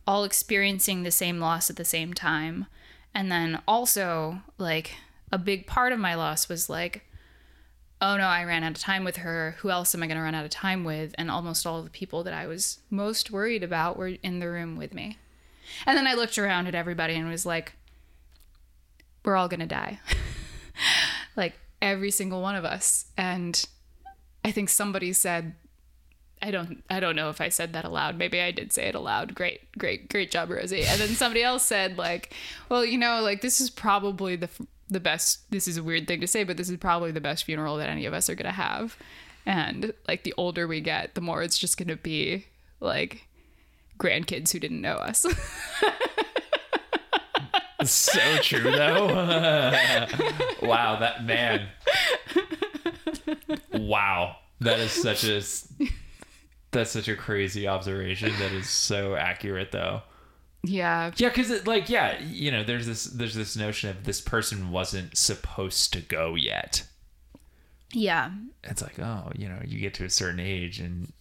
all 0.07 0.25
experiencing 0.25 1.03
the 1.03 1.11
same 1.11 1.39
loss 1.39 1.69
at 1.69 1.77
the 1.77 1.85
same 1.85 2.15
time. 2.15 2.67
And 3.15 3.31
then 3.31 3.61
also, 3.69 4.41
like, 4.57 4.95
a 5.31 5.39
big 5.39 5.67
part 5.67 5.93
of 5.93 5.99
my 5.99 6.15
loss 6.15 6.49
was 6.49 6.71
like, 6.71 7.05
oh 8.01 8.17
no, 8.17 8.25
I 8.25 8.45
ran 8.45 8.65
out 8.65 8.73
of 8.73 8.79
time 8.79 9.05
with 9.05 9.19
her. 9.19 9.57
Who 9.59 9.71
else 9.71 9.95
am 9.95 10.03
I 10.03 10.07
going 10.07 10.17
to 10.17 10.23
run 10.23 10.35
out 10.35 10.45
of 10.45 10.51
time 10.51 10.85
with? 10.85 11.15
And 11.19 11.31
almost 11.31 11.67
all 11.67 11.83
the 11.83 11.91
people 11.91 12.23
that 12.25 12.35
I 12.35 12.47
was 12.47 12.79
most 12.91 13.31
worried 13.31 13.63
about 13.63 13.97
were 13.97 14.09
in 14.23 14.39
the 14.39 14.49
room 14.49 14.77
with 14.77 14.95
me. 14.95 15.19
And 15.87 15.97
then 15.97 16.07
I 16.07 16.15
looked 16.15 16.39
around 16.39 16.67
at 16.67 16.75
everybody 16.75 17.15
and 17.15 17.29
was 17.29 17.45
like, 17.45 17.73
we're 19.25 19.37
all 19.37 19.49
going 19.49 19.61
to 19.61 19.67
die. 19.67 20.01
like, 21.37 21.55
every 21.83 22.11
single 22.11 22.41
one 22.41 22.55
of 22.55 22.65
us. 22.65 23.07
And 23.17 23.65
I 24.45 24.51
think 24.51 24.69
somebody 24.69 25.13
said, 25.13 25.55
I 26.41 26.53
don't 26.53 26.85
I 26.89 27.01
don't 27.01 27.17
know 27.17 27.31
if 27.31 27.41
I 27.41 27.49
said 27.49 27.73
that 27.73 27.85
aloud. 27.85 28.17
Maybe 28.17 28.41
I 28.41 28.53
did 28.53 28.73
say 28.73 28.85
it 28.85 28.95
aloud. 28.95 29.35
Great, 29.35 29.61
great, 29.77 30.09
great 30.09 30.31
job, 30.31 30.51
Rosie. 30.51 30.85
And 30.85 31.01
then 31.01 31.09
somebody 31.09 31.43
else 31.43 31.65
said 31.65 31.99
like, 31.99 32.33
well, 32.69 32.85
you 32.85 32.97
know, 32.97 33.21
like 33.23 33.41
this 33.41 33.61
is 33.61 33.71
probably 33.71 34.37
the 34.37 34.49
the 34.89 35.01
best. 35.01 35.51
This 35.51 35.69
is 35.69 35.77
a 35.77 35.83
weird 35.83 36.07
thing 36.07 36.21
to 36.21 36.27
say, 36.27 36.45
but 36.45 36.57
this 36.57 36.71
is 36.71 36.77
probably 36.77 37.11
the 37.11 37.21
best 37.21 37.45
funeral 37.45 37.77
that 37.77 37.89
any 37.89 38.07
of 38.07 38.15
us 38.15 38.29
are 38.29 38.35
gonna 38.35 38.53
have. 38.53 38.97
And 39.47 39.93
like 40.07 40.25
the 40.25 40.35
older 40.37 40.67
we 40.67 40.81
get, 40.81 41.15
the 41.15 41.21
more 41.21 41.43
it's 41.43 41.59
just 41.59 41.79
gonna 41.79 41.97
be 41.97 42.47
like 42.81 43.27
grandkids 43.99 44.53
who 44.53 44.59
didn't 44.59 44.81
know 44.81 44.95
us. 44.95 45.25
so 47.85 48.37
true 48.39 48.71
though. 48.71 49.07
wow, 50.63 50.99
that 51.01 51.25
man. 51.25 51.69
Wow, 53.73 54.37
that 54.61 54.81
is 54.81 54.93
such 54.93 55.25
a 55.25 55.43
that's 56.71 56.91
such 56.91 57.09
a 57.09 57.17
crazy 57.17 57.67
observation. 57.67 58.33
That 58.39 58.53
is 58.53 58.69
so 58.69 59.15
accurate 59.15 59.73
though. 59.73 60.03
Yeah. 60.63 61.13
Yeah, 61.17 61.29
because 61.29 61.67
like 61.67 61.89
yeah, 61.89 62.21
you 62.23 62.51
know, 62.51 62.65
there's 62.65 62.87
this 62.87 63.05
there's 63.05 63.35
this 63.35 63.57
notion 63.57 63.91
of 63.91 64.05
this 64.05 64.21
person 64.21 64.71
wasn't 64.71 65.17
supposed 65.17 65.93
to 65.93 66.01
go 66.01 66.35
yet. 66.35 66.85
Yeah. 67.93 68.31
It's 68.65 68.83
like 68.83 68.99
oh, 68.99 69.31
you 69.37 69.49
know, 69.49 69.61
you 69.65 69.79
get 69.81 69.95
to 69.95 70.05
a 70.05 70.11
certain 70.11 70.41
age 70.41 70.81
and. 70.81 71.13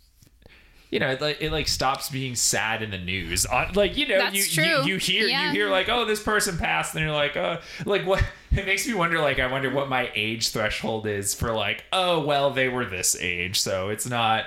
You 0.89 0.99
know, 0.99 1.09
it 1.09 1.19
like 1.19 1.41
it 1.41 1.51
like 1.51 1.67
stops 1.67 2.09
being 2.09 2.33
sad 2.35 2.81
in 2.81 2.91
the 2.91 2.97
news. 2.97 3.45
On 3.45 3.73
like 3.73 3.97
you 3.97 4.07
know, 4.07 4.29
you, 4.29 4.41
you 4.41 4.83
you 4.85 4.95
hear 4.97 5.27
Yeah. 5.27 5.47
you 5.47 5.51
hear 5.51 5.69
like 5.69 5.89
oh 5.89 6.05
this 6.05 6.23
person 6.23 6.57
passed, 6.57 6.95
and 6.95 7.03
you're 7.03 7.13
like 7.13 7.35
oh 7.35 7.59
like 7.85 8.05
what? 8.05 8.23
It 8.51 8.65
makes 8.65 8.87
me 8.87 8.93
wonder 8.93 9.19
like 9.19 9.37
I 9.37 9.51
wonder 9.51 9.69
what 9.69 9.89
my 9.89 10.09
age 10.15 10.47
threshold 10.47 11.05
is 11.05 11.33
for 11.33 11.51
like 11.51 11.83
oh 11.91 12.21
well 12.25 12.51
they 12.51 12.69
were 12.69 12.85
this 12.85 13.17
age, 13.19 13.59
so 13.59 13.89
it's 13.89 14.07
not. 14.07 14.45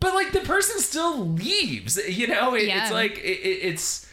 But 0.00 0.12
like 0.12 0.32
the 0.32 0.40
person 0.40 0.80
still 0.80 1.26
leaves. 1.30 1.98
You 2.06 2.26
know, 2.26 2.52
it, 2.54 2.66
Yeah. 2.66 2.82
it's 2.82 2.92
like 2.92 3.16
it, 3.16 3.40
it's 3.40 4.06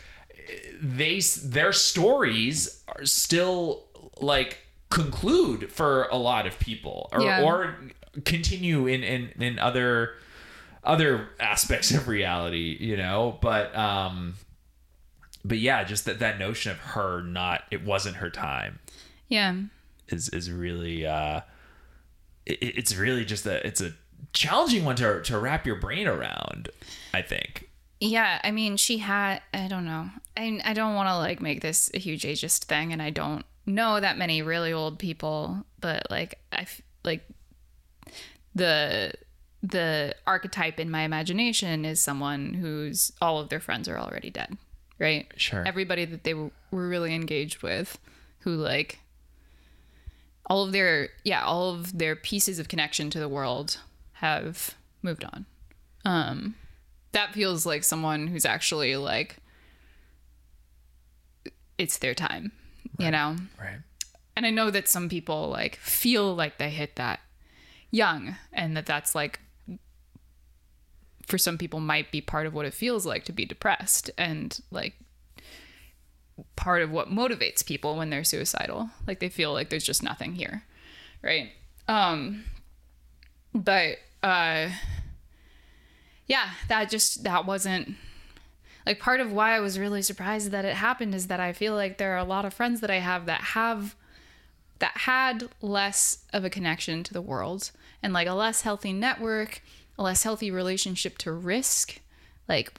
they 0.81 1.19
their 1.43 1.73
stories 1.73 2.83
are 2.87 3.05
still 3.05 3.83
like 4.19 4.57
conclude 4.89 5.71
for 5.71 6.03
a 6.05 6.15
lot 6.17 6.47
of 6.47 6.57
people 6.59 7.09
or 7.11 7.21
Yeah. 7.21 7.43
or 7.43 7.75
continue 8.25 8.87
in 8.87 9.03
in 9.03 9.29
in 9.41 9.59
other 9.59 10.15
other 10.83 11.29
aspects 11.39 11.91
of 11.91 12.07
reality 12.07 12.77
you 12.79 12.95
know 12.97 13.37
but 13.41 13.75
um 13.75 14.35
but 15.43 15.57
yeah 15.59 15.83
just 15.83 16.05
that 16.05 16.19
that 16.19 16.39
notion 16.39 16.71
of 16.71 16.77
her 16.79 17.21
not 17.21 17.63
it 17.71 17.83
wasn't 17.83 18.15
her 18.17 18.29
time 18.29 18.79
Yeah. 19.27 19.55
is 20.07 20.29
is 20.29 20.49
really 20.51 21.05
uh 21.05 21.41
it, 22.45 22.57
it's 22.61 22.95
really 22.95 23.25
just 23.25 23.45
a 23.45 23.65
it's 23.67 23.81
a 23.81 23.91
challenging 24.33 24.85
one 24.85 24.95
to 24.95 25.21
to 25.23 25.37
wrap 25.37 25.65
your 25.67 25.75
brain 25.75 26.07
around 26.07 26.69
i 27.13 27.21
think 27.21 27.69
Yeah, 27.99 28.39
I 28.43 28.51
mean, 28.51 28.77
she 28.77 28.99
had. 28.99 29.41
I 29.53 29.67
don't 29.67 29.83
know. 29.85 30.09
I 30.37 30.61
I 30.63 30.73
don't 30.73 30.95
want 30.95 31.09
to 31.09 31.17
like 31.17 31.41
make 31.41 31.61
this 31.61 31.89
a 31.93 31.99
huge 31.99 32.23
ageist 32.23 32.65
thing, 32.65 32.93
and 32.93 33.01
I 33.01 33.09
don't 33.09 33.45
know 33.65 33.99
that 33.99 34.17
many 34.17 34.41
really 34.41 34.71
old 34.71 34.99
people, 34.99 35.65
but 35.81 36.09
like 36.09 36.39
I 36.51 36.61
f- 36.61 36.81
like 37.03 37.27
the 38.55 39.13
the 39.63 40.15
archetype 40.25 40.79
in 40.79 40.89
my 40.89 41.01
imagination 41.01 41.83
is 41.83 41.99
someone 41.99 42.53
who's 42.53 43.11
all 43.21 43.39
of 43.39 43.49
their 43.49 43.59
friends 43.59 43.89
are 43.89 43.97
already 43.97 44.29
dead, 44.29 44.57
right? 44.99 45.27
Sure. 45.35 45.63
Everybody 45.65 46.05
that 46.05 46.23
they 46.23 46.33
were, 46.33 46.51
were 46.71 46.87
really 46.87 47.13
engaged 47.15 47.63
with, 47.63 47.97
who 48.39 48.55
like 48.55 48.99
all 50.45 50.63
of 50.63 50.71
their 50.71 51.09
yeah 51.23 51.43
all 51.43 51.71
of 51.71 51.97
their 51.97 52.15
pieces 52.15 52.59
of 52.59 52.67
connection 52.69 53.09
to 53.09 53.19
the 53.19 53.29
world 53.29 53.79
have 54.13 54.75
moved 55.01 55.23
on. 55.25 55.45
Um, 56.05 56.55
that 57.11 57.33
feels 57.33 57.65
like 57.65 57.83
someone 57.83 58.27
who's 58.27 58.45
actually 58.45 58.95
like 58.95 59.37
it's 61.77 61.97
their 61.97 62.13
time 62.13 62.51
you 62.97 63.11
know? 63.11 63.35
Right. 63.59 63.79
And 64.35 64.45
i 64.45 64.49
know 64.49 64.69
that 64.69 64.87
some 64.87 65.09
people 65.09 65.49
like 65.49 65.77
feel 65.77 66.35
like 66.35 66.57
they 66.57 66.69
hit 66.69 66.95
that 66.95 67.21
young 67.89 68.35
and 68.53 68.77
that 68.77 68.85
that's 68.85 69.15
like 69.15 69.39
for 71.25 71.37
some 71.37 71.57
people 71.57 71.79
might 71.79 72.11
be 72.11 72.21
part 72.21 72.45
of 72.45 72.53
what 72.53 72.65
it 72.65 72.73
feels 72.73 73.05
like 73.05 73.25
to 73.25 73.31
be 73.31 73.45
depressed 73.45 74.11
and 74.17 74.59
like 74.71 74.93
part 76.55 76.81
of 76.81 76.91
what 76.91 77.09
motivates 77.09 77.65
people 77.65 77.97
when 77.97 78.09
they're 78.09 78.23
suicidal. 78.23 78.89
Like 79.07 79.19
they 79.19 79.29
feel 79.29 79.51
like 79.53 79.69
there's 79.69 79.83
just 79.83 80.03
nothing 80.03 80.35
here 80.35 80.63
right? 81.23 81.49
Um 81.87 82.43
but 83.53 83.97
uh 84.21 84.69
yeah 86.27 86.49
that 86.67 86.89
just 86.89 87.23
that 87.23 87.45
wasn't 87.45 87.95
like 88.87 88.99
part 88.99 89.19
of 89.19 89.31
why 89.31 89.55
i 89.55 89.59
was 89.59 89.77
really 89.77 90.01
surprised 90.01 90.51
that 90.51 90.65
it 90.65 90.75
happened 90.75 91.13
is 91.13 91.27
that 91.27 91.39
i 91.39 91.53
feel 91.53 91.75
like 91.75 91.97
there 91.97 92.13
are 92.13 92.17
a 92.17 92.23
lot 92.23 92.45
of 92.45 92.53
friends 92.53 92.81
that 92.81 92.89
i 92.89 92.99
have 92.99 93.25
that 93.25 93.41
have 93.41 93.95
that 94.79 94.95
had 94.95 95.49
less 95.61 96.19
of 96.33 96.43
a 96.43 96.49
connection 96.49 97.03
to 97.03 97.13
the 97.13 97.21
world 97.21 97.71
and 98.01 98.13
like 98.13 98.27
a 98.27 98.33
less 98.33 98.61
healthy 98.61 98.93
network 98.93 99.61
a 99.97 100.03
less 100.03 100.23
healthy 100.23 100.51
relationship 100.51 101.17
to 101.19 101.31
risk. 101.31 101.99
Like 102.47 102.73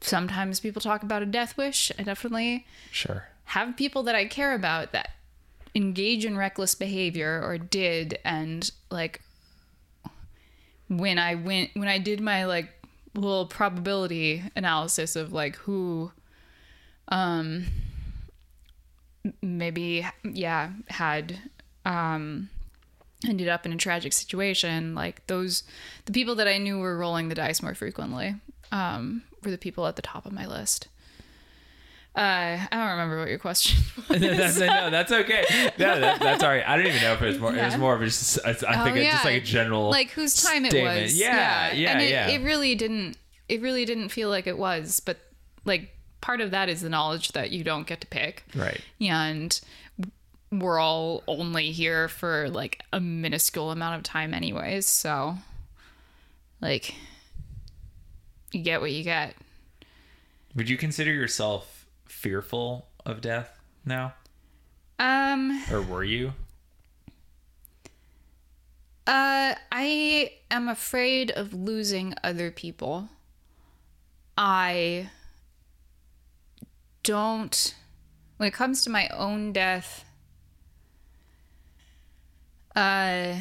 sometimes 0.00 0.60
people 0.60 0.80
talk 0.80 1.02
about 1.02 1.22
a 1.22 1.26
death 1.26 1.56
wish. 1.56 1.92
I 1.98 2.02
definitely 2.02 2.66
sure. 2.90 3.28
have 3.44 3.76
people 3.76 4.02
that 4.04 4.14
I 4.14 4.24
care 4.24 4.54
about 4.54 4.92
that 4.92 5.10
engage 5.74 6.24
in 6.24 6.36
reckless 6.36 6.74
behavior 6.74 7.42
or 7.44 7.58
did. 7.58 8.18
And 8.24 8.70
like 8.90 9.20
when 10.88 11.18
I 11.18 11.34
went 11.34 11.70
when 11.74 11.88
I 11.88 11.98
did 11.98 12.20
my 12.20 12.46
like 12.46 12.75
little 13.16 13.46
probability 13.46 14.42
analysis 14.54 15.16
of 15.16 15.32
like 15.32 15.56
who 15.56 16.12
um 17.08 17.66
maybe 19.42 20.06
yeah 20.24 20.70
had 20.88 21.38
um 21.84 22.48
ended 23.26 23.48
up 23.48 23.64
in 23.64 23.72
a 23.72 23.76
tragic 23.76 24.12
situation. 24.12 24.94
Like 24.94 25.26
those 25.26 25.62
the 26.04 26.12
people 26.12 26.34
that 26.36 26.48
I 26.48 26.58
knew 26.58 26.78
were 26.78 26.98
rolling 26.98 27.28
the 27.28 27.34
dice 27.34 27.62
more 27.62 27.74
frequently 27.74 28.36
um 28.72 29.22
were 29.42 29.50
the 29.50 29.58
people 29.58 29.86
at 29.86 29.96
the 29.96 30.02
top 30.02 30.26
of 30.26 30.32
my 30.32 30.46
list 30.46 30.88
uh, 32.16 32.20
I 32.20 32.68
don't 32.70 32.90
remember 32.92 33.18
what 33.18 33.28
your 33.28 33.38
question 33.38 33.82
was. 34.08 34.20
that's, 34.20 34.58
no, 34.58 34.90
that's 34.90 35.12
okay. 35.12 35.44
No, 35.78 36.00
that, 36.00 36.18
that's 36.18 36.42
all 36.42 36.48
right. 36.48 36.66
I 36.66 36.76
don't 36.76 36.86
even 36.86 37.02
know 37.02 37.12
if 37.12 37.20
it 37.20 37.26
was 37.26 37.38
more. 37.38 37.54
It 37.54 37.62
was 37.62 37.76
more 37.76 37.94
of 37.94 38.00
just. 38.02 38.38
I, 38.44 38.50
I 38.50 38.54
think 38.54 38.68
Oh, 38.68 38.94
it's 38.94 39.10
just 39.12 39.24
like 39.24 39.42
a 39.42 39.44
general. 39.44 39.90
like 39.90 40.10
whose 40.10 40.42
time 40.42 40.64
it 40.64 40.70
statement. 40.70 41.02
was. 41.02 41.18
Yeah, 41.18 41.72
yeah, 41.72 41.90
and 41.92 42.00
it, 42.00 42.10
yeah. 42.10 42.28
it 42.28 42.42
really 42.42 42.74
didn't. 42.74 43.18
It 43.50 43.60
really 43.60 43.84
didn't 43.84 44.08
feel 44.08 44.30
like 44.30 44.46
it 44.46 44.56
was. 44.56 45.00
But 45.00 45.18
like 45.66 45.90
part 46.22 46.40
of 46.40 46.52
that 46.52 46.70
is 46.70 46.80
the 46.80 46.88
knowledge 46.88 47.32
that 47.32 47.50
you 47.50 47.62
don't 47.62 47.86
get 47.86 48.00
to 48.00 48.06
pick, 48.06 48.44
right. 48.54 48.80
and 48.98 49.60
we're 50.50 50.78
all 50.78 51.22
only 51.28 51.70
here 51.72 52.08
for 52.08 52.48
like 52.48 52.82
a 52.94 53.00
minuscule 53.00 53.70
amount 53.70 53.96
of 53.96 54.02
time, 54.04 54.32
anyways. 54.32 54.86
So, 54.86 55.36
like, 56.62 56.94
you 58.52 58.62
get 58.62 58.80
what 58.80 58.90
you 58.92 59.04
get. 59.04 59.34
Would 60.54 60.70
you 60.70 60.78
consider 60.78 61.12
yourself 61.12 61.75
fearful 62.26 62.88
of 63.04 63.20
death 63.20 63.60
now, 63.84 64.12
Um, 64.98 65.62
or 65.70 65.80
were 65.80 66.02
you? 66.02 66.32
Uh, 69.06 69.54
I 69.70 70.32
am 70.50 70.66
afraid 70.66 71.30
of 71.30 71.54
losing 71.54 72.14
other 72.24 72.50
people. 72.50 73.08
I 74.36 75.10
don't. 77.04 77.76
When 78.38 78.48
it 78.48 78.52
comes 78.52 78.82
to 78.82 78.90
my 78.90 79.06
own 79.10 79.52
death, 79.52 80.04
uh, 82.74 83.38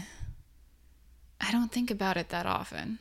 I 1.41 1.51
don't 1.51 1.71
think 1.71 1.89
about 1.89 2.17
it 2.17 2.29
that 2.29 2.45
often. 2.45 2.99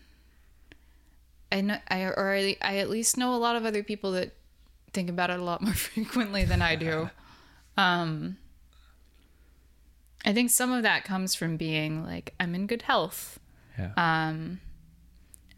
I 1.53 1.61
know, 1.61 1.79
I 1.89 2.05
or 2.05 2.33
I, 2.35 2.57
I 2.63 2.79
at 2.79 2.89
least 2.89 3.19
know 3.19 3.35
a 3.35 3.37
lot 3.37 3.57
of 3.57 3.67
other 3.67 3.83
people 3.83 4.13
that 4.13 4.33
think 4.95 5.11
about 5.11 5.31
it 5.31 5.39
a 5.39 5.45
lot 5.45 5.61
more 5.63 5.75
frequently 5.75 6.45
than 6.45 6.63
I 6.63 6.77
do. 6.77 7.11
Um, 7.77 8.37
I 10.25 10.33
think 10.33 10.51
some 10.51 10.71
of 10.71 10.85
that 10.85 11.03
comes 11.03 11.35
from 11.35 11.57
being 11.57 12.05
like 12.05 12.33
I'm 12.39 12.55
in 12.55 12.69
good 12.69 12.83
health. 12.83 13.41
Yeah. 13.77 13.91
Um, 13.97 14.61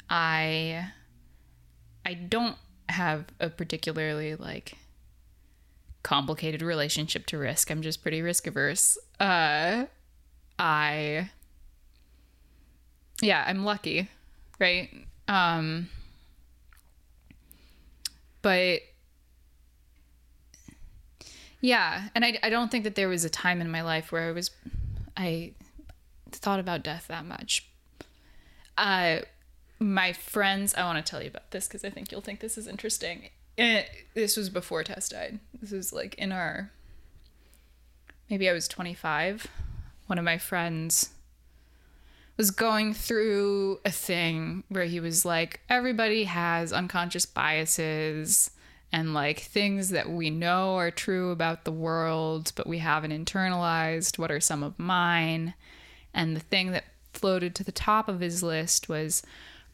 I 0.08 0.92
I 2.06 2.14
don't 2.14 2.56
have 2.88 3.26
a 3.38 3.50
particularly 3.50 4.34
like 4.34 4.78
complicated 6.02 6.62
relationship 6.62 7.26
to 7.26 7.36
risk. 7.36 7.70
I'm 7.70 7.82
just 7.82 8.00
pretty 8.00 8.22
risk 8.22 8.46
averse. 8.46 8.96
Uh, 9.20 9.84
I 10.58 11.30
yeah, 13.20 13.44
I'm 13.46 13.64
lucky, 13.64 14.08
right? 14.58 14.88
Um, 15.28 15.90
but 18.40 18.80
yeah, 21.66 22.10
and 22.14 22.24
I, 22.24 22.38
I 22.44 22.48
don't 22.48 22.70
think 22.70 22.84
that 22.84 22.94
there 22.94 23.08
was 23.08 23.24
a 23.24 23.28
time 23.28 23.60
in 23.60 23.68
my 23.68 23.82
life 23.82 24.12
where 24.12 24.28
I 24.28 24.32
was 24.32 24.52
I 25.16 25.52
thought 26.30 26.60
about 26.60 26.84
death 26.84 27.06
that 27.08 27.26
much. 27.26 27.68
Uh, 28.78 29.18
my 29.80 30.12
friends, 30.12 30.74
I 30.74 30.84
want 30.84 31.04
to 31.04 31.10
tell 31.10 31.20
you 31.20 31.28
about 31.28 31.50
this 31.50 31.66
because 31.66 31.84
I 31.84 31.90
think 31.90 32.12
you'll 32.12 32.20
think 32.20 32.38
this 32.38 32.56
is 32.56 32.68
interesting. 32.68 33.30
It, 33.58 33.88
this 34.14 34.36
was 34.36 34.48
before 34.48 34.84
Tess 34.84 35.08
died. 35.08 35.40
This 35.60 35.72
was 35.72 35.92
like 35.92 36.14
in 36.14 36.30
our 36.30 36.70
maybe 38.30 38.48
I 38.48 38.52
was 38.52 38.68
25. 38.68 39.48
One 40.06 40.18
of 40.18 40.24
my 40.24 40.38
friends 40.38 41.10
was 42.36 42.52
going 42.52 42.94
through 42.94 43.80
a 43.84 43.90
thing 43.90 44.62
where 44.68 44.84
he 44.84 45.00
was 45.00 45.24
like, 45.24 45.60
everybody 45.68 46.24
has 46.24 46.72
unconscious 46.72 47.26
biases 47.26 48.52
and 48.96 49.12
like 49.12 49.40
things 49.40 49.90
that 49.90 50.08
we 50.08 50.30
know 50.30 50.76
are 50.76 50.90
true 50.90 51.30
about 51.30 51.64
the 51.64 51.70
world, 51.70 52.52
but 52.56 52.66
we 52.66 52.78
haven't 52.78 53.10
internalized. 53.10 54.18
What 54.18 54.30
are 54.30 54.40
some 54.40 54.62
of 54.62 54.78
mine? 54.78 55.52
And 56.14 56.34
the 56.34 56.40
thing 56.40 56.70
that 56.70 56.84
floated 57.12 57.54
to 57.56 57.64
the 57.64 57.72
top 57.72 58.08
of 58.08 58.20
his 58.20 58.42
list 58.42 58.88
was, 58.88 59.22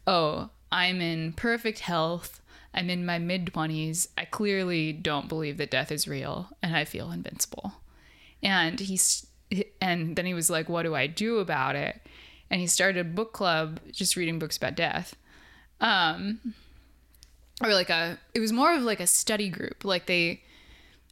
oh, 0.08 0.50
I'm 0.72 1.00
in 1.00 1.34
perfect 1.34 1.78
health. 1.78 2.42
I'm 2.74 2.90
in 2.90 3.06
my 3.06 3.20
mid 3.20 3.46
20s. 3.46 4.08
I 4.18 4.24
clearly 4.24 4.92
don't 4.92 5.28
believe 5.28 5.56
that 5.58 5.70
death 5.70 5.92
is 5.92 6.08
real 6.08 6.48
and 6.60 6.74
I 6.74 6.84
feel 6.84 7.12
invincible. 7.12 7.74
And 8.42 8.80
he's 8.80 9.24
and 9.80 10.16
then 10.16 10.26
he 10.26 10.34
was 10.34 10.50
like, 10.50 10.68
"What 10.68 10.82
do 10.82 10.96
I 10.96 11.06
do 11.06 11.38
about 11.38 11.76
it?" 11.76 12.00
And 12.50 12.60
he 12.60 12.66
started 12.66 12.98
a 12.98 13.08
book 13.08 13.32
club 13.32 13.78
just 13.92 14.16
reading 14.16 14.40
books 14.40 14.56
about 14.56 14.74
death. 14.74 15.14
Um 15.80 16.54
or 17.62 17.72
like 17.72 17.90
a 17.90 18.18
it 18.34 18.40
was 18.40 18.52
more 18.52 18.74
of 18.74 18.82
like 18.82 19.00
a 19.00 19.06
study 19.06 19.48
group. 19.48 19.84
Like 19.84 20.06
they 20.06 20.42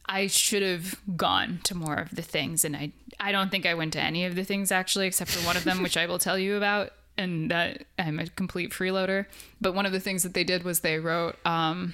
I 0.05 0.27
should 0.27 0.63
have 0.63 0.99
gone 1.15 1.59
to 1.63 1.75
more 1.75 1.95
of 1.95 2.15
the 2.15 2.21
things 2.21 2.65
and 2.65 2.75
I 2.75 2.91
I 3.19 3.31
don't 3.31 3.49
think 3.49 3.65
I 3.65 3.73
went 3.73 3.93
to 3.93 4.01
any 4.01 4.25
of 4.25 4.35
the 4.35 4.43
things 4.43 4.71
actually 4.71 5.07
except 5.07 5.31
for 5.31 5.45
one 5.45 5.57
of 5.57 5.63
them 5.63 5.81
which 5.81 5.97
I 5.97 6.05
will 6.05 6.19
tell 6.19 6.37
you 6.37 6.57
about 6.57 6.91
and 7.17 7.51
that 7.51 7.85
I'm 7.99 8.19
a 8.19 8.27
complete 8.27 8.71
freeloader. 8.71 9.25
But 9.59 9.73
one 9.73 9.85
of 9.85 9.91
the 9.91 9.99
things 9.99 10.23
that 10.23 10.33
they 10.33 10.43
did 10.43 10.63
was 10.63 10.79
they 10.81 10.99
wrote 10.99 11.35
um 11.45 11.93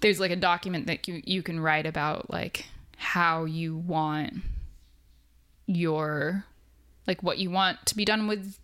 there's 0.00 0.20
like 0.20 0.30
a 0.30 0.36
document 0.36 0.86
that 0.86 1.06
you 1.08 1.22
you 1.24 1.42
can 1.42 1.60
write 1.60 1.86
about 1.86 2.30
like 2.30 2.66
how 2.96 3.44
you 3.44 3.76
want 3.76 4.34
your 5.66 6.44
like 7.06 7.22
what 7.22 7.38
you 7.38 7.50
want 7.50 7.84
to 7.86 7.96
be 7.96 8.04
done 8.04 8.26
with 8.26 8.58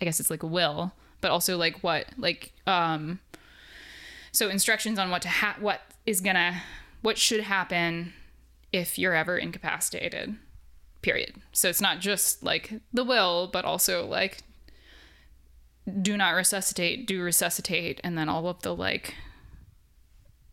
I 0.00 0.04
guess 0.04 0.20
it's 0.20 0.30
like 0.30 0.42
a 0.42 0.46
will, 0.46 0.92
but 1.20 1.30
also 1.30 1.56
like 1.56 1.82
what 1.82 2.06
like 2.16 2.52
um 2.66 3.20
so 4.34 4.48
instructions 4.48 4.98
on 4.98 5.10
what 5.10 5.22
to 5.22 5.28
ha- 5.28 5.56
what 5.60 5.80
is 6.04 6.20
gonna 6.20 6.60
what 7.02 7.16
should 7.16 7.40
happen 7.40 8.12
if 8.72 8.98
you're 8.98 9.14
ever 9.14 9.38
incapacitated 9.38 10.36
period. 11.02 11.34
So 11.52 11.68
it's 11.68 11.80
not 11.80 12.00
just 12.00 12.42
like 12.42 12.72
the 12.92 13.04
will 13.04 13.48
but 13.52 13.64
also 13.64 14.04
like 14.06 14.38
do 16.00 16.16
not 16.16 16.30
resuscitate 16.30 17.06
do 17.06 17.22
resuscitate 17.22 18.00
and 18.02 18.18
then 18.18 18.28
all 18.28 18.48
of 18.48 18.62
the 18.62 18.74
like 18.74 19.14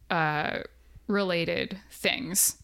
uh 0.10 0.60
related 1.08 1.80
things 1.90 2.61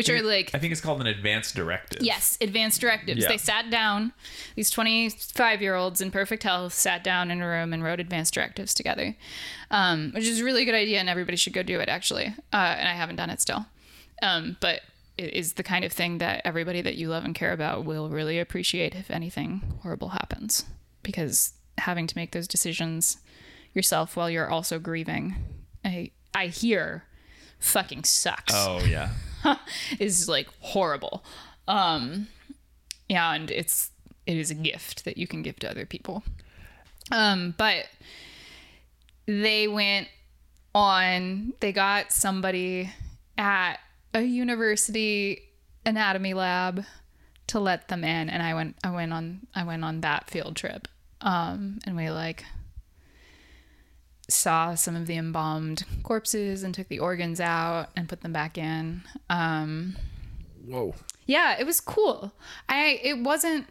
which 0.00 0.08
are 0.08 0.22
like 0.22 0.50
I 0.54 0.58
think 0.58 0.72
it's 0.72 0.80
called 0.80 1.00
an 1.00 1.06
advanced 1.06 1.54
directive. 1.54 2.02
Yes, 2.02 2.38
advanced 2.40 2.80
directives. 2.80 3.22
Yeah. 3.22 3.28
They 3.28 3.36
sat 3.36 3.70
down, 3.70 4.12
these 4.56 4.70
25 4.70 5.62
year 5.62 5.74
olds 5.74 6.00
in 6.00 6.10
perfect 6.10 6.42
health 6.42 6.72
sat 6.72 7.04
down 7.04 7.30
in 7.30 7.42
a 7.42 7.46
room 7.46 7.72
and 7.72 7.82
wrote 7.84 8.00
advanced 8.00 8.34
directives 8.34 8.74
together, 8.74 9.14
um, 9.70 10.12
which 10.14 10.24
is 10.24 10.40
a 10.40 10.44
really 10.44 10.64
good 10.64 10.74
idea, 10.74 10.98
and 10.98 11.08
everybody 11.08 11.36
should 11.36 11.52
go 11.52 11.62
do 11.62 11.80
it, 11.80 11.88
actually. 11.88 12.34
Uh, 12.52 12.74
and 12.78 12.88
I 12.88 12.92
haven't 12.92 13.16
done 13.16 13.30
it 13.30 13.40
still. 13.40 13.66
Um, 14.22 14.56
but 14.60 14.80
it 15.16 15.34
is 15.34 15.54
the 15.54 15.62
kind 15.62 15.84
of 15.84 15.92
thing 15.92 16.18
that 16.18 16.42
everybody 16.44 16.80
that 16.80 16.96
you 16.96 17.08
love 17.08 17.24
and 17.24 17.34
care 17.34 17.52
about 17.52 17.84
will 17.84 18.08
really 18.08 18.38
appreciate 18.38 18.94
if 18.94 19.10
anything 19.10 19.62
horrible 19.82 20.10
happens. 20.10 20.64
Because 21.02 21.52
having 21.78 22.06
to 22.06 22.16
make 22.16 22.32
those 22.32 22.48
decisions 22.48 23.18
yourself 23.74 24.16
while 24.16 24.30
you're 24.30 24.50
also 24.50 24.78
grieving, 24.78 25.36
I, 25.84 26.10
I 26.34 26.46
hear, 26.46 27.04
fucking 27.58 28.04
sucks 28.04 28.54
Oh 28.56 28.80
yeah. 28.84 29.10
is 29.98 30.28
like 30.28 30.48
horrible. 30.60 31.24
Um 31.68 32.28
yeah, 33.08 33.32
and 33.34 33.50
it's 33.50 33.90
it 34.26 34.36
is 34.36 34.50
a 34.50 34.54
gift 34.54 35.04
that 35.04 35.16
you 35.16 35.26
can 35.26 35.42
give 35.42 35.58
to 35.60 35.70
other 35.70 35.86
people. 35.86 36.22
Um 37.10 37.54
but 37.56 37.86
they 39.26 39.68
went 39.68 40.08
on 40.74 41.52
they 41.60 41.72
got 41.72 42.12
somebody 42.12 42.90
at 43.36 43.76
a 44.14 44.22
university 44.22 45.42
anatomy 45.84 46.34
lab 46.34 46.84
to 47.48 47.58
let 47.58 47.88
them 47.88 48.04
in 48.04 48.30
and 48.30 48.42
I 48.42 48.54
went 48.54 48.76
I 48.84 48.90
went 48.90 49.12
on 49.12 49.46
I 49.54 49.64
went 49.64 49.84
on 49.84 50.00
that 50.02 50.30
field 50.30 50.56
trip. 50.56 50.86
Um 51.20 51.80
and 51.86 51.96
we 51.96 52.10
like 52.10 52.44
saw 54.32 54.74
some 54.74 54.96
of 54.96 55.06
the 55.06 55.16
embalmed 55.16 55.84
corpses 56.02 56.62
and 56.62 56.74
took 56.74 56.88
the 56.88 56.98
organs 56.98 57.40
out 57.40 57.88
and 57.96 58.08
put 58.08 58.20
them 58.22 58.32
back 58.32 58.56
in. 58.58 59.02
Um, 59.28 59.96
Whoa. 60.66 60.94
yeah, 61.26 61.56
it 61.58 61.66
was 61.66 61.80
cool. 61.80 62.32
I 62.68 63.00
it 63.02 63.18
wasn't 63.18 63.66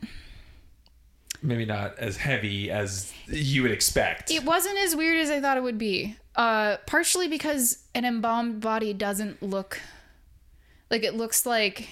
Maybe 1.42 1.64
not 1.66 1.98
as 1.98 2.18
heavy 2.18 2.70
as 2.70 3.14
you 3.28 3.62
would 3.62 3.72
expect. 3.72 4.30
it 4.30 4.44
wasn't 4.44 4.78
as 4.80 4.94
weird 4.96 5.18
as 5.20 5.30
I 5.30 5.40
thought 5.40 5.56
it 5.56 5.64
would 5.64 5.78
be. 5.78 6.18
Uh, 6.36 6.78
partially 6.86 7.28
because 7.28 7.80
an 7.96 8.06
embalmed 8.06 8.60
body 8.62 8.94
doesn't 8.94 9.42
look 9.42 9.80
like 10.92 11.04
it 11.04 11.14
looks 11.14 11.46
like 11.46 11.88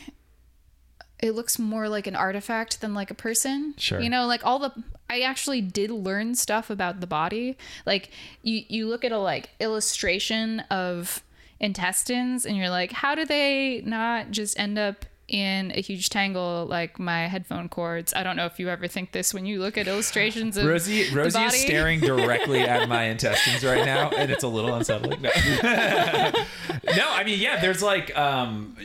it 1.19 1.31
looks 1.31 1.57
more 1.57 1.89
like 1.89 2.07
an 2.07 2.15
artifact 2.15 2.81
than 2.81 2.93
like 2.93 3.09
a 3.09 3.15
person. 3.15 3.73
Sure. 3.77 3.99
You 3.99 4.09
know, 4.09 4.25
like 4.27 4.45
all 4.45 4.59
the 4.59 4.71
I 5.09 5.21
actually 5.21 5.61
did 5.61 5.91
learn 5.91 6.35
stuff 6.35 6.69
about 6.69 6.99
the 6.99 7.07
body. 7.07 7.57
Like 7.85 8.09
you 8.41 8.63
you 8.67 8.87
look 8.87 9.05
at 9.05 9.11
a 9.11 9.19
like 9.19 9.49
illustration 9.59 10.61
of 10.71 11.23
intestines 11.59 12.45
and 12.45 12.55
you're 12.57 12.69
like, 12.69 12.91
how 12.91 13.15
do 13.15 13.25
they 13.25 13.81
not 13.85 14.31
just 14.31 14.59
end 14.59 14.77
up 14.77 15.05
in 15.27 15.71
a 15.75 15.81
huge 15.81 16.09
tangle 16.09 16.65
like 16.69 16.99
my 16.99 17.27
headphone 17.27 17.69
cords? 17.69 18.13
I 18.13 18.23
don't 18.23 18.35
know 18.35 18.45
if 18.45 18.59
you 18.59 18.69
ever 18.69 18.87
think 18.87 19.11
this 19.11 19.33
when 19.33 19.45
you 19.45 19.59
look 19.59 19.77
at 19.77 19.87
illustrations 19.87 20.57
of 20.57 20.65
Rosie, 20.65 21.13
Rosie 21.13 21.39
is 21.39 21.61
staring 21.61 21.99
directly 21.99 22.61
at 22.61 22.87
my 22.87 23.03
intestines 23.09 23.63
right 23.63 23.85
now, 23.85 24.09
and 24.09 24.31
it's 24.31 24.43
a 24.43 24.47
little 24.47 24.73
unsettling. 24.73 25.21
No, 25.21 25.29
no 25.63 27.09
I 27.11 27.23
mean, 27.25 27.39
yeah, 27.39 27.59
there's 27.59 27.81
like 27.81 28.17
um, 28.17 28.75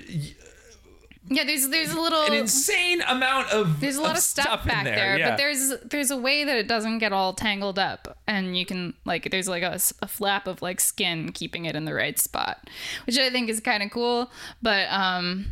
Yeah, 1.28 1.44
there's 1.44 1.68
there's 1.68 1.92
a 1.92 2.00
little 2.00 2.24
an 2.24 2.32
insane 2.32 3.00
amount 3.02 3.50
of 3.50 3.80
there's 3.80 3.96
a 3.96 4.02
lot 4.02 4.16
of, 4.16 4.22
stuff, 4.22 4.62
in 4.64 4.68
back 4.68 4.84
there, 4.84 5.16
yeah. 5.16 5.30
but 5.30 5.36
there's 5.36 5.72
there's 5.84 6.10
a 6.10 6.16
way 6.16 6.44
that 6.44 6.56
it 6.56 6.66
doesn't 6.66 6.98
get 6.98 7.12
all 7.12 7.32
tangled 7.32 7.78
up 7.78 8.18
and 8.26 8.56
you 8.56 8.66
can 8.66 8.94
like 9.04 9.30
there's 9.30 9.48
like 9.48 9.62
a 9.62 9.78
flap 10.08 10.46
of 10.46 10.62
like 10.62 10.80
skin 10.80 11.30
keeping 11.32 11.64
it 11.64 11.76
in 11.76 11.84
the 11.84 11.94
right 11.94 12.18
spot 12.18 12.68
which 13.06 13.18
i 13.18 13.30
think 13.30 13.48
is 13.48 13.60
kind 13.60 13.82
of 13.82 13.90
cool 13.90 14.30
but 14.60 14.90
um 14.90 15.46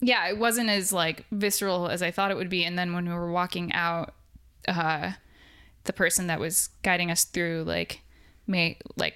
yeah 0.00 0.28
it 0.28 0.38
wasn't 0.38 0.68
as 0.68 0.92
like 0.92 1.24
visceral 1.32 1.88
as 1.88 2.02
i 2.02 2.10
thought 2.10 2.30
it 2.30 2.36
would 2.36 2.50
be 2.50 2.64
and 2.64 2.78
then 2.78 2.92
when 2.92 3.08
we 3.08 3.14
were 3.14 3.30
walking 3.30 3.72
out 3.72 4.14
uh 4.68 5.12
the 5.84 5.92
person 5.92 6.26
that 6.26 6.40
was 6.40 6.68
guiding 6.82 7.10
us 7.10 7.24
through 7.24 7.64
like 7.64 8.02
may 8.46 8.76
like 8.96 9.14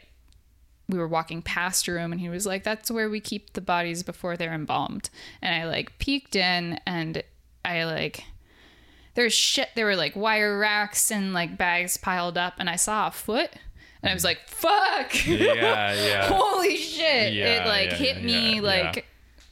we 0.90 0.98
were 0.98 1.08
walking 1.08 1.40
past 1.42 1.86
a 1.88 1.92
room 1.92 2.12
and 2.12 2.20
he 2.20 2.28
was 2.28 2.46
like 2.46 2.62
that's 2.64 2.90
where 2.90 3.08
we 3.08 3.20
keep 3.20 3.52
the 3.54 3.60
bodies 3.60 4.02
before 4.02 4.36
they're 4.36 4.52
embalmed 4.54 5.08
and 5.40 5.54
i 5.54 5.66
like 5.66 5.98
peeked 5.98 6.36
in 6.36 6.78
and 6.86 7.22
i 7.64 7.84
like 7.84 8.24
there's 9.14 9.32
shit. 9.34 9.68
There 9.74 9.86
were 9.86 9.96
like 9.96 10.14
wire 10.14 10.56
racks 10.58 11.10
and 11.10 11.32
like 11.34 11.58
bags 11.58 11.96
piled 11.96 12.38
up, 12.38 12.54
and 12.58 12.70
I 12.70 12.76
saw 12.76 13.08
a 13.08 13.10
foot, 13.10 13.50
and 14.02 14.10
I 14.10 14.14
was 14.14 14.22
like, 14.22 14.38
"Fuck!" 14.46 15.26
Yeah, 15.26 15.92
yeah. 15.94 16.28
Holy 16.28 16.76
shit! 16.76 17.32
Yeah, 17.34 17.64
it 17.64 17.68
like 17.68 17.90
yeah, 17.90 17.96
hit 17.96 18.16
yeah, 18.18 18.22
me 18.24 18.60
like. 18.60 19.06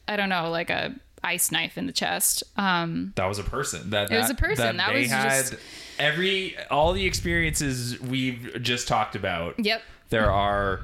I 0.07 0.17
don't 0.17 0.29
know, 0.29 0.49
like 0.51 0.71
a 0.71 0.95
ice 1.25 1.51
knife 1.51 1.77
in 1.77 1.87
the 1.87 1.93
chest. 1.93 2.45
Um, 2.57 3.13
that 3.17 3.27
was 3.27 3.39
a 3.41 3.45
person. 3.45 3.91
That, 3.91 4.11
It 4.13 4.17
was 4.17 4.31
a 4.31 4.35
person. 4.35 4.77
That 4.77 4.93
they 4.93 5.01
was 5.03 5.11
had 5.11 5.29
just- 5.51 5.57
every 5.99 6.57
all 6.71 6.93
the 6.93 7.05
experiences 7.05 8.01
we've 8.01 8.59
just 8.63 8.87
talked 8.89 9.17
about. 9.17 9.57
yep. 9.59 9.83
There 10.11 10.31
are 10.31 10.81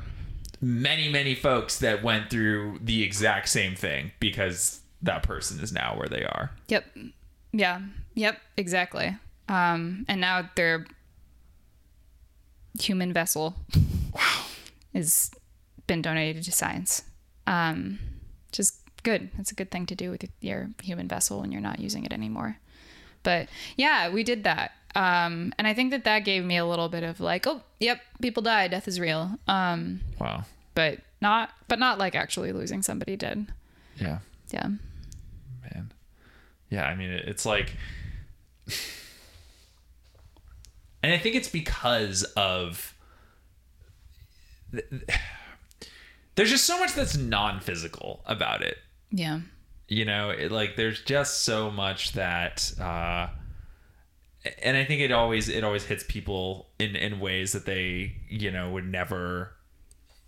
many, 0.65 1.11
many 1.11 1.35
folks 1.35 1.79
that 1.81 2.03
went 2.03 2.31
through 2.31 2.79
the 2.83 3.03
exact 3.03 3.49
same 3.49 3.75
thing 3.77 4.13
because 4.19 4.81
that 5.03 5.23
person 5.23 5.61
is 5.61 5.73
now 5.73 5.95
where 5.97 6.09
they 6.09 6.25
are. 6.25 6.51
Yep. 6.69 6.85
Yeah. 7.53 7.81
Yep. 8.15 8.41
Exactly. 8.57 9.17
Um, 9.49 10.05
and 10.09 10.21
now 10.21 10.49
their 10.57 10.87
human 12.81 13.13
vessel 13.13 13.55
is 14.95 15.31
been 15.87 16.01
donated 16.03 16.43
to 16.45 16.53
science. 16.53 17.03
Um, 17.47 17.99
which 18.49 18.61
is 18.61 18.79
good. 19.03 19.31
It's 19.39 19.53
a 19.53 19.55
good 19.55 19.71
thing 19.71 19.85
to 19.87 19.95
do 19.95 20.11
with 20.11 20.25
your 20.41 20.71
human 20.83 21.09
vessel 21.09 21.41
when 21.41 21.53
you're 21.53 21.61
not 21.61 21.79
using 21.79 22.07
it 22.07 22.13
anymore. 22.13 22.57
But 23.23 23.49
yeah, 23.77 24.09
we 24.09 24.23
did 24.23 24.45
that. 24.45 24.73
Um, 24.95 25.53
and 25.59 25.67
I 25.67 25.75
think 25.75 25.91
that 25.91 26.05
that 26.05 26.21
gave 26.21 26.45
me 26.45 26.57
a 26.57 26.65
little 26.65 26.89
bit 26.89 27.03
of 27.03 27.21
like, 27.21 27.47
oh, 27.47 27.63
yep, 27.81 28.01
people 28.23 28.43
die, 28.43 28.69
death 28.69 28.87
is 28.89 29.01
real. 29.01 29.39
Um, 29.49 30.01
Wow. 30.21 30.45
But 30.75 30.99
not, 31.21 31.51
but 31.69 31.79
not 31.79 31.99
like 31.99 32.15
actually 32.15 32.53
losing 32.53 32.83
somebody 32.83 33.17
dead. 33.17 33.47
Yeah. 33.97 34.19
Yeah. 34.53 34.69
man 35.63 35.93
yeah 36.71 36.85
i 36.85 36.95
mean 36.95 37.11
it's 37.11 37.45
like 37.47 37.73
and 41.03 41.13
i 41.13 41.19
think 41.19 41.35
it's 41.35 41.49
because 41.49 42.23
of 42.37 42.95
there's 46.35 46.51
just 46.51 46.65
so 46.65 46.79
much 46.79 46.95
that's 46.95 47.17
non-physical 47.17 48.23
about 48.27 48.63
it 48.63 48.79
Yeah. 49.11 49.41
you 49.89 50.05
know 50.05 50.31
it, 50.31 50.51
like 50.53 50.77
there's 50.77 51.03
just 51.03 51.43
so 51.43 51.71
much 51.71 52.13
that 52.13 52.73
uh 52.81 53.29
and 54.63 54.77
i 54.77 54.85
think 54.85 55.01
it 55.01 55.11
always 55.13 55.49
it 55.49 55.65
always 55.65 55.85
hits 55.85 56.05
people 56.07 56.69
in 56.79 56.95
in 56.97 57.19
ways 57.21 57.53
that 57.53 57.67
they 57.67 58.17
you 58.29 58.51
know 58.51 58.71
would 58.71 58.87
never 58.87 59.53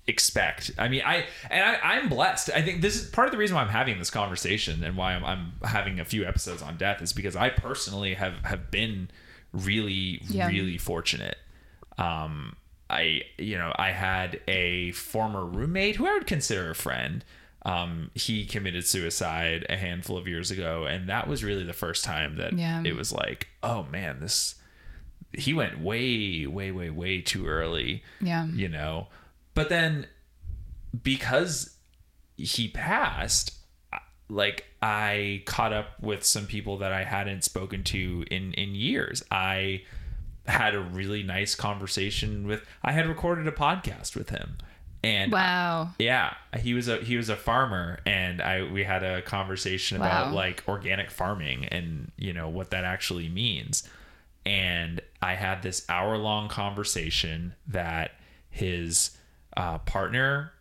expect 0.09 0.71
i 0.79 0.87
mean 0.89 1.03
i 1.05 1.25
and 1.51 1.65
I, 1.65 1.79
i'm 1.97 2.09
blessed 2.09 2.51
i 2.55 2.63
think 2.63 2.81
this 2.81 2.95
is 2.95 3.09
part 3.11 3.27
of 3.27 3.33
the 3.33 3.39
reason 3.39 3.57
why 3.57 3.63
i'm 3.63 3.69
having 3.69 3.99
this 3.99 4.11
conversation 4.11 4.85
and 4.85 4.97
why 4.97 5.15
I'm, 5.15 5.25
I'm 5.25 5.53
having 5.65 5.99
a 5.99 6.05
few 6.05 6.25
episodes 6.25 6.63
on 6.63 6.77
death 6.77 7.03
is 7.03 7.13
because 7.13 7.35
i 7.35 7.49
personally 7.51 8.15
have 8.15 8.35
have 8.45 8.71
been 8.71 9.11
really 9.53 10.21
Yeah. 10.29 10.47
really 10.49 10.79
fortunate 10.79 11.37
um 11.99 12.55
i 12.89 13.23
you 13.39 13.59
know 13.59 13.73
i 13.77 13.91
had 13.91 14.41
a 14.47 14.93
former 14.93 15.45
roommate 15.45 15.97
who 15.97 16.07
i 16.07 16.13
would 16.13 16.27
consider 16.27 16.71
a 16.71 16.75
friend 16.75 17.25
um 17.65 18.11
he 18.15 18.45
committed 18.47 18.87
suicide 18.87 19.67
a 19.69 19.77
handful 19.77 20.17
of 20.17 20.29
years 20.29 20.53
ago 20.53 20.85
and 20.87 21.09
that 21.09 21.27
was 21.27 21.43
really 21.43 21.65
the 21.65 21.73
first 21.73 22.05
time 22.05 22.37
that 22.37 22.53
Yeah. 22.53 22.83
it 22.85 22.95
was 22.95 23.13
like 23.13 23.49
oh 23.63 23.85
man 23.91 24.21
this 24.21 24.55
he 25.33 25.53
went 25.53 25.81
way 25.81 26.47
way 26.47 26.71
way 26.71 26.91
way 26.91 27.21
too 27.23 27.47
early 27.49 28.05
Yeah. 28.21 28.47
you 28.47 28.69
know 28.69 29.09
but 29.57 29.69
then 29.69 30.07
because 31.03 31.77
he 32.37 32.69
passed 32.69 33.53
like 34.29 34.65
i 34.83 35.43
caught 35.47 35.73
up 35.73 36.01
with 36.01 36.25
some 36.25 36.47
people 36.47 36.79
that 36.79 36.93
i 36.93 37.03
hadn't 37.03 37.43
spoken 37.43 37.83
to 37.83 38.25
in 38.31 38.53
in 38.55 38.75
years 38.75 39.25
i 39.31 39.83
had 40.47 40.75
a 40.75 40.81
really 40.81 41.23
nice 41.23 41.55
conversation 41.55 42.47
with 42.47 42.65
i 42.85 42.93
had 42.93 43.07
recorded 43.09 43.47
a 43.49 43.53
podcast 43.53 44.15
with 44.15 44.31
him 44.31 44.57
and 45.05 45.31
Wow. 45.31 45.91
yeah, 46.01 46.35
he 46.59 46.75
was 46.75 46.89
a 46.89 46.97
he 46.97 47.17
was 47.17 47.29
a 47.29 47.37
farmer, 47.37 48.01
and 48.05 48.43
I 48.43 48.65
we 48.65 48.83
had 48.83 49.05
a 49.05 49.23
conversation 49.23 49.99
about 49.99 50.33
like 50.33 50.65
organic 50.67 51.13
farming 51.13 51.67
and 51.67 52.11
you 52.17 52.33
know 52.33 52.49
what 52.49 52.71
that 52.71 52.83
actually 52.83 53.29
means. 53.29 53.89
And 54.45 55.01
I 55.23 55.35
had 55.35 55.63
this 55.63 55.85
hour 55.89 56.17
long 56.17 56.49
conversation 56.49 57.55
that 57.69 58.13
his 58.51 59.16
uh, 59.57 59.79
partner 59.79 60.53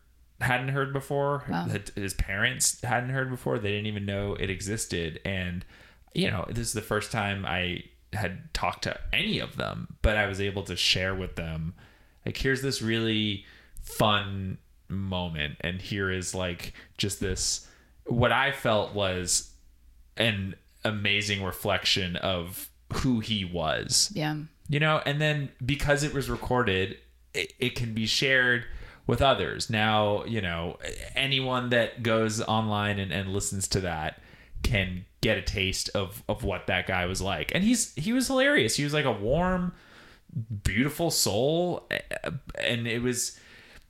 hadn't 0.42 0.70
heard 0.70 0.92
before, 0.94 1.44
Wow. 1.50 1.66
that 1.68 1.90
his 1.96 2.14
parents 2.14 2.82
hadn't 2.82 3.10
heard 3.10 3.30
before. 3.30 3.58
They 3.60 3.72
didn't 3.72 3.88
even 3.88 4.06
know 4.06 4.36
it 4.36 4.50
existed, 4.50 5.20
and 5.26 5.64
you 6.14 6.30
know 6.32 6.46
this 6.50 6.68
is 6.68 6.74
the 6.74 6.82
first 6.82 7.12
time 7.12 7.46
I 7.46 7.84
had 8.14 8.54
talked 8.54 8.84
to 8.84 8.98
any 9.14 9.40
of 9.40 9.58
them, 9.58 9.96
but 10.02 10.16
I 10.18 10.28
was 10.28 10.40
able 10.40 10.64
to 10.64 10.76
share 10.76 11.14
with 11.16 11.36
them 11.36 11.74
like 12.26 12.38
here's 12.38 12.62
this 12.62 12.82
really 12.82 13.46
fun 13.82 14.58
moment 14.88 15.58
and 15.62 15.82
here 15.82 16.10
is 16.12 16.34
like 16.36 16.74
just 16.98 17.20
this 17.20 17.68
what 18.06 18.32
i 18.32 18.52
felt 18.52 18.94
was 18.94 19.52
an 20.18 20.56
amazing 20.84 21.44
reflection 21.44 22.16
of 22.18 22.70
who 22.94 23.20
he 23.20 23.44
was 23.46 24.12
Yeah. 24.16 24.36
you 24.70 24.80
know 24.80 25.02
and 25.06 25.20
then 25.20 25.50
because 25.66 26.04
it 26.04 26.14
was 26.14 26.30
recorded 26.30 26.98
it, 27.34 27.54
it 27.60 27.76
can 27.76 27.94
be 27.94 28.06
shared 28.06 28.66
with 29.08 29.22
others. 29.22 29.70
Now 29.70 30.24
you 30.26 30.42
know 30.42 30.78
anyone 31.16 31.70
that 31.70 32.04
goes 32.04 32.42
online 32.42 33.00
and, 33.00 33.12
and 33.12 33.34
listens 33.34 33.68
to 33.70 33.82
that 33.82 34.22
can 34.64 35.06
get 35.22 35.38
a 35.38 35.42
taste 35.42 35.90
of 35.96 36.24
of 36.28 36.44
what 36.44 36.68
that 36.68 36.88
guy 36.88 37.06
was 37.06 37.22
like. 37.22 37.52
And 37.54 37.64
he's 37.64 37.94
he 37.96 38.14
was 38.14 38.28
hilarious. 38.28 38.76
He 38.76 38.84
was 38.84 38.94
like 38.94 39.06
a 39.06 39.12
warm 39.12 39.74
beautiful 40.64 41.12
soul. 41.12 41.90
And 42.60 42.88
it 42.88 43.02
was 43.02 43.40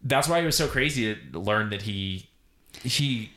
that's 0.03 0.27
why 0.27 0.39
it 0.39 0.45
was 0.45 0.55
so 0.55 0.67
crazy 0.67 1.15
to 1.31 1.39
learn 1.39 1.69
that 1.71 1.81
he 1.83 2.29
he 2.83 3.31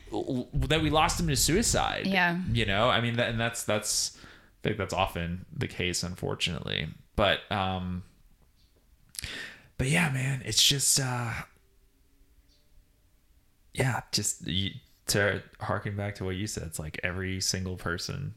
that 0.53 0.81
we 0.81 0.89
lost 0.89 1.19
him 1.19 1.27
to 1.27 1.35
suicide. 1.35 2.05
Yeah. 2.05 2.39
you 2.51 2.65
know 2.65 2.89
i 2.89 3.01
mean 3.01 3.15
that, 3.15 3.29
and 3.29 3.39
that's 3.39 3.63
that's 3.63 4.17
i 4.17 4.67
think 4.67 4.77
that's 4.77 4.93
often 4.93 5.45
the 5.55 5.67
case 5.67 6.03
unfortunately. 6.03 6.87
But 7.15 7.39
um 7.51 8.03
but 9.77 9.87
yeah 9.87 10.09
man 10.09 10.41
it's 10.45 10.61
just 10.61 10.99
uh 10.99 11.31
yeah 13.73 14.01
just 14.11 14.45
you, 14.47 14.71
to 15.07 15.41
harken 15.59 15.95
back 15.95 16.15
to 16.15 16.23
what 16.23 16.35
you 16.35 16.47
said 16.47 16.63
it's 16.63 16.79
like 16.79 16.99
every 17.03 17.41
single 17.41 17.75
person 17.75 18.33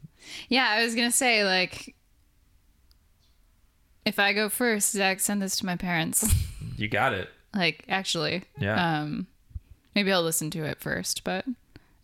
Yeah, 0.49 0.67
I 0.69 0.83
was 0.83 0.95
gonna 0.95 1.11
say 1.11 1.43
like, 1.43 1.95
if 4.05 4.19
I 4.19 4.33
go 4.33 4.49
first, 4.49 4.91
Zach, 4.91 5.19
send 5.19 5.41
this 5.41 5.55
to 5.57 5.65
my 5.65 5.75
parents. 5.75 6.25
you 6.77 6.87
got 6.87 7.13
it 7.13 7.29
like, 7.53 7.85
actually, 7.87 8.43
yeah 8.57 9.01
um, 9.01 9.27
maybe 9.95 10.11
I'll 10.11 10.23
listen 10.23 10.49
to 10.51 10.63
it 10.63 10.79
first, 10.79 11.23
but 11.23 11.45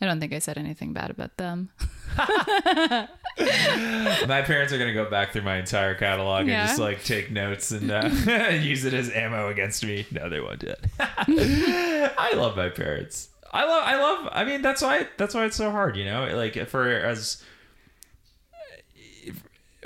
I 0.01 0.06
don't 0.06 0.19
think 0.19 0.34
I 0.34 0.39
said 0.39 0.57
anything 0.57 0.93
bad 0.93 1.10
about 1.10 1.38
them. 1.38 1.69
my 4.28 4.41
parents 4.41 4.74
are 4.74 4.78
gonna 4.78 4.94
go 4.94 5.10
back 5.10 5.32
through 5.32 5.44
my 5.44 5.57
entire 5.57 5.95
catalog 5.95 6.48
Yeah. 6.48 6.61
and 6.61 6.68
just 6.70 6.80
like 6.80 7.03
take 7.03 7.32
notes 7.32 7.72
and 7.72 7.90
uh, 7.91 8.10
use 8.61 8.86
it 8.86 8.94
as 8.94 9.10
ammo 9.11 9.48
against 9.49 9.86
me. 9.86 10.06
No, 10.11 10.30
they 10.30 10.40
won't 10.41 10.60
do 10.60 10.68
it. 10.68 10.80
I 10.99 12.34
love 12.36 12.56
my 12.57 12.70
parents. 12.70 13.30
I 13.52 13.66
love. 13.66 13.84
I 13.86 13.95
love. 13.95 14.30
I 14.32 14.44
mean, 14.44 14.61
that's 14.61 14.82
why. 14.82 15.07
That's 15.18 15.34
why 15.34 15.45
it's 15.45 15.56
so 15.56 15.72
hard. 15.72 15.95
You 15.98 16.06
know, 16.06 16.28
like 16.36 16.68
for 16.68 16.88
as 16.90 17.44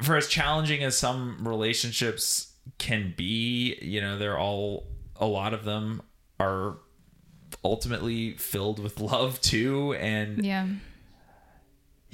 for 0.01 0.17
as 0.17 0.27
challenging 0.27 0.83
as 0.83 0.97
some 0.97 1.47
relationships 1.47 2.53
can 2.77 3.13
be, 3.15 3.77
you 3.81 4.01
know, 4.01 4.17
they're 4.17 4.37
all 4.37 4.87
a 5.15 5.25
lot 5.25 5.53
of 5.53 5.63
them 5.63 6.01
are 6.39 6.77
ultimately 7.63 8.33
filled 8.33 8.79
with 8.79 8.99
love 8.99 9.39
too 9.41 9.93
and 9.93 10.43
Yeah, 10.43 10.67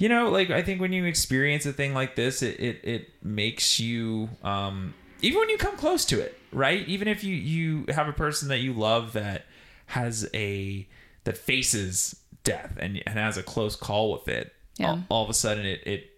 you 0.00 0.08
know 0.08 0.30
like 0.30 0.50
i 0.50 0.62
think 0.62 0.80
when 0.80 0.92
you 0.92 1.04
experience 1.04 1.64
a 1.66 1.72
thing 1.72 1.92
like 1.94 2.16
this 2.16 2.42
it 2.42 2.58
it, 2.58 2.80
it 2.84 3.10
makes 3.24 3.78
you 3.78 4.28
um 4.42 4.94
even 5.22 5.38
when 5.38 5.48
you 5.50 5.58
come 5.58 5.76
close 5.76 6.04
to 6.06 6.18
it 6.18 6.36
right 6.52 6.86
even 6.88 7.06
if 7.06 7.22
you 7.22 7.34
you 7.34 7.84
have 7.88 8.08
a 8.08 8.12
person 8.12 8.48
that 8.48 8.58
you 8.58 8.72
love 8.72 9.12
that 9.12 9.44
has 9.86 10.28
a 10.34 10.86
that 11.24 11.36
faces 11.36 12.16
death 12.44 12.76
and, 12.80 13.02
and 13.06 13.18
has 13.18 13.36
a 13.36 13.42
close 13.42 13.76
call 13.76 14.10
with 14.12 14.26
it 14.28 14.52
Yeah. 14.78 14.88
all, 14.90 15.02
all 15.10 15.24
of 15.24 15.30
a 15.30 15.34
sudden 15.34 15.66
it 15.66 15.80
it 15.86 16.10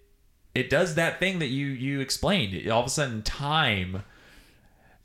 it 0.54 0.70
does 0.70 0.94
that 0.94 1.18
thing 1.18 1.40
that 1.40 1.48
you 1.48 1.66
you 1.66 2.00
explained 2.00 2.70
all 2.70 2.80
of 2.80 2.86
a 2.86 2.90
sudden 2.90 3.22
time 3.22 4.02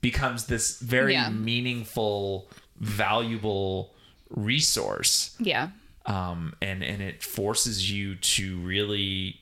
becomes 0.01 0.45
this 0.45 0.79
very 0.79 1.13
Yeah. 1.13 1.29
meaningful 1.29 2.47
valuable 2.79 3.95
resource 4.29 5.35
yeah, 5.39 5.69
um, 6.07 6.53
and 6.61 6.83
and 6.83 7.01
it 7.01 7.21
forces 7.21 7.91
you 7.91 8.15
to 8.15 8.57
really 8.59 9.39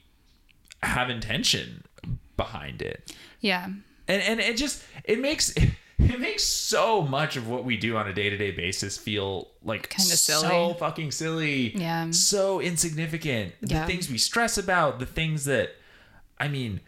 have 0.84 1.10
intention 1.10 1.84
behind 2.38 2.82
it, 2.82 3.16
yeah, 3.40 3.66
and 4.08 4.22
and 4.22 4.40
it 4.40 4.58
just 4.58 4.84
it 5.06 5.20
makes 5.20 5.52
it 5.98 6.20
makes 6.20 6.44
so 6.44 7.02
much 7.02 7.38
of 7.38 7.48
what 7.48 7.64
we 7.64 7.78
do 7.78 7.96
on 7.96 8.08
a 8.08 8.14
day 8.14 8.30
to 8.30 8.38
day 8.38 8.52
basis 8.52 8.98
feel 8.98 9.48
like 9.64 9.90
Kinda 9.90 10.16
so 10.18 10.42
silly. 10.42 10.74
fucking 10.78 11.12
silly, 11.12 11.76
Yeah. 11.78 12.12
so 12.12 12.60
insignificant. 12.60 13.54
The 13.62 13.86
things 13.86 14.10
we 14.10 14.18
stress 14.18 14.58
about, 14.58 15.00
the 15.00 15.06
things 15.06 15.46
that, 15.46 15.70
I 16.38 16.50
mean, 16.50 16.82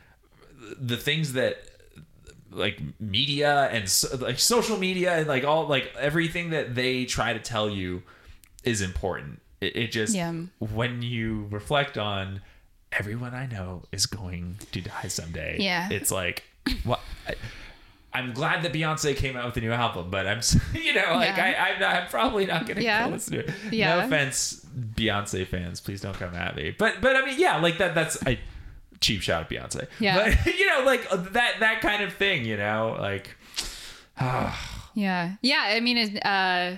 the 0.80 0.98
things 0.98 1.34
that 1.34 1.58
like 2.52 2.80
media 3.00 3.70
and 3.72 3.88
so, 3.90 4.16
like 4.18 4.40
social 4.40 4.78
media 4.78 5.16
and 5.18 5.28
like 5.28 5.44
all 5.46 5.68
like 5.68 5.94
everything 5.98 6.50
that 6.52 6.76
they 6.76 7.06
try 7.06 7.32
to 7.34 7.40
tell 7.40 7.70
you 7.70 8.04
is 8.64 8.82
important. 8.82 9.40
It, 9.62 9.76
it 9.76 9.92
just 9.92 10.14
Yeah. 10.16 10.34
when 10.60 11.02
you 11.02 11.48
reflect 11.50 11.98
on 11.98 12.42
everyone 12.92 13.34
I 13.34 13.48
know 13.48 13.84
is 13.92 14.06
going 14.06 14.58
to 14.72 14.82
die 14.82 15.08
someday. 15.08 15.58
Yeah. 15.60 15.90
it's 15.92 16.12
like 16.12 16.44
what. 16.84 17.00
I, 17.28 17.36
I'm 18.14 18.34
glad 18.34 18.64
that 18.64 18.74
Beyonce 18.74 19.16
came 19.16 19.36
out 19.38 19.46
with 19.46 19.58
a 19.58 19.60
new 19.60 19.72
album, 19.72 20.10
but 20.10 20.26
I'm, 20.26 20.40
you 20.74 20.94
know, 20.94 21.14
like 21.16 21.38
Yeah. 21.38 21.56
I, 21.60 21.70
I'm, 21.74 21.80
not, 21.80 21.96
I'm 21.96 22.08
probably 22.08 22.46
not 22.46 22.66
gonna 22.66 22.82
Yeah. 22.82 23.06
go 23.06 23.12
listen 23.14 23.34
to 23.34 23.40
it. 23.48 23.52
Yeah. 23.72 23.96
No 24.00 24.06
offense, 24.06 24.66
Beyonce 24.96 25.46
fans, 25.46 25.82
please 25.82 26.02
don't 26.02 26.16
come 26.18 26.34
at 26.34 26.56
me. 26.56 26.74
But, 26.78 27.02
but 27.02 27.16
I 27.16 27.26
mean, 27.26 27.40
yeah, 27.40 27.58
like 27.60 27.78
that. 27.80 27.94
That's 27.94 28.18
a 28.26 28.40
cheap 29.02 29.22
shot 29.22 29.42
at 29.44 29.50
Beyonce. 29.50 29.88
Yeah. 30.00 30.18
But 30.44 30.54
you 30.58 30.66
know, 30.68 30.84
like 30.86 31.08
that, 31.34 31.60
that 31.60 31.82
kind 31.82 32.02
of 32.04 32.14
thing. 32.14 32.46
You 32.46 32.58
know, 32.58 32.96
like 33.00 33.36
Yeah. 34.96 35.36
Yeah. 35.42 35.64
I 35.68 35.80
mean, 35.80 35.98
it, 35.98 36.26
uh, 36.26 36.78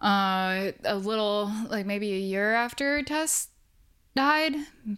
uh, 0.00 0.72
a 0.84 0.96
little, 0.96 1.50
like 1.68 1.86
maybe 1.86 2.12
a 2.12 2.18
year 2.18 2.54
after 2.54 3.02
Tess 3.02 3.48
died, 4.14 4.54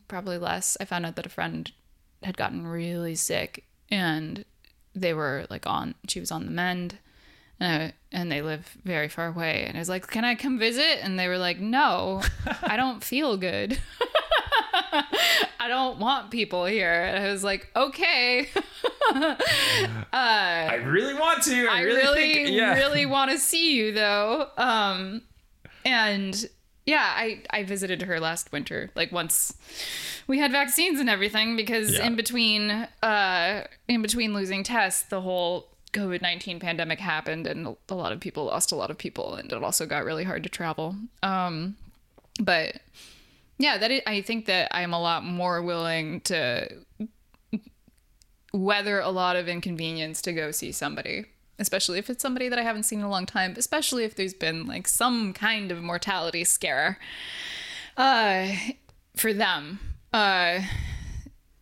probably 0.09 0.39
less, 0.39 0.77
I 0.81 0.85
found 0.85 1.07
out 1.07 1.17
that 1.17 1.27
a 1.27 1.31
friend 1.31 1.71
had 2.23 2.37
gotten 2.37 2.67
really 2.67 3.15
sick 3.15 3.65
and 3.91 4.45
they 4.95 5.15
were 5.15 5.47
like 5.51 5.67
on, 5.67 5.95
she 6.09 6.21
was 6.21 6.31
on 6.31 6.45
the 6.45 6.51
mend. 6.51 6.99
And, 7.63 7.83
I, 7.83 7.93
and 8.11 8.33
they 8.33 8.41
live 8.41 8.79
very 8.85 9.09
far 9.09 9.29
away. 9.29 9.67
And 9.67 9.77
I 9.77 9.81
was 9.81 9.89
like, 9.91 10.07
Can 10.07 10.25
I 10.25 10.35
come 10.35 10.59
visit? 10.59 11.01
And 11.03 11.19
they 11.19 11.29
were 11.29 11.37
like, 11.37 11.61
No, 11.61 12.23
I 12.63 12.79
don't 12.79 13.05
feel 13.05 13.37
good. 13.37 13.79
I 15.61 15.69
don't 15.69 15.99
want 15.99 16.31
people 16.31 16.65
here. 16.65 16.93
And 16.93 17.25
I 17.25 17.31
was 17.31 17.43
like, 17.45 17.69
Okay. 17.77 18.49
I 20.13 20.75
really 20.85 21.15
want 21.15 21.43
to. 21.45 21.67
I, 21.69 21.79
I 21.79 21.81
really, 21.83 21.97
really, 22.03 22.35
think, 22.35 22.51
yeah. 22.51 22.75
really 22.75 23.07
want 23.17 23.31
to 23.31 23.39
see 23.39 23.75
you 23.77 23.93
though. 23.93 24.49
Um, 24.57 25.23
and 25.85 26.49
yeah, 26.87 27.13
I 27.17 27.43
I 27.51 27.63
visited 27.65 28.03
her 28.03 28.21
last 28.21 28.53
winter, 28.53 28.91
like 28.95 29.13
once 29.13 29.55
we 30.27 30.39
had 30.39 30.53
vaccines 30.53 31.01
and 31.01 31.09
everything, 31.11 31.57
because 31.57 31.93
Yeah. 31.95 32.07
in 32.07 32.17
between, 32.17 32.71
uh, 33.03 33.65
in 33.89 34.03
between 34.03 34.33
losing 34.35 34.63
Tess, 34.63 35.03
the 35.03 35.21
whole 35.21 35.69
COVID 35.93 36.23
nineteen 36.23 36.59
pandemic 36.61 36.99
happened, 37.01 37.47
and 37.47 37.77
a 37.89 37.95
lot 37.95 38.13
of 38.13 38.21
people 38.21 38.45
lost 38.47 38.73
a 38.73 38.77
lot 38.77 38.91
of 38.91 38.99
people, 38.99 39.35
and 39.35 39.53
it 39.53 39.63
also 39.63 39.87
got 39.87 40.05
really 40.05 40.25
hard 40.25 40.43
to 40.45 40.49
travel. 40.49 40.97
Um, 41.23 41.77
but 42.41 42.77
yeah, 43.61 43.77
that 43.77 43.91
is, 43.91 44.01
I 44.07 44.23
think 44.23 44.47
that 44.47 44.75
I'm 44.75 44.95
a 44.95 45.01
lot 45.01 45.23
more 45.23 45.61
willing 45.61 46.23
to 46.23 46.67
weather 48.55 49.01
a 49.01 49.11
lot 49.11 49.37
of 49.37 49.49
inconvenience 49.49 50.23
to 50.23 50.33
go 50.33 50.51
see 50.51 50.73
somebody 50.73 51.25
especially 51.61 52.01
if 52.01 52.11
it's 52.11 52.21
somebody 52.21 52.49
that 52.49 52.59
i 52.59 52.63
haven't 52.63 52.83
seen 52.83 52.99
in 52.99 53.05
a 53.05 53.09
long 53.09 53.25
time 53.25 53.55
especially 53.57 54.03
if 54.03 54.17
there's 54.17 54.35
been 54.35 54.67
like 54.67 54.89
some 54.89 55.33
kind 55.33 55.71
of 55.71 55.81
mortality 55.81 56.43
scare 56.43 56.99
uh 57.97 58.49
for 59.15 59.33
them. 59.33 59.79
Uh 60.13 60.63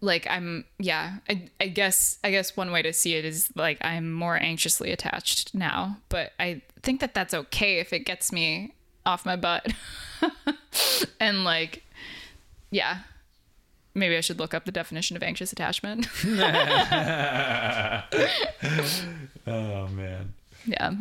like 0.00 0.26
i'm 0.30 0.64
yeah 0.78 1.16
I, 1.28 1.50
I 1.60 1.68
guess 1.68 2.18
i 2.24 2.30
guess 2.30 2.56
one 2.56 2.70
way 2.70 2.80
to 2.80 2.94
see 2.94 3.16
it 3.16 3.26
is 3.26 3.50
like 3.54 3.76
i'm 3.82 4.10
more 4.10 4.42
anxiously 4.42 4.92
attached 4.92 5.54
now 5.54 5.98
but 6.08 6.32
i 6.40 6.62
think 6.82 7.00
that 7.00 7.12
that's 7.12 7.34
okay 7.34 7.80
if 7.80 7.92
it 7.92 8.06
gets 8.06 8.32
me 8.32 8.72
off 9.08 9.26
my 9.26 9.36
butt. 9.36 9.72
And 11.20 11.42
like 11.44 11.82
yeah 12.70 12.98
maybe 13.94 14.16
i 14.16 14.20
should 14.20 14.38
look 14.38 14.54
up 14.54 14.64
the 14.64 14.72
definition 14.72 15.16
of 15.16 15.22
anxious 15.22 15.52
attachment 15.52 16.06
Oh 19.46 19.88
man. 19.88 20.34
yeah 20.66 20.92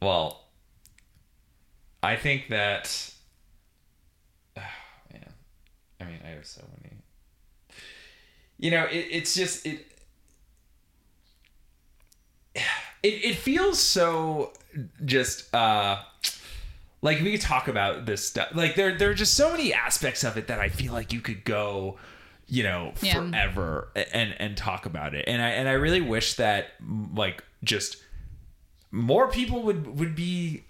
Well, 0.00 0.40
I 2.02 2.16
think 2.16 2.48
that. 2.48 3.12
Oh, 4.56 4.60
man, 5.12 5.32
I 6.00 6.04
mean, 6.04 6.18
I 6.24 6.28
have 6.30 6.44
so 6.46 6.62
many. 6.82 6.96
You 8.58 8.72
know, 8.72 8.84
it, 8.86 9.06
it's 9.10 9.34
just 9.34 9.64
it, 9.64 9.86
it. 12.56 12.62
It 13.02 13.36
feels 13.36 13.78
so 13.78 14.52
just 15.04 15.54
uh 15.54 16.00
like 17.02 17.20
we 17.20 17.32
could 17.32 17.40
talk 17.42 17.68
about 17.68 18.06
this 18.06 18.26
stuff. 18.26 18.48
Like 18.54 18.74
there, 18.76 18.96
there 18.96 19.10
are 19.10 19.14
just 19.14 19.34
so 19.34 19.50
many 19.50 19.74
aspects 19.74 20.24
of 20.24 20.36
it 20.38 20.46
that 20.46 20.58
I 20.60 20.68
feel 20.70 20.92
like 20.92 21.12
you 21.12 21.20
could 21.20 21.44
go, 21.44 21.98
you 22.46 22.62
know, 22.62 22.92
Yeah. 23.02 23.14
forever 23.28 23.88
and 24.12 24.34
and 24.38 24.56
talk 24.56 24.86
about 24.86 25.14
it. 25.14 25.24
And 25.28 25.42
I 25.42 25.48
and 25.50 25.68
I 25.68 25.72
really 25.72 26.00
wish 26.00 26.34
that 26.34 26.68
like 27.14 27.44
just 27.64 27.96
more 28.90 29.28
people 29.28 29.62
would 29.64 29.98
would 29.98 30.14
be 30.14 30.62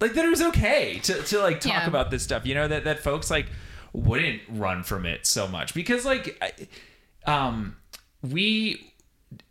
like 0.00 0.12
that 0.14 0.24
it 0.24 0.28
was 0.28 0.42
okay 0.42 0.98
to 1.04 1.22
to 1.22 1.38
like 1.38 1.60
talk 1.60 1.72
Yeah. 1.72 1.86
about 1.86 2.10
this 2.10 2.22
stuff 2.22 2.44
you 2.46 2.54
know 2.54 2.66
that 2.68 2.84
that 2.84 3.00
folks 3.00 3.30
like 3.30 3.46
wouldn't 3.92 4.42
run 4.48 4.82
from 4.82 5.06
it 5.06 5.24
so 5.26 5.46
much 5.48 5.72
because 5.74 6.04
like 6.04 6.70
um 7.26 7.76
we 8.22 8.92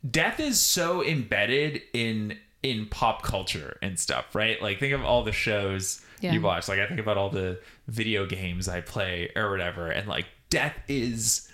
death 0.09 0.39
is 0.39 0.59
so 0.59 1.03
embedded 1.03 1.81
in 1.93 2.37
in 2.63 2.85
pop 2.87 3.21
culture 3.23 3.77
and 3.81 3.99
stuff 3.99 4.33
right 4.35 4.61
like 4.61 4.79
think 4.79 4.93
of 4.93 5.03
all 5.03 5.23
the 5.23 5.31
shows 5.31 6.01
Yeah. 6.21 6.31
you 6.33 6.41
watch 6.41 6.67
like 6.67 6.79
i 6.79 6.87
think 6.87 6.99
about 6.99 7.17
all 7.17 7.29
the 7.29 7.59
video 7.87 8.25
games 8.25 8.67
i 8.67 8.81
play 8.81 9.31
or 9.35 9.49
whatever 9.51 9.89
and 9.89 10.07
like 10.07 10.25
death 10.49 10.75
is 10.87 11.49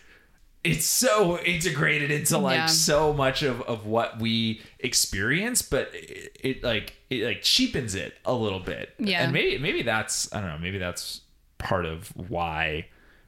it's 0.63 0.85
so 0.85 1.39
integrated 1.39 2.11
into 2.11 2.37
like 2.37 2.55
Yeah. 2.57 2.65
so 2.67 3.13
much 3.13 3.41
of, 3.41 3.61
of 3.63 3.85
what 3.87 4.19
we 4.19 4.61
experience 4.79 5.61
but 5.61 5.89
it, 5.93 6.37
it 6.39 6.63
like 6.63 6.93
it 7.09 7.23
like 7.25 7.41
cheapens 7.41 7.95
it 7.95 8.13
a 8.25 8.33
little 8.33 8.59
bit 8.59 8.93
Yeah. 8.99 9.23
and 9.23 9.33
maybe 9.33 9.57
maybe 9.57 9.81
that's 9.81 10.31
i 10.33 10.39
don't 10.39 10.49
know 10.49 10.57
maybe 10.59 10.77
that's 10.77 11.21
part 11.57 11.85
of 11.85 12.09
why 12.29 12.87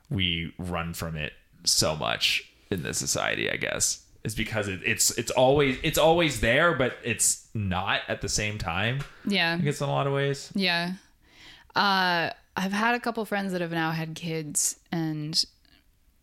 we 0.09 0.53
run 0.59 0.93
from 0.93 1.15
it 1.15 1.33
so 1.63 1.95
much 1.95 2.51
in 2.69 2.83
this 2.83 2.97
society 2.97 3.49
i 3.49 3.55
guess 3.55 4.03
is 4.23 4.35
because 4.35 4.67
it, 4.67 4.79
it's 4.85 5.11
it's 5.17 5.31
always 5.31 5.77
it's 5.83 5.97
always 5.97 6.39
there 6.41 6.73
but 6.75 6.95
it's 7.03 7.47
not 7.53 8.01
at 8.07 8.21
the 8.21 8.29
same 8.29 8.57
time 8.57 8.99
yeah 9.25 9.55
i 9.59 9.63
guess 9.63 9.81
in 9.81 9.87
a 9.89 9.91
lot 9.91 10.05
of 10.07 10.13
ways 10.13 10.51
Yeah. 10.55 10.93
Uh, 11.75 12.29
I've 12.55 12.71
had 12.71 12.95
a 12.95 12.99
couple 12.99 13.25
friends 13.25 13.51
that 13.51 13.61
have 13.61 13.71
now 13.71 13.91
had 13.91 14.15
kids, 14.15 14.77
and 14.91 15.43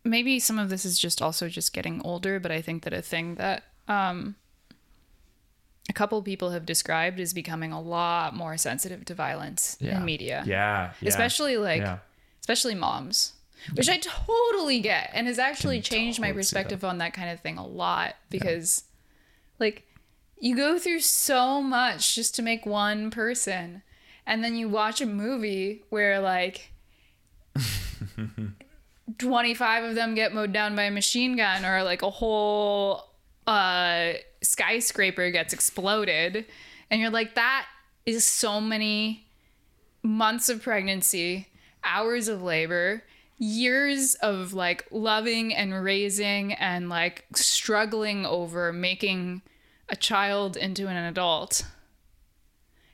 maybe 0.03 0.39
some 0.39 0.57
of 0.57 0.69
this 0.69 0.85
is 0.85 0.97
just 0.97 1.21
also 1.21 1.49
just 1.49 1.73
getting 1.73 2.01
older, 2.03 2.39
but 2.39 2.51
I 2.51 2.61
think 2.61 2.83
that 2.83 2.93
a 2.93 3.01
thing 3.01 3.35
that 3.35 3.63
um, 3.87 4.35
a 5.89 5.93
couple 5.93 6.21
people 6.21 6.51
have 6.51 6.65
described 6.65 7.19
is 7.19 7.33
becoming 7.33 7.71
a 7.71 7.81
lot 7.81 8.35
more 8.35 8.55
sensitive 8.55 9.03
to 9.05 9.13
violence 9.13 9.77
yeah 9.81 9.97
in 9.97 10.05
media. 10.05 10.43
yeah, 10.45 10.93
yeah. 11.01 11.09
Especially 11.09 11.57
like, 11.57 11.81
yeah 11.81 11.97
especially 12.41 12.75
moms, 12.75 13.33
which 13.75 13.87
I 13.87 13.97
totally 13.97 14.79
get 14.79 15.11
and 15.13 15.27
has 15.27 15.39
actually 15.39 15.79
changed 15.79 16.19
my 16.19 16.27
totally 16.27 16.43
see 16.43 16.55
that. 16.55 16.63
perspective 16.63 16.83
on 16.83 16.97
that 16.97 17.13
kind 17.13 17.29
of 17.29 17.39
thing 17.39 17.57
a 17.57 17.65
lot 17.65 18.15
because, 18.29 18.83
like, 19.59 19.87
you 20.39 20.55
go 20.55 20.79
through 20.79 21.01
so 21.01 21.61
much 21.61 22.15
just 22.15 22.35
to 22.35 22.41
make 22.41 22.65
one 22.65 23.11
person, 23.11 23.83
and 24.31 24.41
then 24.41 24.55
you 24.55 24.69
watch 24.69 25.01
a 25.01 25.05
movie 25.05 25.83
where, 25.89 26.21
like, 26.21 26.71
25 29.17 29.83
of 29.83 29.95
them 29.95 30.15
get 30.15 30.33
mowed 30.33 30.53
down 30.53 30.73
by 30.73 30.83
a 30.83 30.91
machine 30.91 31.35
gun, 31.35 31.65
or 31.65 31.83
like 31.83 32.01
a 32.01 32.09
whole 32.09 33.09
uh, 33.45 34.13
skyscraper 34.41 35.31
gets 35.31 35.51
exploded, 35.51 36.45
and 36.89 37.01
you're 37.01 37.09
like, 37.09 37.35
that 37.35 37.65
is 38.05 38.25
so 38.25 38.61
many 38.61 39.27
months 40.01 40.47
of 40.47 40.63
pregnancy, 40.63 41.49
hours 41.83 42.29
of 42.29 42.41
labor, 42.41 43.03
years 43.37 44.15
of 44.15 44.53
like 44.53 44.85
loving 44.91 45.53
and 45.53 45.83
raising 45.83 46.53
and 46.53 46.87
like 46.87 47.25
struggling 47.33 48.25
over 48.25 48.71
making 48.71 49.41
a 49.89 49.95
child 49.97 50.55
into 50.55 50.87
an 50.87 50.95
adult. 50.95 51.65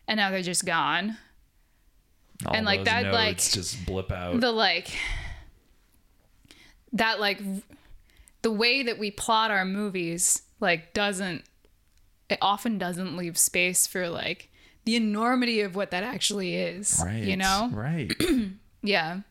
And 0.08 0.18
now 0.18 0.32
they're 0.32 0.42
just 0.42 0.66
gone. 0.66 1.18
All 2.46 2.56
and, 2.56 2.66
like, 2.66 2.84
that, 2.86 3.12
like, 3.12 3.38
just 3.38 3.86
blip 3.86 4.12
out 4.12 4.40
The 4.40 4.52
like 4.52 4.90
that 6.94 7.20
like 7.20 7.40
the 8.42 8.52
way 8.52 8.84
that 8.84 8.98
we 8.98 9.12
plot 9.12 9.52
our 9.52 9.66
movies 9.66 10.42
like 10.60 10.94
doesn't 10.94 11.44
it 12.30 12.38
often 12.42 12.78
doesn't 12.78 13.16
leave 13.18 13.38
space 13.38 13.88
for 13.88 14.10
like 14.10 14.50
the 14.86 14.96
enormity 14.96 15.62
of 15.62 15.76
what 15.76 15.92
that 15.92 16.04
actually 16.04 16.56
is. 16.56 17.02
right 17.04 17.24
You 17.24 17.38
know? 17.38 17.70
right 17.74 18.12
Yeah. 18.84 19.22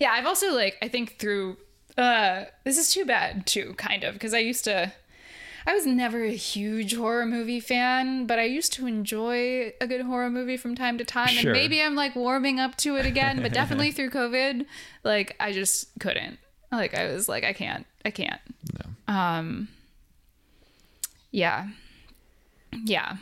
Yeah, 0.00 0.12
I've 0.12 0.26
also 0.26 0.54
like 0.54 0.78
I 0.80 0.88
think 0.88 1.18
through 1.18 1.58
uh 1.98 2.44
this 2.64 2.78
is 2.78 2.92
too 2.92 3.04
bad 3.04 3.46
too 3.46 3.74
kind 3.76 4.04
of 4.04 4.14
because 4.14 4.32
I 4.32 4.38
used 4.38 4.64
to 4.64 4.92
I 5.66 5.72
was 5.74 5.86
never 5.86 6.24
a 6.24 6.32
huge 6.32 6.94
horror 6.94 7.26
movie 7.26 7.60
fan, 7.60 8.26
but 8.26 8.38
I 8.38 8.44
used 8.44 8.72
to 8.74 8.86
enjoy 8.86 9.72
a 9.80 9.86
good 9.86 10.02
horror 10.02 10.30
movie 10.30 10.56
from 10.56 10.74
time 10.74 10.98
to 10.98 11.04
time 11.04 11.28
Sure. 11.28 11.52
and 11.52 11.58
maybe 11.60 11.80
I'm 11.82 11.94
like 11.94 12.16
warming 12.16 12.58
up 12.60 12.76
to 12.78 12.96
it 12.96 13.06
again, 13.06 13.40
but 13.42 13.52
definitely 13.52 13.92
through 13.92 14.10
COVID, 14.10 14.66
like 15.04 15.36
I 15.40 15.52
just 15.52 15.88
couldn't. 16.00 16.38
Like 16.70 16.94
I 16.94 17.12
was 17.12 17.28
like 17.28 17.44
I 17.44 17.52
can't. 17.52 17.86
I 18.04 18.10
can't. 18.10 18.40
no 19.08 19.14
Um, 19.14 19.68
yeah, 21.30 21.68
yeah, 22.84 23.16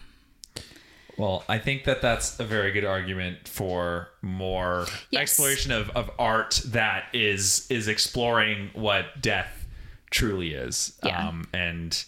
Well, 1.16 1.44
I 1.48 1.58
think 1.58 1.84
that 1.84 2.00
that's 2.00 2.38
a 2.40 2.44
very 2.44 2.70
good 2.72 2.84
argument 2.84 3.46
for 3.48 4.08
more 4.22 4.86
Yes. 5.10 5.22
exploration 5.22 5.70
of, 5.72 5.90
of 5.90 6.10
art 6.18 6.60
that 6.66 7.04
is 7.12 7.66
is 7.70 7.88
exploring 7.88 8.70
what 8.74 9.20
death 9.20 9.66
truly 10.10 10.54
is. 10.54 10.98
Yeah. 11.04 11.28
Um, 11.28 11.46
and 11.52 12.04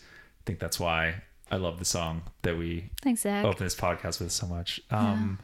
think 0.46 0.58
that's 0.58 0.78
why 0.80 1.22
I 1.50 1.56
love 1.56 1.78
the 1.78 1.84
song 1.84 2.22
that 2.42 2.56
we 2.56 2.90
thanks, 3.02 3.22
Zach. 3.22 3.44
open 3.44 3.64
this 3.64 3.74
podcast 3.76 4.20
with 4.20 4.32
so 4.32 4.46
much. 4.46 4.80
Um, 4.90 5.38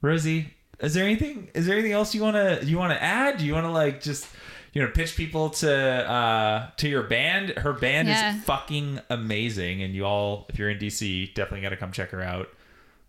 Rosie, 0.00 0.54
is 0.80 0.94
there 0.94 1.04
anything? 1.04 1.48
Is 1.54 1.66
there 1.66 1.74
anything 1.74 1.92
else 1.92 2.14
you 2.14 2.22
wanna 2.22 2.60
you 2.62 2.78
wanna 2.78 2.94
add? 3.00 3.38
Do 3.38 3.46
you 3.46 3.54
wanna 3.54 3.72
like 3.72 4.00
just 4.02 4.26
you 4.72 4.82
know 4.82 4.88
pitch 4.88 5.16
people 5.16 5.50
to 5.50 5.72
uh 5.72 6.70
to 6.76 6.88
your 6.88 7.02
band? 7.04 7.50
Her 7.50 7.72
band 7.72 8.08
Yeah. 8.08 8.36
is 8.36 8.44
fucking 8.44 9.00
amazing, 9.10 9.82
and 9.82 9.94
you 9.94 10.04
all, 10.04 10.46
if 10.48 10.58
you're 10.58 10.70
in 10.70 10.78
DC, 10.78 11.32
definitely 11.34 11.62
gotta 11.62 11.76
come 11.76 11.92
check 11.92 12.10
her 12.10 12.22
out. 12.22 12.48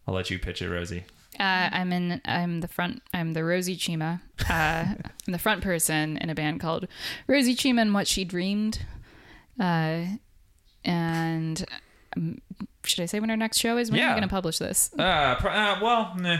I'll 0.07 0.13
let 0.13 0.29
you 0.29 0.39
pitch 0.39 0.61
it, 0.61 0.69
Rosie. 0.69 1.03
Uh, 1.39 1.67
I'm 1.71 1.91
in. 1.91 2.21
I'm 2.23 2.61
the 2.61 2.67
front. 2.69 3.01
I'm 3.13 3.33
the 3.33 3.43
Rosie 3.43 3.75
Chima. 3.75 4.21
Uh, 4.49 4.85
I'm 5.27 5.31
the 5.33 5.39
front 5.39 5.61
person 5.63 6.15
in 6.17 6.29
a 6.29 6.35
band 6.35 6.61
called 6.61 6.87
Rosie 7.27 7.55
Chima 7.55 7.81
and 7.81 7.93
What 7.93 8.07
She 8.07 8.23
Dreamed. 8.23 8.79
Uh, 9.59 10.05
and 10.85 11.65
um, 12.15 12.39
should 12.83 13.01
I 13.03 13.05
say 13.07 13.19
when 13.19 13.29
our 13.29 13.37
next 13.37 13.57
show 13.57 13.77
is? 13.77 13.91
When 13.91 13.99
are 13.99 14.03
Yeah. 14.03 14.09
we 14.13 14.19
going 14.19 14.29
to 14.29 14.33
publish 14.33 14.57
this? 14.59 14.91
Uh, 14.97 15.35
pro- 15.35 15.51
uh 15.51 15.79
well, 15.81 16.13
nah, 16.17 16.37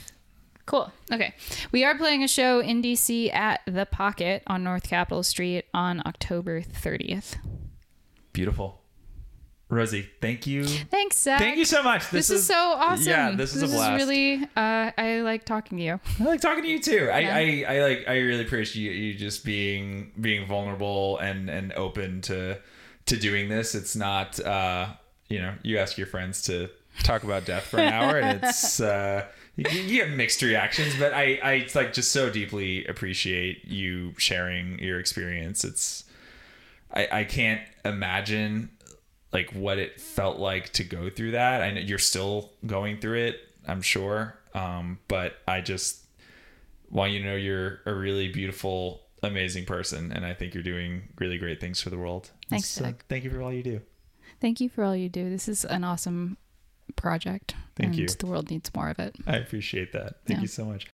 cool. 0.66 0.92
Okay. 1.12 1.34
We 1.72 1.84
are 1.84 1.98
playing 1.98 2.24
a 2.24 2.28
show 2.28 2.60
in 2.60 2.82
dc 2.82 3.34
at 3.34 3.62
the 3.68 3.86
pocket 3.86 4.42
on 4.48 4.64
north 4.64 4.84
capitol 4.84 5.24
street 5.24 5.66
on 5.74 6.02
october 6.06 6.62
30th 6.62 7.36
Beautiful. 8.34 8.82
Rosie, 9.68 10.08
thank 10.22 10.46
you. 10.46 10.64
thanks 10.66 11.18
Zach. 11.18 11.40
Thank 11.40 11.58
you 11.58 11.66
so 11.66 11.82
much. 11.82 12.12
this, 12.12 12.30
is, 12.30 12.46
so 12.46 12.54
awesome 12.54 13.08
Yeah, 13.08 13.32
this 13.32 13.56
is 13.56 13.64
a 13.64 13.68
blast. 13.68 14.00
Is 14.00 14.08
really 14.08 14.44
uh, 14.56 14.92
i 14.96 15.22
like 15.22 15.44
talking 15.44 15.80
to 15.80 15.84
you 15.84 16.00
I 16.20 16.24
like 16.24 16.42
talking 16.42 16.64
to 16.64 16.70
you 16.70 16.80
too. 16.80 17.10
I, 17.12 17.20
Yeah. 17.20 17.36
I, 17.36 17.76
I 17.76 17.82
like 17.82 18.06
I 18.08 18.18
really 18.20 18.46
appreciate 18.46 18.84
you, 18.84 18.92
you 18.92 19.14
just 19.16 19.44
being 19.44 20.12
being 20.22 20.46
vulnerable 20.46 21.18
and 21.18 21.50
and 21.50 21.74
open 21.74 22.22
to 22.22 22.60
to 23.08 23.18
doing 23.18 23.50
this. 23.50 23.74
It's 23.74 23.96
not 23.96 24.40
uh 24.40 24.90
you 25.30 25.42
know, 25.42 25.56
you 25.64 25.80
ask 25.80 25.98
your 25.98 26.08
friends 26.08 26.44
to 26.44 26.70
talk 27.02 27.24
about 27.24 27.46
death 27.46 27.64
for 27.64 27.78
an 27.78 27.92
hour 27.92 28.20
and 28.20 28.40
it's 28.44 28.80
uh 28.80 29.26
you, 29.56 29.66
you 29.70 29.98
get 29.98 30.12
mixed 30.12 30.44
reactions, 30.44 30.94
but 31.00 31.12
I 31.12 31.40
I 31.44 31.68
like 31.74 31.92
just 31.92 32.12
so 32.12 32.30
deeply 32.30 32.86
appreciate 32.86 33.66
you 33.66 34.14
sharing 34.20 34.78
your 34.78 35.00
experience. 35.00 35.64
It's 35.64 36.04
I 36.94 37.08
I 37.12 37.24
can't 37.24 37.62
imagine 37.84 38.70
like 39.36 39.52
what 39.52 39.78
it 39.78 40.00
felt 40.02 40.40
like 40.40 40.72
to 40.74 40.84
go 40.84 41.10
through 41.10 41.32
that. 41.32 41.62
I 41.62 41.72
know 41.72 41.82
you're 41.82 41.98
still 42.00 42.52
going 42.66 43.00
through 43.00 43.20
it, 43.28 43.40
I'm 43.68 43.82
sure. 43.82 44.38
Um, 44.54 45.00
but 45.08 45.36
I 45.48 45.62
just 45.62 46.06
want 46.90 47.12
you 47.12 47.20
to 47.20 47.26
know 47.26 47.36
you're 47.36 47.82
a 47.86 47.94
really 47.94 48.30
beautiful, 48.30 49.02
amazing 49.22 49.66
person, 49.66 50.12
and 50.12 50.26
I 50.26 50.34
think 50.34 50.54
you're 50.54 50.64
doing 50.64 51.10
really 51.20 51.38
great 51.38 51.60
things 51.60 51.82
for 51.82 51.90
the 51.90 51.98
world. 51.98 52.32
Thanks, 52.50 52.70
So 52.70 52.84
Zach. 52.86 53.06
thank 53.10 53.24
you 53.26 53.30
for 53.32 53.42
all 53.42 53.52
you 53.54 53.64
do. 53.64 53.82
thank 54.42 54.60
you 54.62 54.70
for 54.70 54.84
all 54.84 54.96
you 54.96 55.10
do 55.10 55.30
this 55.30 55.48
is 55.48 55.66
an 55.66 55.84
awesome 55.84 56.38
project 56.96 57.56
Thank 57.76 57.90
and 57.92 58.00
you. 58.00 58.08
the 58.08 58.26
world 58.28 58.50
needs 58.50 58.70
more 58.76 58.90
of 58.90 59.00
it 59.00 59.16
I 59.28 59.38
appreciate 59.38 59.92
that. 59.94 60.18
Thank 60.26 60.38
Yeah. 60.40 60.42
you 60.42 60.48
so 60.48 60.66
much. 60.66 60.88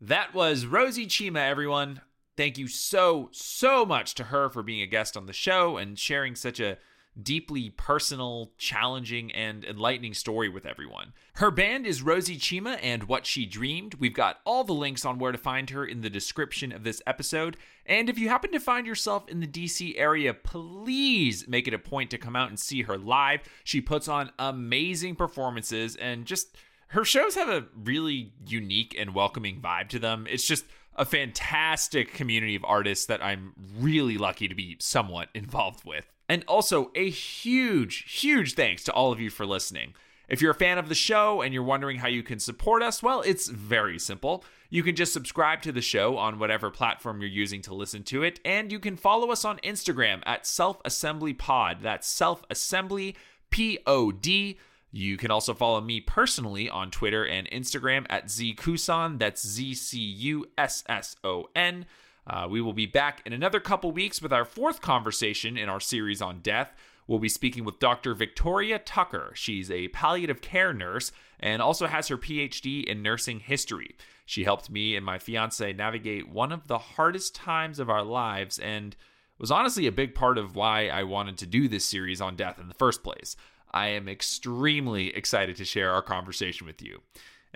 That 0.00 0.34
was 0.34 0.66
Rosie 0.66 1.06
Chima, 1.06 1.38
everyone. 1.48 2.00
Thank 2.36 2.58
you 2.58 2.68
so, 2.68 3.30
so 3.32 3.86
much 3.86 4.14
to 4.16 4.24
her 4.24 4.50
for 4.50 4.62
being 4.62 4.82
a 4.82 4.86
guest 4.86 5.16
on 5.16 5.24
the 5.26 5.32
show 5.32 5.78
and 5.78 5.98
sharing 5.98 6.34
such 6.34 6.60
a 6.60 6.76
deeply 7.20 7.70
personal, 7.70 8.52
challenging, 8.58 9.32
and 9.32 9.64
enlightening 9.64 10.14
story 10.14 10.48
with 10.48 10.66
everyone. 10.66 11.12
Her 11.34 11.50
band 11.50 11.86
is 11.86 12.02
Rosie 12.02 12.38
Chima 12.38 12.78
and 12.82 13.04
What 13.04 13.26
She 13.26 13.46
Dreamed. 13.46 13.94
We've 13.94 14.14
got 14.14 14.40
all 14.44 14.64
the 14.64 14.72
links 14.72 15.04
on 15.04 15.18
where 15.18 15.32
to 15.32 15.38
find 15.38 15.70
her 15.70 15.84
in 15.84 16.00
the 16.00 16.10
description 16.10 16.72
of 16.72 16.84
this 16.84 17.02
episode. 17.06 17.56
And 17.86 18.08
if 18.08 18.18
you 18.18 18.28
happen 18.28 18.52
to 18.52 18.60
find 18.60 18.86
yourself 18.86 19.28
in 19.28 19.40
the 19.40 19.46
DC 19.46 19.94
area, 19.96 20.34
please 20.34 21.46
make 21.48 21.66
it 21.66 21.74
a 21.74 21.78
point 21.78 22.10
to 22.10 22.18
come 22.18 22.36
out 22.36 22.48
and 22.48 22.58
see 22.58 22.82
her 22.82 22.98
live. 22.98 23.40
She 23.64 23.80
puts 23.80 24.08
on 24.08 24.32
amazing 24.38 25.16
performances 25.16 25.96
and 25.96 26.26
just 26.26 26.56
her 26.88 27.04
shows 27.04 27.34
have 27.34 27.48
a 27.48 27.66
really 27.76 28.32
unique 28.46 28.94
and 28.98 29.14
welcoming 29.14 29.60
vibe 29.60 29.88
to 29.88 29.98
them. 29.98 30.26
It's 30.28 30.46
just 30.46 30.64
a 30.94 31.04
fantastic 31.04 32.14
community 32.14 32.56
of 32.56 32.64
artists 32.64 33.06
that 33.06 33.22
I'm 33.22 33.52
really 33.78 34.16
lucky 34.18 34.48
to 34.48 34.54
be 34.54 34.76
somewhat 34.80 35.28
involved 35.34 35.84
with. 35.84 36.06
And 36.28 36.44
also 36.48 36.90
a 36.94 37.08
huge, 37.08 38.20
huge 38.20 38.54
thanks 38.54 38.82
to 38.84 38.92
all 38.92 39.12
of 39.12 39.20
you 39.20 39.30
for 39.30 39.46
listening. 39.46 39.94
If 40.28 40.42
you're 40.42 40.50
a 40.50 40.54
fan 40.54 40.76
of 40.78 40.88
the 40.88 40.94
show 40.94 41.40
and 41.40 41.54
you're 41.54 41.62
wondering 41.62 41.98
how 41.98 42.08
you 42.08 42.24
can 42.24 42.40
support 42.40 42.82
us, 42.82 43.00
well, 43.00 43.20
it's 43.20 43.48
very 43.48 43.98
simple. 43.98 44.44
You 44.70 44.82
can 44.82 44.96
just 44.96 45.12
subscribe 45.12 45.62
to 45.62 45.70
the 45.70 45.80
show 45.80 46.18
on 46.18 46.40
whatever 46.40 46.68
platform 46.68 47.20
you're 47.20 47.30
using 47.30 47.62
to 47.62 47.74
listen 47.74 48.02
to 48.04 48.24
it, 48.24 48.40
and 48.44 48.72
you 48.72 48.80
can 48.80 48.96
follow 48.96 49.30
us 49.30 49.44
on 49.44 49.58
Instagram 49.58 50.22
at 50.26 50.44
Self 50.44 50.80
Assembly 50.84 51.32
Pod. 51.32 51.78
That's 51.80 52.08
Self 52.08 52.42
Assembly 52.50 53.14
P 53.50 53.78
O 53.86 54.10
D. 54.10 54.58
You 54.90 55.16
can 55.16 55.30
also 55.30 55.54
follow 55.54 55.80
me 55.80 56.00
personally 56.00 56.68
on 56.68 56.90
Twitter 56.90 57.24
and 57.24 57.48
Instagram 57.50 58.06
at 58.08 58.26
zcusson. 58.26 59.20
That's 59.20 59.46
Z 59.46 59.74
C 59.74 60.00
U 60.00 60.46
S 60.58 60.82
S 60.88 61.14
O 61.22 61.48
N. 61.54 61.86
Uh, 62.26 62.46
we 62.50 62.60
will 62.60 62.72
be 62.72 62.86
back 62.86 63.22
in 63.24 63.32
another 63.32 63.60
couple 63.60 63.92
weeks 63.92 64.20
with 64.20 64.32
our 64.32 64.44
fourth 64.44 64.80
conversation 64.80 65.56
in 65.56 65.68
our 65.68 65.80
series 65.80 66.20
on 66.20 66.40
death. 66.40 66.74
We'll 67.06 67.20
be 67.20 67.28
speaking 67.28 67.64
with 67.64 67.78
Dr. 67.78 68.14
Victoria 68.14 68.80
Tucker. 68.80 69.30
She's 69.34 69.70
a 69.70 69.88
palliative 69.88 70.40
care 70.40 70.74
nurse 70.74 71.12
and 71.38 71.62
also 71.62 71.86
has 71.86 72.08
her 72.08 72.18
PhD 72.18 72.84
in 72.84 73.02
nursing 73.02 73.40
history. 73.40 73.94
She 74.24 74.42
helped 74.42 74.70
me 74.70 74.96
and 74.96 75.06
my 75.06 75.18
fiance 75.18 75.72
navigate 75.72 76.28
one 76.28 76.50
of 76.50 76.66
the 76.66 76.78
hardest 76.78 77.34
times 77.34 77.78
of 77.78 77.88
our 77.88 78.02
lives 78.02 78.58
and 78.58 78.96
was 79.38 79.52
honestly 79.52 79.86
a 79.86 79.92
big 79.92 80.14
part 80.14 80.36
of 80.36 80.56
why 80.56 80.88
I 80.88 81.04
wanted 81.04 81.38
to 81.38 81.46
do 81.46 81.68
this 81.68 81.84
series 81.84 82.20
on 82.20 82.34
death 82.34 82.58
in 82.58 82.66
the 82.66 82.74
first 82.74 83.04
place. 83.04 83.36
I 83.70 83.88
am 83.88 84.08
extremely 84.08 85.14
excited 85.14 85.56
to 85.56 85.64
share 85.64 85.92
our 85.92 86.02
conversation 86.02 86.66
with 86.66 86.82
you. 86.82 87.02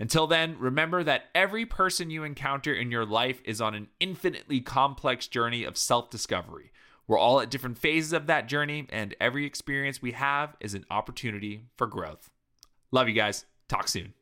Until 0.00 0.26
then, 0.26 0.56
remember 0.58 1.04
that 1.04 1.24
every 1.34 1.66
person 1.66 2.08
you 2.08 2.24
encounter 2.24 2.72
in 2.72 2.90
your 2.90 3.04
life 3.04 3.42
is 3.44 3.60
on 3.60 3.74
an 3.74 3.88
infinitely 4.00 4.62
complex 4.62 5.26
journey 5.28 5.62
of 5.62 5.76
self 5.76 6.08
discovery. 6.08 6.72
We're 7.06 7.18
all 7.18 7.40
at 7.40 7.50
different 7.50 7.76
phases 7.76 8.14
of 8.14 8.26
that 8.26 8.48
journey, 8.48 8.86
and 8.88 9.14
every 9.20 9.44
experience 9.44 10.00
we 10.00 10.12
have 10.12 10.56
is 10.58 10.72
an 10.74 10.86
opportunity 10.90 11.66
for 11.76 11.86
growth. 11.86 12.30
Love 12.90 13.08
you 13.08 13.14
guys. 13.14 13.44
Talk 13.68 13.88
soon. 13.88 14.14